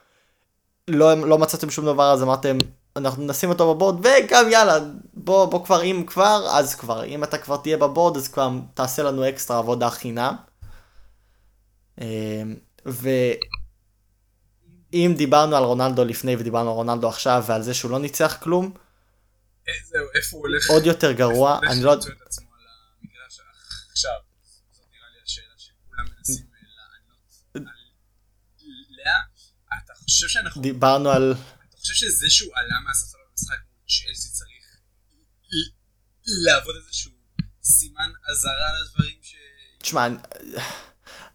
לא, 0.87 1.27
לא 1.27 1.37
מצאתם 1.37 1.69
שום 1.69 1.85
דבר 1.85 2.13
אז 2.13 2.23
אמרתם 2.23 2.57
אנחנו 2.95 3.25
נשים 3.25 3.49
אותו 3.49 3.75
בבורד 3.75 4.05
וגם 4.05 4.49
יאללה 4.49 4.79
בוא 5.13 5.45
בוא 5.45 5.65
כבר 5.65 5.83
אם 5.83 6.03
כבר 6.07 6.47
אז 6.51 6.75
כבר 6.75 7.05
אם 7.05 7.23
אתה 7.23 7.37
כבר 7.37 7.57
תהיה 7.57 7.77
בבורד 7.77 8.17
אז 8.17 8.27
כבר 8.27 8.49
תעשה 8.73 9.03
לנו 9.03 9.29
אקסטרה 9.29 9.57
עבודה 9.57 9.89
חינם. 9.89 10.35
אמ, 12.01 12.55
ואם 12.85 13.13
דיברנו 15.17 15.55
על 15.55 15.63
רונלדו 15.63 16.05
לפני 16.05 16.35
ודיברנו 16.35 16.69
על 16.69 16.75
רונלדו 16.75 17.07
עכשיו 17.07 17.43
ועל 17.47 17.61
זה 17.61 17.73
שהוא 17.73 17.91
לא 17.91 17.99
ניצח 17.99 18.37
כלום. 18.43 18.73
אה, 19.67 19.73
זהו 19.85 20.07
איפה 20.15 20.37
הוא 20.37 20.47
הולך 20.47 20.69
עוד 20.69 20.85
יותר 20.85 21.11
גרוע 21.11 21.59
אני 21.69 21.83
לא. 21.83 21.93
עכשיו, 23.91 24.11
זאת 24.71 24.85
נראה 24.91 25.09
לי 25.13 25.19
השאלה 25.25 25.53
שכולם 25.57 26.05
מנסים 26.17 26.45
אה, 26.53 26.59
לענות 27.55 27.69
עליה. 28.89 29.15
אתה 29.85 29.93
חושב 29.95 30.27
שאנחנו... 30.27 30.61
דיברנו 30.61 31.09
על... 31.09 31.33
חושב 31.83 31.93
שזה 31.93 32.29
שהוא 32.29 32.51
עלה 32.55 32.79
מהספסל 32.87 33.17
במשחק 33.31 33.55
מול 33.55 33.85
צ'לסי 33.87 34.29
צריך 34.29 34.77
לעבוד 36.25 36.75
איזשהו 36.75 37.11
סימן 37.63 38.11
אזהרה 38.31 38.67
לדברים 38.81 39.15
ש... 39.21 39.35
תשמע, 39.77 40.07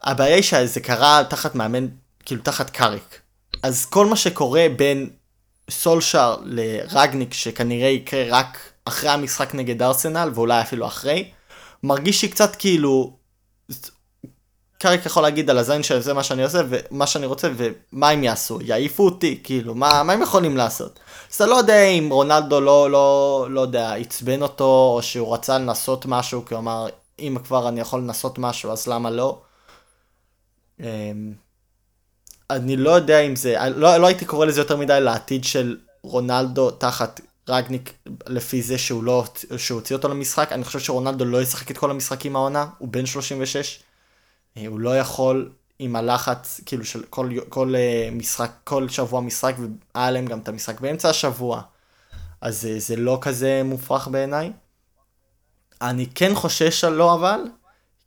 הבעיה 0.02 0.34
היא 0.34 0.42
שזה 0.42 0.80
קרה 0.80 1.22
תחת 1.30 1.54
מאמן, 1.54 1.88
כאילו 2.24 2.42
תחת 2.42 2.70
קאריק. 2.70 3.20
אז 3.62 3.86
כל 3.86 4.06
מה 4.06 4.16
שקורה 4.16 4.66
בין 4.76 5.10
סולשאר 5.70 6.36
לרגניק, 6.44 7.34
שכנראה 7.34 7.88
יקרה 7.88 8.24
רק 8.30 8.72
אחרי 8.84 9.10
המשחק 9.10 9.54
נגד 9.54 9.82
ארסנל, 9.82 10.30
ואולי 10.34 10.62
אפילו 10.62 10.86
אחרי, 10.86 11.30
מרגיש 11.82 12.22
לי 12.22 12.28
קצת 12.28 12.56
כאילו, 12.56 13.17
קאריק 14.78 15.06
יכול 15.06 15.22
להגיד 15.22 15.50
על 15.50 15.58
הזין 15.58 15.82
של 15.82 16.00
זה 16.00 16.14
מה 16.14 16.22
שאני 16.22 16.44
עושה 16.44 16.62
ומה 16.68 17.06
שאני 17.06 17.26
רוצה 17.26 17.48
ומה 17.56 18.08
הם 18.08 18.24
יעשו, 18.24 18.58
יעיפו 18.62 19.04
אותי, 19.04 19.40
כאילו, 19.44 19.74
מה, 19.74 20.02
מה 20.02 20.12
הם 20.12 20.22
יכולים 20.22 20.56
לעשות? 20.56 20.98
אז 21.30 21.34
אתה 21.34 21.46
לא 21.46 21.54
יודע 21.54 21.82
אם 21.82 22.08
רונלדו 22.10 22.60
לא, 22.60 22.90
לא, 22.90 23.46
לא 23.50 23.60
יודע, 23.60 23.94
עצבן 23.94 24.42
אותו 24.42 24.92
או 24.96 25.02
שהוא 25.02 25.34
רצה 25.34 25.58
לנסות 25.58 26.06
משהו, 26.06 26.44
כי 26.44 26.54
הוא 26.54 26.60
אמר, 26.60 26.86
אם 27.18 27.36
כבר 27.44 27.68
אני 27.68 27.80
יכול 27.80 28.00
לנסות 28.00 28.38
משהו 28.38 28.72
אז 28.72 28.86
למה 28.86 29.10
לא? 29.10 29.40
אמ, 30.80 31.32
אני 32.50 32.76
לא 32.76 32.90
יודע 32.90 33.20
אם 33.20 33.36
זה, 33.36 33.56
לא, 33.76 33.96
לא 33.96 34.06
הייתי 34.06 34.24
קורא 34.24 34.46
לזה 34.46 34.60
יותר 34.60 34.76
מדי 34.76 34.98
לעתיד 35.00 35.44
של 35.44 35.76
רונלדו 36.02 36.70
תחת 36.70 37.20
רגניק 37.48 37.92
לפי 38.26 38.62
זה 38.62 38.78
שהוא 38.78 39.04
לא, 39.04 39.24
שהוא 39.56 39.80
הוציא 39.80 39.96
אותו 39.96 40.08
למשחק, 40.08 40.52
אני 40.52 40.64
חושב 40.64 40.78
שרונלדו 40.78 41.24
לא 41.24 41.42
ישחק 41.42 41.70
את 41.70 41.78
כל 41.78 41.90
המשחקים 41.90 42.36
העונה, 42.36 42.66
הוא 42.78 42.88
בן 42.88 43.06
36, 43.06 43.56
אה, 43.56 43.87
הוא 44.66 44.80
לא 44.80 44.98
יכול 44.98 45.50
עם 45.78 45.96
הלחץ, 45.96 46.60
כאילו 46.66 46.84
של 46.84 47.02
כל, 47.10 47.30
כל 47.48 47.74
אה, 47.76 48.08
משחק, 48.12 48.50
כל 48.64 48.88
שבוע 48.88 49.20
משחק, 49.20 49.54
והיה 49.94 50.10
להם 50.10 50.26
גם 50.26 50.38
את 50.38 50.48
המשחק 50.48 50.80
באמצע 50.80 51.10
השבוע, 51.10 51.62
אז 52.40 52.60
זה, 52.60 52.68
אה, 52.68 52.80
זה 52.80 52.96
לא 52.96 53.18
כזה 53.20 53.62
מופרך 53.64 54.08
בעיניי. 54.08 54.52
אני 55.82 56.06
כן 56.14 56.34
חושש 56.34 56.84
עלו 56.84 57.14
אבל, 57.14 57.40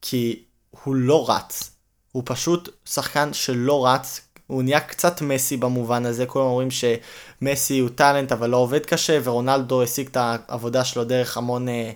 כי 0.01 0.43
הוא 0.83 0.95
לא 0.95 1.29
רץ, 1.29 1.71
הוא 2.11 2.23
פשוט 2.25 2.69
שחקן 2.85 3.33
שלא 3.33 3.87
רץ, 3.87 4.21
הוא 4.47 4.63
נהיה 4.63 4.79
קצת 4.79 5.21
מסי 5.21 5.57
במובן 5.57 6.05
הזה, 6.05 6.25
כולם 6.25 6.45
אומרים 6.45 6.69
שמסי 6.71 7.79
הוא 7.79 7.89
טאלנט 7.95 8.31
אבל 8.31 8.49
לא 8.49 8.57
עובד 8.57 8.85
קשה, 8.85 9.19
ורונלדו 9.23 9.83
השיג 9.83 10.07
את 10.07 10.17
העבודה 10.17 10.85
שלו 10.85 11.03
דרך 11.03 11.37
המון 11.37 11.69
אה, 11.69 11.91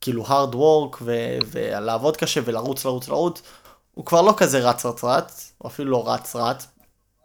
כאילו 0.00 0.26
hard 0.26 0.54
work, 0.54 0.96
ו- 1.02 1.38
ולעבוד 1.46 2.16
קשה 2.16 2.40
ולרוץ 2.44 2.84
לרוץ 2.84 3.08
לרוץ. 3.08 3.42
הוא 3.96 4.04
כבר 4.04 4.22
לא 4.22 4.34
כזה 4.36 4.58
רץ 4.58 4.86
רץ 4.86 5.04
רץ, 5.04 5.52
או 5.60 5.68
אפילו 5.68 5.90
לא 5.90 6.12
רץ 6.12 6.36
רץ. 6.36 6.66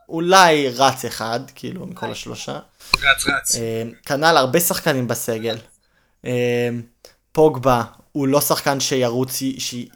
אולי 0.10 0.70
רץ 0.70 1.06
אחד, 1.06 1.40
כאילו, 1.56 1.86
מכל 1.86 2.12
השלושה. 2.12 2.60
רץ 2.96 3.28
רץ. 3.28 3.56
אה, 3.56 3.84
כנ"ל 4.06 4.38
הרבה 4.38 4.60
שחקנים 4.60 5.08
בסגל. 5.08 5.58
אה, 6.26 6.70
פוגבה 7.32 7.84
הוא 8.12 8.28
לא 8.28 8.42
שחקן 8.42 8.80
שירוץ, 8.80 9.42
י, 9.42 9.88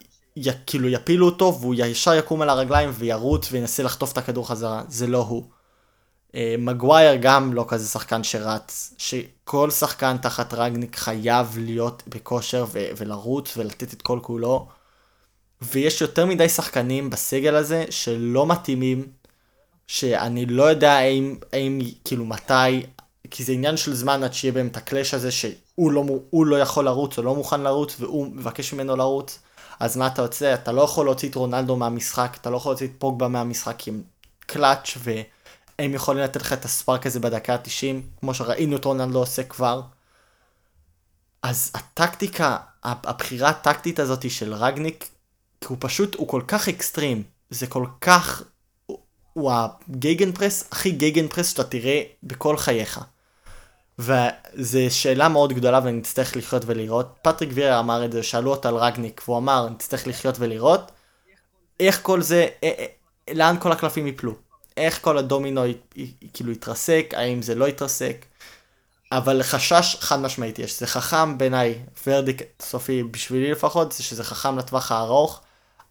כאילו 0.68 0.90
יפילו 0.90 1.26
אותו 1.26 1.58
והוא 1.60 1.76
ישר 1.78 2.14
יקום 2.14 2.42
על 2.42 2.50
הרגליים 2.50 2.92
וירוץ 2.94 3.52
וינסה 3.52 3.84
לחטוף 3.84 4.12
את 4.12 4.18
הכדור 4.18 4.48
חזרה, 4.48 4.84
זה 4.88 5.08
לא 5.08 5.18
הוא. 5.18 5.44
אה, 6.36 6.56
מגווייר 6.58 7.16
גם 7.22 7.54
לא 7.54 7.66
כזה 7.68 7.88
שחקן 7.88 8.24
שרץ, 8.24 8.94
שכל 8.98 9.72
שחקן 9.72 10.18
תחת 10.18 10.54
רגניק 10.54 10.96
חייב 10.96 11.58
להיות 11.58 12.04
בכושר 12.08 12.66
ו- 12.72 12.88
ולרוץ 12.98 13.58
ולתת 13.58 13.94
את 13.94 14.02
כל 14.02 14.20
כולו. 14.22 14.68
ויש 15.62 16.02
יותר 16.02 16.26
מדי 16.26 16.50
שחקנים 16.50 17.10
בסגל 17.10 17.56
הזה 17.56 17.86
שלא 17.90 18.48
מתאימים, 18.48 19.08
שאני 19.88 20.46
לא 20.46 20.64
יודע 20.64 20.92
האם, 20.92 21.36
האם 21.54 21.80
כאילו 22.06 22.26
מתי, 22.26 22.86
כי 23.32 23.44
זה 23.44 23.52
עניין 23.52 23.78
של 23.78 23.94
זמן 23.94 24.24
עד 24.24 24.34
שיהיה 24.34 24.52
בהם 24.52 24.68
את 24.68 24.78
הקלאש 24.78 25.14
הזה 25.14 25.32
שהוא 25.32 25.92
לא, 25.92 26.04
לא 26.34 26.60
יכול 26.60 26.86
לרוץ 26.86 27.18
או 27.18 27.24
לא 27.24 27.36
מוכן 27.36 27.62
לרוץ 27.62 27.96
והוא 28.00 28.28
מבקש 28.28 28.74
ממנו 28.74 28.96
לרוץ. 28.96 29.40
אז 29.80 29.98
מה 29.98 30.08
אתה 30.08 30.22
יוצא? 30.22 30.54
אתה 30.54 30.72
לא 30.72 30.82
יכול 30.82 31.06
להוציא 31.06 31.30
את 31.30 31.36
רונלדו 31.36 31.76
מהמשחק, 31.76 32.38
אתה 32.42 32.50
לא 32.50 32.58
יכול 32.58 32.72
להוציא 32.72 32.88
את 32.88 32.92
פוגבה 32.98 33.28
מהמשחק 33.28 33.88
עם 33.88 34.02
קלאץ' 34.40 34.98
והם 34.98 35.94
יכולים 35.94 36.24
לתת 36.24 36.42
לך 36.42 36.54
את 36.54 36.66
הספארק 36.66 37.06
הזה 37.06 37.20
בדקה 37.20 37.54
ה-90, 37.54 38.20
כמו 38.20 38.34
שראינו 38.34 38.76
את 38.76 38.86
רונלדו 38.86 39.20
עושה 39.20 39.44
כבר. 39.44 39.82
אז 41.44 41.72
הטקטיקה, 41.74 42.58
הבחירה 42.84 43.50
הטקטית 43.50 44.00
הזאת 44.00 44.32
של 44.32 44.54
רגניק, 44.54 45.10
הוא 45.68 45.78
פשוט, 45.80 46.16
הוא 46.16 46.28
כל 46.28 46.42
כך 46.48 46.68
אקסטרים, 46.70 47.24
זה 47.50 47.68
כל 47.68 47.86
כך, 48.02 48.44
הוא 49.34 49.52
ה 49.52 50.32
gegenpress 50.32 50.68
הכי 50.72 50.92
gegenpress 50.92 51.50
שאתה 51.50 51.64
תראה 51.64 52.02
בכל 52.24 52.58
חייך. 52.58 53.00
וזו 54.00 54.80
שאלה 54.90 55.30
מאוד 55.30 55.54
גדולה 55.54 55.80
ונצטרך 55.84 56.36
לחיות 56.36 56.64
ולראות. 56.66 57.16
פטריק 57.22 57.50
וירה 57.54 57.80
אמר 57.80 58.06
את 58.06 58.12
זה, 58.12 58.24
שאלו 58.24 58.52
אותו 58.52 58.70
על 58.70 58.76
רגניק, 58.76 59.22
והוא 59.26 59.38
אמר, 59.38 59.70
נצטרך 59.70 60.08
לחיות 60.08 60.36
ולראות. 60.40 60.92
איך 61.80 62.00
כל 62.02 62.22
זה, 62.22 62.48
אה, 62.64 62.72
אה, 62.80 62.86
לאן 63.34 63.56
כל 63.60 63.72
הקלפים 63.72 64.08
יפלו? 64.08 64.34
איך 64.78 65.02
כל 65.02 65.18
הדומינו 65.18 65.66
י, 65.66 65.74
י, 65.96 66.12
כאילו 66.34 66.52
יתרסק, 66.52 67.14
האם 67.18 67.42
זה 67.42 67.56
לא 67.56 67.68
יתרסק? 67.68 68.26
אבל 69.12 69.44
חשש 69.44 69.98
חד 70.00 70.20
משמעית 70.20 70.60
יש, 70.60 70.80
זה 70.80 70.88
חכם 70.88 71.38
בעיניי, 71.38 71.80
ורדיק 72.08 72.42
סופי 72.62 73.04
בשבילי 73.04 73.52
לפחות, 73.52 73.92
זה 73.92 74.04
שזה 74.04 74.24
חכם 74.24 74.58
לטווח 74.58 74.92
הארוך, 74.92 75.42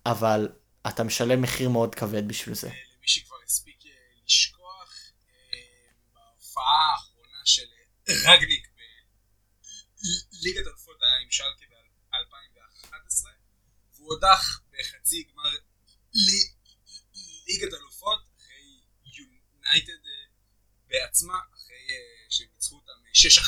אבל 0.07 0.49
אתה 0.89 1.05
משלם 1.05 1.43
מחיר 1.43 1.69
מאוד 1.69 1.95
כבד 1.95 2.29
בשביל 2.29 2.55
זה. 2.55 2.69
למי 2.69 3.09
שכבר 3.09 3.37
הספיק 3.45 3.87
אה, 3.87 3.91
לשכוח, 4.27 5.13
בהופעה 6.15 6.95
רגניק 8.09 8.69
בליגת 10.05 10.67
אלפות 10.67 11.03
היה 11.03 11.23
עם 11.23 11.31
שלקה 11.31 11.65
ב-2011 12.11 13.27
והוא 13.95 14.15
הודח 14.15 14.61
בחצי 14.71 15.23
גמר 15.23 15.51
ליגת 17.47 17.75
אלופות 17.75 18.21
אחרי 18.37 18.81
יונייטד 19.05 20.07
אה, 20.07 20.27
בעצמה 20.87 21.39
אחרי 21.55 21.87
אה, 21.91 22.27
שהם 22.31 22.49
ניצחו 22.55 22.77
אותם 22.77 22.93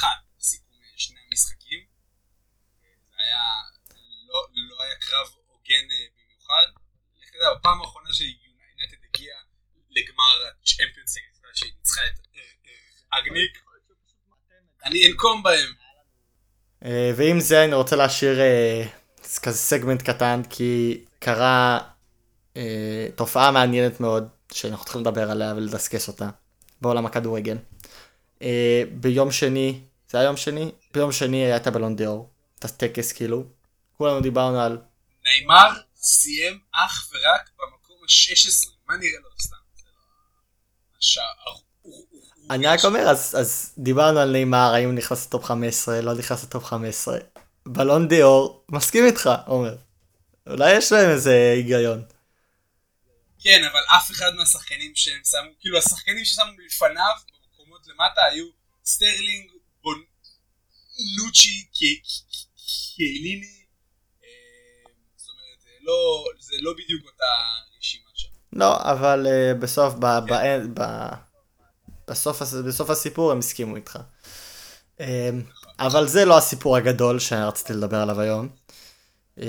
6-1 0.01 0.05
בסיכום 0.39 0.83
אה, 0.83 0.89
שני 0.97 1.21
המשחקים 1.31 1.87
היה 3.19 3.43
לא, 4.29 4.47
לא 4.55 4.83
היה 4.83 4.97
קרב 4.97 5.27
הוגן 5.47 5.89
במיוחד 6.49 6.67
בפעם 7.59 7.81
האחרונה 7.81 8.13
שיונייטד 8.13 8.97
הגיע 9.09 9.35
לגמר 9.91 10.47
הצ'מפיונס 10.63 11.17
שהיא 11.55 11.73
ניצחה 11.79 12.01
את 12.07 12.27
אגניק 13.11 13.67
אני 14.85 15.11
אנקום 15.11 15.43
בהם. 15.43 15.73
אה, 16.85 17.13
ועם 17.17 17.41
זה 17.41 17.65
אני 17.65 17.75
רוצה 17.75 17.97
להשאיר 17.97 18.41
אה, 18.41 18.85
כזה 19.43 19.59
סגמנט 19.59 20.03
קטן 20.03 20.43
כי 20.51 21.05
קרה 21.19 21.79
אה, 22.57 23.09
תופעה 23.15 23.51
מעניינת 23.51 24.01
מאוד 24.01 24.29
שאנחנו 24.53 24.85
צריכים 24.85 25.03
לדבר 25.03 25.31
עליה 25.31 25.55
ולדסקס 25.57 26.09
אותה 26.09 26.29
בעולם 26.81 27.07
הכדורגל. 27.07 27.57
ביום 28.93 29.33
שני, 29.33 29.81
זה 30.09 30.19
היה 30.19 30.27
יום 30.27 30.37
שני? 30.37 30.71
ביום 30.95 31.13
שני 31.13 31.37
היה 31.37 31.57
את 31.57 31.67
הבלון 31.67 31.97
דיאור, 31.97 32.31
את 32.59 32.65
הטקס 32.65 33.13
כאילו. 33.13 33.45
כולנו 33.99 34.21
דיברנו 34.21 34.61
על... 34.61 34.79
נאמר 35.25 35.86
סיים 36.07 36.61
אך 36.73 37.11
ורק 37.13 37.51
במקום 37.59 37.97
ה-16, 38.03 38.69
מה 38.89 38.97
נראה 38.97 39.21
לו 39.23 39.29
סתם? 39.43 39.57
אני 42.51 42.67
רק 42.67 42.85
אומר, 42.85 43.11
אז, 43.11 43.75
דיברנו 43.79 44.19
על 44.19 44.33
נאמר, 44.33 44.75
האם 44.75 44.85
הוא 44.85 44.95
נכנס 44.95 45.27
לטופ 45.27 45.45
15, 45.45 46.01
לא 46.01 46.15
נכנס 46.15 46.45
לטופ 46.45 46.65
15. 46.65 47.19
בלון 47.67 48.09
דיאור, 48.09 48.65
מסכים 48.69 49.07
איתך, 49.07 49.31
עומר. 49.47 49.77
אולי 50.47 50.77
יש 50.77 50.93
להם 50.93 51.11
איזה 51.11 51.53
היגיון. 51.57 52.05
כן, 53.41 53.65
אבל 53.73 53.81
אף 53.97 54.11
אחד 54.11 54.35
מהשחקנים 54.35 54.93
שהם 54.95 55.21
שמו, 55.31 55.51
כאילו 55.61 55.79
השחקנים 55.79 56.25
ששמו 56.25 56.45
לפניו, 56.67 57.13
במקומות 57.33 57.87
למטה, 57.87 58.21
היו 58.33 58.47
סטרלינג, 58.85 59.51
בונוצ'י, 59.83 61.67
קייליני, 62.97 63.66
לא, 65.87 66.25
זה 66.41 66.57
לא 66.61 66.73
בדיוק 66.73 67.03
אותה 67.07 67.25
רשימה 67.79 68.11
שם. 68.15 68.29
לא, 68.53 68.77
אבל 68.77 69.27
uh, 69.27 69.59
בסוף, 69.59 69.95
ב, 69.95 70.07
ב, 70.07 70.35
ב, 70.75 71.09
בסוף, 72.09 72.43
בסוף 72.67 72.91
הסיפור 72.91 73.33
הם 73.33 73.39
הסכימו 73.39 73.77
איתך. 73.77 73.99
Um, 74.99 75.03
אבל 75.79 76.07
זה 76.07 76.25
לא 76.25 76.39
הסיפור 76.39 76.77
הגדול 76.77 77.19
שרציתי 77.19 77.73
לדבר 77.73 77.97
עליו 77.97 78.21
היום, 78.21 78.49
uh, 79.39 79.43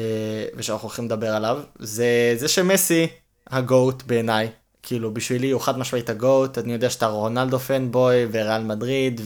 ושאנחנו 0.56 0.88
הולכים 0.88 1.06
לדבר 1.06 1.36
עליו, 1.36 1.60
זה, 1.80 2.36
זה 2.38 2.48
שמסי 2.48 3.08
הגוט 3.48 4.04
בעיניי, 4.04 4.52
כאילו 4.84 5.14
בשבילי 5.14 5.52
הוא 5.52 5.62
חד 5.62 5.78
משמעית 5.78 6.10
הגוט, 6.10 6.58
אני 6.58 6.74
יודע 6.74 6.90
שאתה 6.90 7.08
רונלדו 7.08 7.60
פנבוי 7.60 8.26
וריאל 8.32 8.64
מדריד 8.64 9.22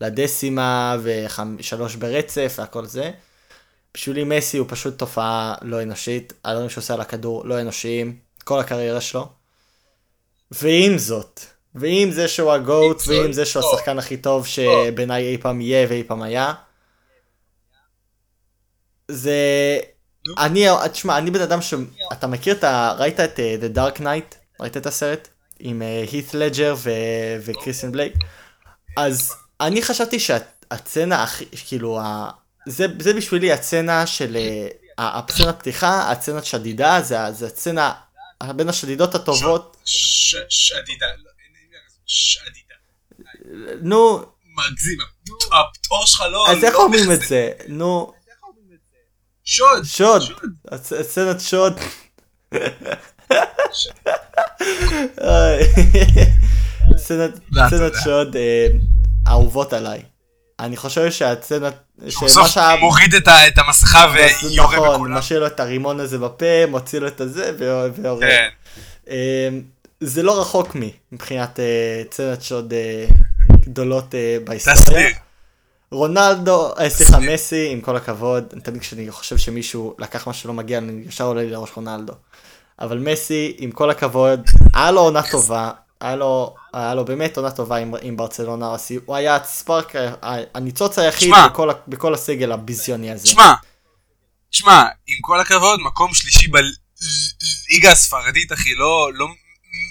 ולדסימה 0.00 0.96
ושלוש 1.02 1.94
ברצף 1.94 2.54
והכל 2.58 2.86
זה. 2.86 3.10
בשבילי 3.94 4.24
מסי 4.24 4.58
הוא 4.58 4.66
פשוט 4.70 4.98
תופעה 4.98 5.54
לא 5.62 5.82
אנושית, 5.82 6.32
הדברים 6.44 6.70
שעושה 6.70 6.94
על 6.94 7.00
הכדור 7.00 7.46
לא 7.46 7.60
אנושיים, 7.60 8.18
כל 8.44 8.60
הקריירה 8.60 9.00
שלו. 9.00 9.28
ועם 10.50 10.98
זאת, 10.98 11.40
ועם 11.74 12.10
זה 12.10 12.28
שהוא 12.28 12.52
הגוט, 12.52 13.02
ועם 13.06 13.32
זה 13.32 13.46
שהוא 13.46 13.62
השחקן 13.64 13.98
הכי 13.98 14.16
טוב 14.16 14.46
שבעיניי 14.46 15.24
אי 15.24 15.38
פעם 15.38 15.60
יהיה 15.60 15.86
ואי 15.90 16.04
פעם 16.04 16.22
היה, 16.22 16.54
זה... 19.08 19.78
אני, 20.38 20.66
תשמע, 20.92 21.18
אני 21.18 21.30
בן 21.30 21.40
אדם 21.40 21.62
ש... 21.62 21.74
אתה 22.12 22.26
מכיר 22.26 22.54
את 22.54 22.64
ה... 22.64 22.94
ראית 22.98 23.20
את 23.20 23.38
uh, 23.38 23.64
The 23.64 23.76
Dark 23.76 24.00
Knight? 24.00 24.34
ראית 24.60 24.76
את 24.76 24.86
הסרט? 24.86 25.28
עם 25.58 25.82
הית 25.82 26.34
לג'ר 26.34 26.74
וקריסטיאן 27.44 27.92
בלייק? 27.92 28.14
אז 28.96 29.32
אני 29.60 29.82
חשבתי 29.82 30.20
שהצצנה 30.20 31.22
הכי, 31.22 31.44
כאילו. 31.66 32.00
זה, 32.66 32.86
זה 32.98 33.12
בשבילי 33.12 33.52
הצצנה 33.52 34.06
של... 34.06 34.36
הצצנה 34.98 35.52
פתיחה, 35.52 36.10
הצצנה 36.10 36.42
שדידה, 36.42 37.00
זה, 37.02 37.16
זה 37.32 37.46
הצצנה 37.46 37.92
בין 38.56 38.68
השדידות 38.68 39.14
הטובות. 39.14 39.76
שדידה, 40.48 41.06
לא, 41.24 41.30
שדידה. 42.06 42.74
נו. 43.82 44.22
מגזים, 44.44 44.98
הפטור 45.52 46.06
שלך 46.06 46.20
לא... 46.20 46.50
אז 46.50 46.64
איך 46.64 46.74
אומרים 46.74 47.10
את 47.12 47.20
זה? 47.28 47.50
נו. 47.68 48.12
שוד. 49.44 49.84
שוד. 49.84 50.22
סצנת 50.76 51.40
שוד. 51.40 51.80
סצנת 56.96 57.92
שוד 58.04 58.36
אה, 58.36 58.66
אהובות 59.28 59.72
עליי. 59.72 60.02
אני 60.60 60.76
חושב 60.76 61.10
שהסצנת... 61.10 61.74
בסוף 62.22 62.56
מוריד 62.80 63.14
את 63.14 63.58
המסכה 63.58 64.12
ויורה 64.14 64.76
בכולם. 64.76 64.94
נכון, 64.94 65.14
משאיר 65.14 65.40
לו 65.40 65.46
את 65.46 65.60
הרימון 65.60 66.00
הזה 66.00 66.18
בפה, 66.18 66.66
מוציא 66.68 66.98
לו 66.98 67.06
את 67.06 67.20
הזה 67.20 67.52
ויורה. 67.96 68.26
כן. 68.26 68.48
אה, 69.10 69.48
זה 70.00 70.22
לא 70.22 70.40
רחוק 70.40 70.74
מי, 70.74 70.92
מבחינת 71.12 71.58
סצנת 72.12 72.42
שוד 72.42 72.72
אה, 72.72 73.06
גדולות 73.60 74.14
בהיסטוריה. 74.44 75.10
רונלדו, 75.94 76.74
אה, 76.78 76.90
סליחה, 76.90 77.18
מסי, 77.18 77.68
עם 77.72 77.80
כל 77.80 77.96
הכבוד, 77.96 78.44
תמיד 78.62 78.80
כשאני 78.80 79.10
חושב 79.10 79.38
שמישהו 79.38 79.94
לקח 79.98 80.28
משהו 80.28 80.42
שלא 80.42 80.52
מגיע, 80.52 80.78
אני 80.78 81.02
ישר 81.08 81.24
עולה 81.24 81.42
לי 81.42 81.50
לראש 81.50 81.70
רונלדו. 81.76 82.12
אבל 82.80 82.98
מסי, 82.98 83.56
עם 83.58 83.70
כל 83.70 83.90
הכבוד, 83.90 84.40
היה 84.74 84.90
לו 84.90 85.00
עונה 85.00 85.22
טובה, 85.30 85.70
היה 86.00 86.16
לו, 86.16 86.54
היה 86.72 86.94
לו 86.94 87.04
באמת 87.04 87.36
עונה 87.36 87.50
טובה 87.50 87.76
עם, 87.76 87.94
עם 88.02 88.16
ברצלונה, 88.16 88.76
הוא 89.06 89.16
היה 89.16 89.36
הספארק, 89.36 89.92
הניצוץ 90.54 90.98
היחיד 90.98 91.28
שמה, 91.28 91.48
בכל, 91.48 91.70
בכל 91.88 92.14
הסגל 92.14 92.52
הביזיוני 92.52 93.10
הזה. 93.10 93.28
שמע, 93.28 93.54
שמע, 94.50 94.82
עם 95.06 95.16
כל 95.20 95.40
הכבוד, 95.40 95.80
מקום 95.80 96.14
שלישי 96.14 96.48
בליגה 96.48 97.92
הספרדית, 97.92 98.52
אחי, 98.52 98.74
לא, 98.74 99.10
לא 99.14 99.26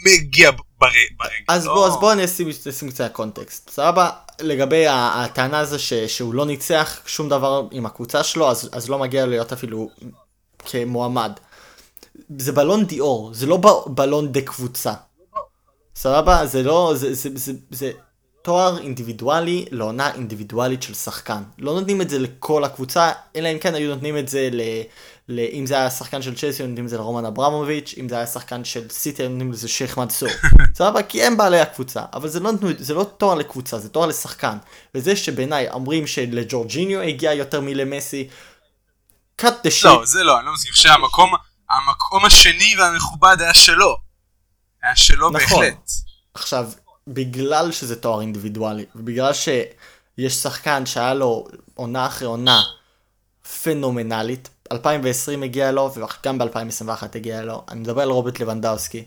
מגיע 0.06 0.52
ברגע. 0.80 1.34
אז 1.48 1.66
לא... 1.66 1.74
בוא, 1.74 1.88
אז 1.88 1.94
בוא 1.94 2.14
אני 2.14 2.26
אשים, 2.26 2.50
אשים 2.70 2.92
קצת 2.92 3.12
קונטקסט, 3.14 3.70
סבבה? 3.70 4.10
לגבי 4.42 4.86
הטענה 4.90 5.60
הזו 5.60 5.80
ש, 5.80 5.94
שהוא 5.94 6.34
לא 6.34 6.46
ניצח 6.46 7.00
שום 7.06 7.30
דבר 7.30 7.68
עם 7.72 7.86
הקבוצה 7.86 8.24
שלו, 8.24 8.52
אז, 8.52 8.70
אז 8.72 8.90
לא 8.90 9.00
מגיע 9.00 9.26
להיות 9.26 9.54
אפילו 9.54 9.90
כמועמד. 10.60 11.32
זה 12.38 12.52
בלון 12.52 12.86
דיאור, 12.86 13.34
זה 13.34 13.46
לא 13.46 13.60
בלון 13.88 14.32
דה 14.32 14.42
קבוצה. 14.42 14.94
סבבה? 15.96 16.46
זה 16.46 16.64
לא, 16.64 16.94
זה, 16.96 17.14
זה, 17.14 17.30
זה, 17.36 17.54
זה 17.72 17.92
תואר 18.44 18.78
אינדיבידואלי 18.78 19.66
לעונה 19.72 20.14
אינדיבידואלית 20.14 20.84
של 20.84 20.94
שחקן. 20.94 21.44
לא 21.60 21.74
נותנים 21.74 22.02
את 22.02 22.10
זה 22.10 22.20
לכל 22.20 22.64
הקבוצה, 22.64 23.12
אלא 23.36 23.50
אם 23.50 23.60
כן 23.60 23.76
היו 23.76 23.96
נותנים 23.96 24.18
את 24.18 24.28
זה 24.28 24.50
ל... 24.52 24.62
ל 25.30 25.40
אם 25.40 25.66
זה 25.66 25.76
היה 25.76 25.90
שחקן 25.90 26.22
של 26.22 26.36
צ'לסי, 26.36 26.68
נותנים 26.68 26.86
את 26.86 26.90
זה 26.90 26.98
לרומן 26.98 27.26
אברמוביץ', 27.26 27.96
אם 28.00 28.10
זה 28.10 28.16
היה 28.16 28.28
שחקן 28.28 28.64
של 28.64 28.90
סיטי, 28.90 29.28
נותנים 29.28 29.52
את 29.52 29.58
זה 29.58 29.68
שייח' 29.68 29.98
מנסור. 29.98 30.30
סבבה? 30.78 31.04
כי 31.04 31.24
הם 31.24 31.38
בעלי 31.38 31.60
הקבוצה. 31.60 32.02
אבל 32.14 32.30
זה 32.30 32.40
לא, 32.40 32.52
זה 32.78 32.94
לא 32.94 33.04
תואר 33.18 33.36
לקבוצה, 33.36 33.80
זה 33.80 33.90
תואר 33.90 34.06
לשחקן. 34.06 34.58
וזה 34.96 35.16
שבעיניי 35.16 35.70
אומרים 35.70 36.08
שלג'ורג'יניו 36.08 37.02
הגיע 37.02 37.34
יותר 37.34 37.62
מלמסי, 37.62 38.28
cut 39.42 39.46
the 39.46 39.82
shit. 39.82 39.86
לא, 39.86 40.06
זה 40.06 40.24
לא, 40.24 40.38
אני 40.38 40.46
לא 40.46 40.54
מסכים. 40.54 40.74
שהמקום 40.74 41.32
המקום 41.70 42.26
השני 42.26 42.76
והמכובד 42.78 43.38
היה 43.40 43.54
שלו. 43.54 44.13
היה 44.84 44.96
שלו 44.96 45.30
נכון. 45.30 45.62
בהחלט. 45.62 45.92
עכשיו, 46.34 46.72
בגלל 47.08 47.72
שזה 47.72 47.96
תואר 47.96 48.22
אינדיבידואלי, 48.22 48.86
ובגלל 48.96 49.34
שיש 49.34 50.34
שחקן 50.34 50.86
שהיה 50.86 51.14
לו 51.14 51.48
עונה 51.76 52.06
אחרי 52.06 52.28
עונה 52.28 52.62
פנומנלית, 53.64 54.50
2020 54.72 55.44
הגיע 55.44 55.72
לו, 55.72 55.92
וגם 55.94 56.38
ב-2021 56.38 57.04
הגיע 57.16 57.42
לו, 57.42 57.64
אני 57.70 57.80
מדבר 57.80 58.02
על 58.02 58.10
רוברט 58.10 58.40
לבנדאוסקי. 58.40 59.04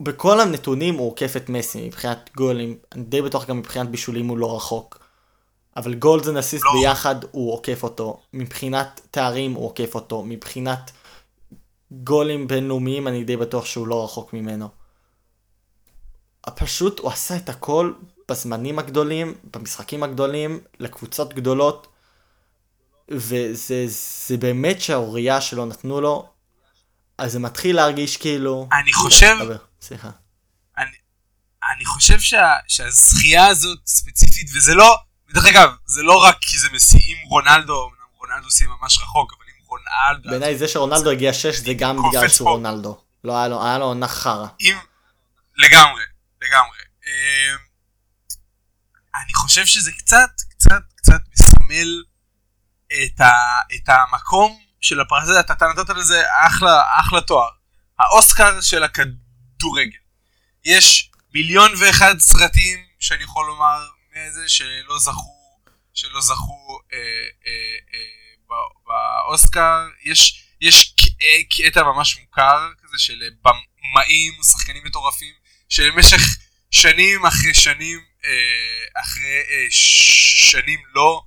בכל 0.00 0.40
הנתונים 0.40 0.94
הוא 0.94 1.08
עוקף 1.08 1.36
את 1.36 1.48
מסי 1.48 1.86
מבחינת 1.86 2.30
גולים, 2.36 2.78
אני 2.92 3.02
די 3.02 3.22
בטוח 3.22 3.46
גם 3.46 3.58
מבחינת 3.58 3.88
בישולים 3.88 4.28
הוא 4.28 4.38
לא 4.38 4.56
רחוק. 4.56 4.98
אבל 5.76 5.94
גולדן 5.94 6.36
אסיסט 6.36 6.64
לא. 6.64 6.80
ביחד 6.80 7.14
הוא 7.30 7.52
עוקף 7.52 7.82
אותו, 7.82 8.20
מבחינת 8.32 9.00
תארים 9.10 9.52
הוא 9.52 9.66
עוקף 9.66 9.94
אותו, 9.94 10.22
מבחינת 10.26 10.90
גולים 12.02 12.46
בינלאומיים 12.46 13.08
אני 13.08 13.24
די 13.24 13.36
בטוח 13.36 13.64
שהוא 13.64 13.86
לא 13.88 14.04
רחוק 14.04 14.32
ממנו. 14.32 14.68
פשוט 16.56 16.98
הוא 16.98 17.10
עשה 17.10 17.36
את 17.36 17.48
הכל 17.48 17.92
בזמנים 18.28 18.78
הגדולים, 18.78 19.34
במשחקים 19.54 20.02
הגדולים, 20.02 20.60
לקבוצות 20.80 21.34
גדולות, 21.34 21.86
וזה 23.08 24.36
באמת 24.38 24.80
שהאוריה 24.80 25.40
שלא 25.40 25.66
נתנו 25.66 26.00
לו, 26.00 26.28
אז 27.18 27.32
זה 27.32 27.38
מתחיל 27.38 27.76
להרגיש 27.76 28.16
כאילו... 28.16 28.68
אני 28.72 28.92
חושב... 28.92 29.36
סליחה. 29.82 30.10
אני, 30.78 30.96
אני 31.74 31.84
חושב 31.84 32.20
שה, 32.20 32.52
שהזכייה 32.68 33.46
הזאת 33.46 33.78
ספציפית, 33.86 34.50
וזה 34.56 34.74
לא... 34.74 34.96
דרך 35.34 35.46
אגב, 35.46 35.70
זה 35.86 36.02
לא 36.02 36.24
רק 36.24 36.36
כי 36.40 36.58
זה 36.58 36.68
מסיעים 36.72 37.16
רונלדו, 37.28 37.90
רונלדו 38.18 38.50
סיים 38.50 38.70
ממש 38.80 38.98
רחוק, 39.02 39.32
אבל 39.32 39.43
רונלדו... 39.74 40.30
בעיניי 40.30 40.58
זה 40.58 40.68
שרונלדו 40.68 41.10
הגיע 41.10 41.32
6 41.32 41.56
זה 41.56 41.74
גם 41.74 41.96
בגלל 42.08 42.28
שהוא 42.28 42.50
רונלדו. 42.50 43.00
לא 43.24 43.38
היה 43.38 43.48
לו, 43.48 43.64
היה 43.64 43.78
לו 43.78 43.84
עונה 43.84 44.08
חרא. 44.08 44.46
אם... 44.60 44.76
לגמרי, 45.56 46.02
לגמרי. 46.42 46.78
אמ, 47.06 47.56
אני 49.24 49.34
חושב 49.34 49.66
שזה 49.66 49.92
קצת, 49.92 50.30
קצת, 50.50 50.82
קצת 50.96 51.20
מסמל 51.32 52.02
את, 52.86 53.20
ה, 53.20 53.32
את 53.74 53.88
המקום 53.88 54.60
של 54.80 55.00
הפרס 55.00 55.28
הזה, 55.28 55.40
אתה, 55.40 55.52
אתה 55.52 55.66
נתת 55.66 55.90
לזה 55.90 56.22
אחלה, 56.46 56.82
אחלה 57.00 57.20
תואר. 57.20 57.48
האוסקר 57.98 58.60
של 58.60 58.82
הכדורגל. 58.82 59.98
יש 60.64 61.10
מיליון 61.34 61.72
ואחד 61.80 62.18
סרטים 62.18 62.78
שאני 63.00 63.24
יכול 63.24 63.46
לומר 63.46 63.88
מאיזה 64.12 64.48
שלא 64.48 64.98
זכו, 64.98 65.60
שלא 65.94 66.20
זכו 66.20 66.80
אה, 66.92 66.98
אה, 67.46 67.52
אה, 67.94 68.23
באוסקר. 68.86 69.86
יש, 70.04 70.44
יש 70.60 70.94
קטע 71.50 71.82
ממש 71.82 72.18
מוכר 72.18 72.68
כזה 72.82 72.98
של 72.98 73.22
במאים, 73.42 74.32
שחקנים 74.42 74.82
מטורפים, 74.84 75.34
שבמשך 75.68 76.20
שנים 76.70 77.26
אחרי 77.26 77.54
שנים, 77.54 78.00
אה, 78.24 79.00
אחרי 79.02 79.42
אה, 79.50 79.66
שנים 79.70 80.80
לא 80.94 81.22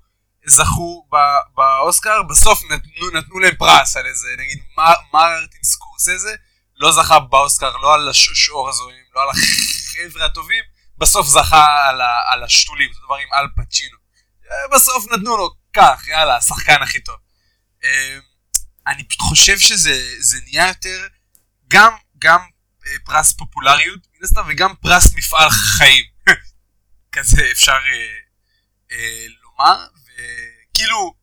זכו 0.45 1.07
באוסקר, 1.55 2.23
בסוף 2.29 2.63
נתנו, 2.63 3.09
נתנו 3.13 3.39
להם 3.39 3.55
פרס 3.55 3.97
על 3.97 4.05
איזה, 4.05 4.27
נגיד 4.37 4.59
מרטין 5.13 5.63
סקורסזה, 5.63 6.35
לא 6.75 6.91
זכה 6.91 7.19
באוסקר 7.19 7.77
לא 7.77 7.93
על 7.93 8.09
השור 8.09 8.69
הזוהים, 8.69 9.03
לא 9.15 9.21
על 9.21 9.29
החבר'ה 9.29 10.25
הטובים, 10.25 10.63
בסוף 10.97 11.27
זכה 11.27 11.89
על, 11.89 12.01
ה, 12.01 12.19
על 12.31 12.43
השתולים, 12.43 12.93
זה 12.93 12.99
דבר 13.05 13.15
עם 13.15 13.33
אל 13.33 13.47
פצ'ינו. 13.55 13.97
אה, 14.51 14.67
בסוף 14.75 15.05
נתנו 15.11 15.37
לו, 15.37 15.49
כך, 15.77 16.07
יאללה, 16.07 16.37
השחקן 16.37 16.81
הכי 16.81 16.99
טוב. 16.99 17.15
אה, 17.83 18.17
אני 18.87 19.03
חושב 19.19 19.59
שזה 19.59 20.37
נהיה 20.45 20.67
יותר 20.67 21.07
גם, 21.67 21.91
גם 22.17 22.39
אה, 22.87 22.91
פרס 23.05 23.33
פופולריות, 23.33 23.99
מן 24.13 24.23
הסתם, 24.23 24.41
וגם 24.47 24.75
פרס 24.81 25.13
מפעל 25.13 25.49
חיים. 25.49 26.05
כזה 27.15 27.51
אפשר 27.51 27.71
אה, 27.71 28.17
אה, 28.91 29.25
לומר, 29.41 29.85
וכאילו, 30.03 31.13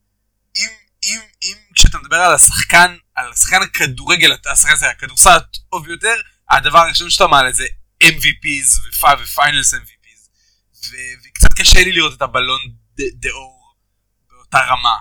אם, 0.56 0.68
אם, 1.04 1.20
אם 1.42 1.56
כשאתה 1.74 1.98
מדבר 1.98 2.16
על 2.16 2.34
השחקן, 2.34 2.96
על 3.14 3.32
השחקן 3.32 3.62
הכדורגל, 3.62 4.36
השחקן 4.52 4.72
הזה, 4.72 4.90
הכדורסל 4.90 5.30
הטוב 5.30 5.86
ביותר, 5.86 6.14
הדבר 6.50 6.78
הראשון 6.78 7.10
שאתה 7.10 7.26
מעלה 7.26 7.52
זה 7.52 7.66
MVPs 8.04 8.78
ו 9.22 9.30
Finals 9.30 9.74
MVPs. 9.74 10.28
ו- 10.90 11.14
וקצת 11.24 11.52
קשה 11.52 11.84
לי 11.84 11.92
לראות 11.92 12.16
את 12.16 12.22
הבלון 12.22 12.60
דה 12.96 13.30
אור 13.30 13.63
באותה 14.54 14.72
רמה, 14.72 14.96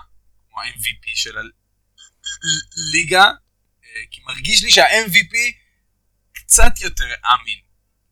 כמו 0.49 0.61
ה-MVP 0.61 1.11
של 1.15 1.37
הליגה, 1.37 3.23
אה, 3.23 4.01
כי 4.11 4.21
מרגיש 4.25 4.63
לי 4.63 4.71
שה-MVP 4.71 5.35
קצת 6.33 6.81
יותר 6.81 7.03
אמין. 7.05 7.59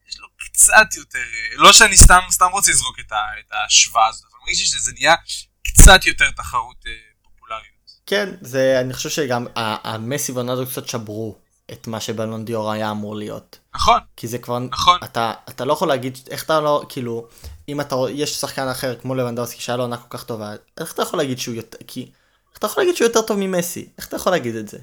יש 0.09 0.19
לו 0.19 0.27
קצת 0.37 0.95
יותר, 0.97 1.19
אה, 1.19 1.55
לא 1.55 1.73
שאני 1.73 1.97
סתם, 1.97 2.19
סתם 2.29 2.45
רוצה 2.51 2.71
לזרוק 2.71 2.99
את, 2.99 3.05
את 3.39 3.51
ההשוואה 3.51 4.07
הזאת, 4.07 4.23
אבל 4.31 4.39
מרגיש 4.41 4.59
לי 4.59 4.65
שזה 4.65 4.91
נהיה 4.93 5.15
קצת 5.63 6.05
יותר 6.05 6.31
תחרות 6.31 6.83
אה, 6.87 6.91
פופולריות. 7.21 7.91
כן, 8.05 8.29
זה, 8.41 8.77
אני 8.81 8.93
חושב 8.93 9.09
שגם 9.09 9.45
המסי 9.55 10.31
ורונלדו 10.31 10.67
קצת 10.71 10.87
שברו 10.87 11.41
את 11.71 11.87
מה 11.87 11.99
שבלון 11.99 12.45
דיור 12.45 12.71
היה 12.71 12.91
אמור 12.91 13.15
להיות. 13.15 13.59
נכון, 13.75 13.99
כי 14.17 14.27
זה 14.27 14.37
כבר, 14.37 14.59
נכון. 14.59 14.97
אתה, 15.03 15.33
אתה 15.49 15.65
לא 15.65 15.73
יכול 15.73 15.87
להגיד, 15.87 16.17
איך 16.29 16.43
אתה 16.43 16.61
לא, 16.61 16.83
כאילו, 16.89 17.27
אם 17.69 17.81
אתה, 17.81 17.95
יש 18.09 18.35
שחקן 18.35 18.67
אחר 18.67 18.95
כמו 18.95 19.15
לבנדובסקי 19.15 19.61
שהיה 19.61 19.77
לו 19.77 19.83
עונה 19.83 19.97
כל 19.97 20.17
כך 20.17 20.23
טובה, 20.23 20.53
איך 20.79 20.93
אתה 20.93 21.01
יכול 21.01 21.19
להגיד 21.19 21.39
שהוא 21.39 21.55
יותר, 21.55 21.77
כי, 21.87 22.01
איך 22.49 22.57
אתה 22.57 22.65
יכול 22.65 22.83
להגיד 22.83 22.95
שהוא 22.95 23.05
יותר 23.05 23.21
טוב 23.21 23.37
ממסי? 23.39 23.89
איך 23.97 24.07
אתה 24.07 24.15
יכול 24.15 24.31
להגיד 24.31 24.55
את 24.55 24.67
זה? 24.67 24.77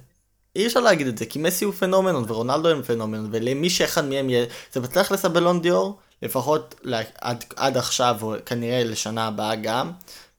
אי 0.56 0.66
אפשר 0.66 0.80
להגיד 0.80 1.06
את 1.06 1.18
זה, 1.18 1.26
כי 1.26 1.38
מסי 1.38 1.64
הוא 1.64 1.74
פנומנון 1.74 2.24
ורונלדו 2.28 2.68
הם 2.68 2.82
פנומנון, 2.82 3.28
ולמי 3.32 3.70
שאחד 3.70 4.04
מהם 4.04 4.30
יהיה, 4.30 4.46
זה 4.72 4.80
בתכלס 4.80 5.24
הבלון 5.24 5.60
דיור, 5.60 5.98
לפחות 6.22 6.74
לה, 6.82 7.00
עד, 7.20 7.44
עד 7.56 7.76
עכשיו, 7.76 8.16
או 8.22 8.34
כנראה 8.46 8.84
לשנה 8.84 9.26
הבאה 9.26 9.56
גם, 9.56 9.92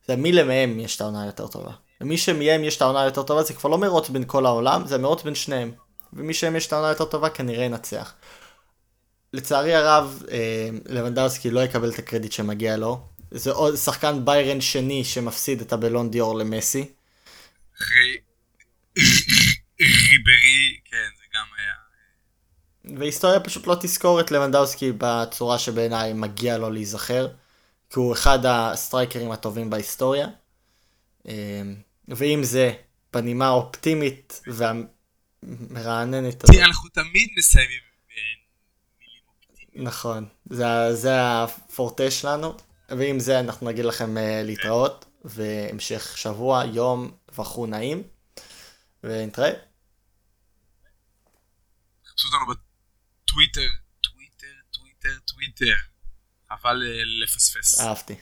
זה 0.08 0.16
מי 0.16 0.32
למהם 0.32 0.80
יש 0.80 0.96
את 0.96 1.00
העונה 1.00 1.22
היותר 1.22 1.46
טובה. 1.46 1.72
ומי 2.00 2.18
שמהם 2.18 2.64
יש 2.64 2.76
את 2.76 2.82
העונה 2.82 3.02
היותר 3.02 3.22
טובה 3.22 3.42
זה 3.42 3.54
כבר 3.54 3.70
לא 3.70 3.78
מרוץ 3.78 4.08
בין 4.08 4.24
כל 4.26 4.46
העולם, 4.46 4.86
זה 4.86 4.98
מרוץ 4.98 5.22
בין 5.22 5.34
שניהם. 5.34 5.72
ומי 6.12 6.34
שהם 6.34 6.56
יש 6.56 6.66
את 6.66 6.72
העונה 6.72 6.88
היותר 6.88 7.04
טובה 7.04 7.30
כנראה 7.30 7.64
ינצח. 7.64 8.14
לצערי 9.32 9.74
הרב, 9.74 10.22
אה, 10.30 10.68
לבנדובסקי 10.86 11.50
לא 11.50 11.60
יקבל 11.60 11.90
את 11.90 11.98
הקרדיט 11.98 12.32
שמגיע 12.32 12.76
לו. 12.76 13.00
זה 13.30 13.50
עוד 13.50 13.76
שחקן 13.76 14.24
ביירן 14.24 14.60
שני 14.60 15.04
שמפסיד 15.04 15.60
את 15.60 15.72
הבלון 15.72 16.10
דיור 16.10 16.38
למסי. 16.38 16.92
ריברי, 19.80 20.78
כן, 20.84 21.08
זה 21.18 21.24
גם 21.34 21.46
היה. 21.58 21.72
והיסטוריה 22.98 23.40
פשוט 23.40 23.66
לא 23.66 23.76
תזכור 23.80 24.20
את 24.20 24.30
לבנדובסקי 24.30 24.92
בצורה 24.98 25.58
שבעיניי 25.58 26.12
מגיע 26.12 26.58
לו 26.58 26.70
להיזכר. 26.70 27.28
כי 27.90 27.98
הוא 27.98 28.12
אחד 28.12 28.38
הסטרייקרים 28.46 29.30
הטובים 29.30 29.70
בהיסטוריה. 29.70 30.28
אה, 31.28 31.62
ועם 32.08 32.44
זה, 32.44 32.72
בנימה 33.12 33.46
האופטימית 33.46 34.42
והמרעננת 35.42 36.44
הזאת. 36.44 36.56
אנחנו 36.62 36.88
תמיד 36.88 37.28
מסיימים 37.36 37.80
אופטימיות. 39.50 39.88
נכון, 39.88 40.28
זה, 40.50 40.64
זה 40.94 41.10
הפורטה 41.42 42.10
שלנו, 42.10 42.56
ועם 42.88 43.20
זה 43.20 43.40
אנחנו 43.40 43.66
נגיד 43.70 43.84
לכם 43.84 44.16
uh, 44.16 44.20
להתראות, 44.44 45.04
והמשך 45.24 46.18
שבוע, 46.18 46.64
יום 46.64 47.10
וכו' 47.38 47.66
נעים, 47.66 48.02
ונתראה. 49.04 49.50
חפשו 52.06 52.28
אותנו 52.28 52.54
בטוויטר, 52.54 53.68
טוויטר, 54.00 54.46
טוויטר, 54.70 55.18
טוויטר. 55.26 55.74
חבל 56.50 56.82
אה, 56.86 57.02
לפספס. 57.04 57.80
אהבתי. 57.80 58.14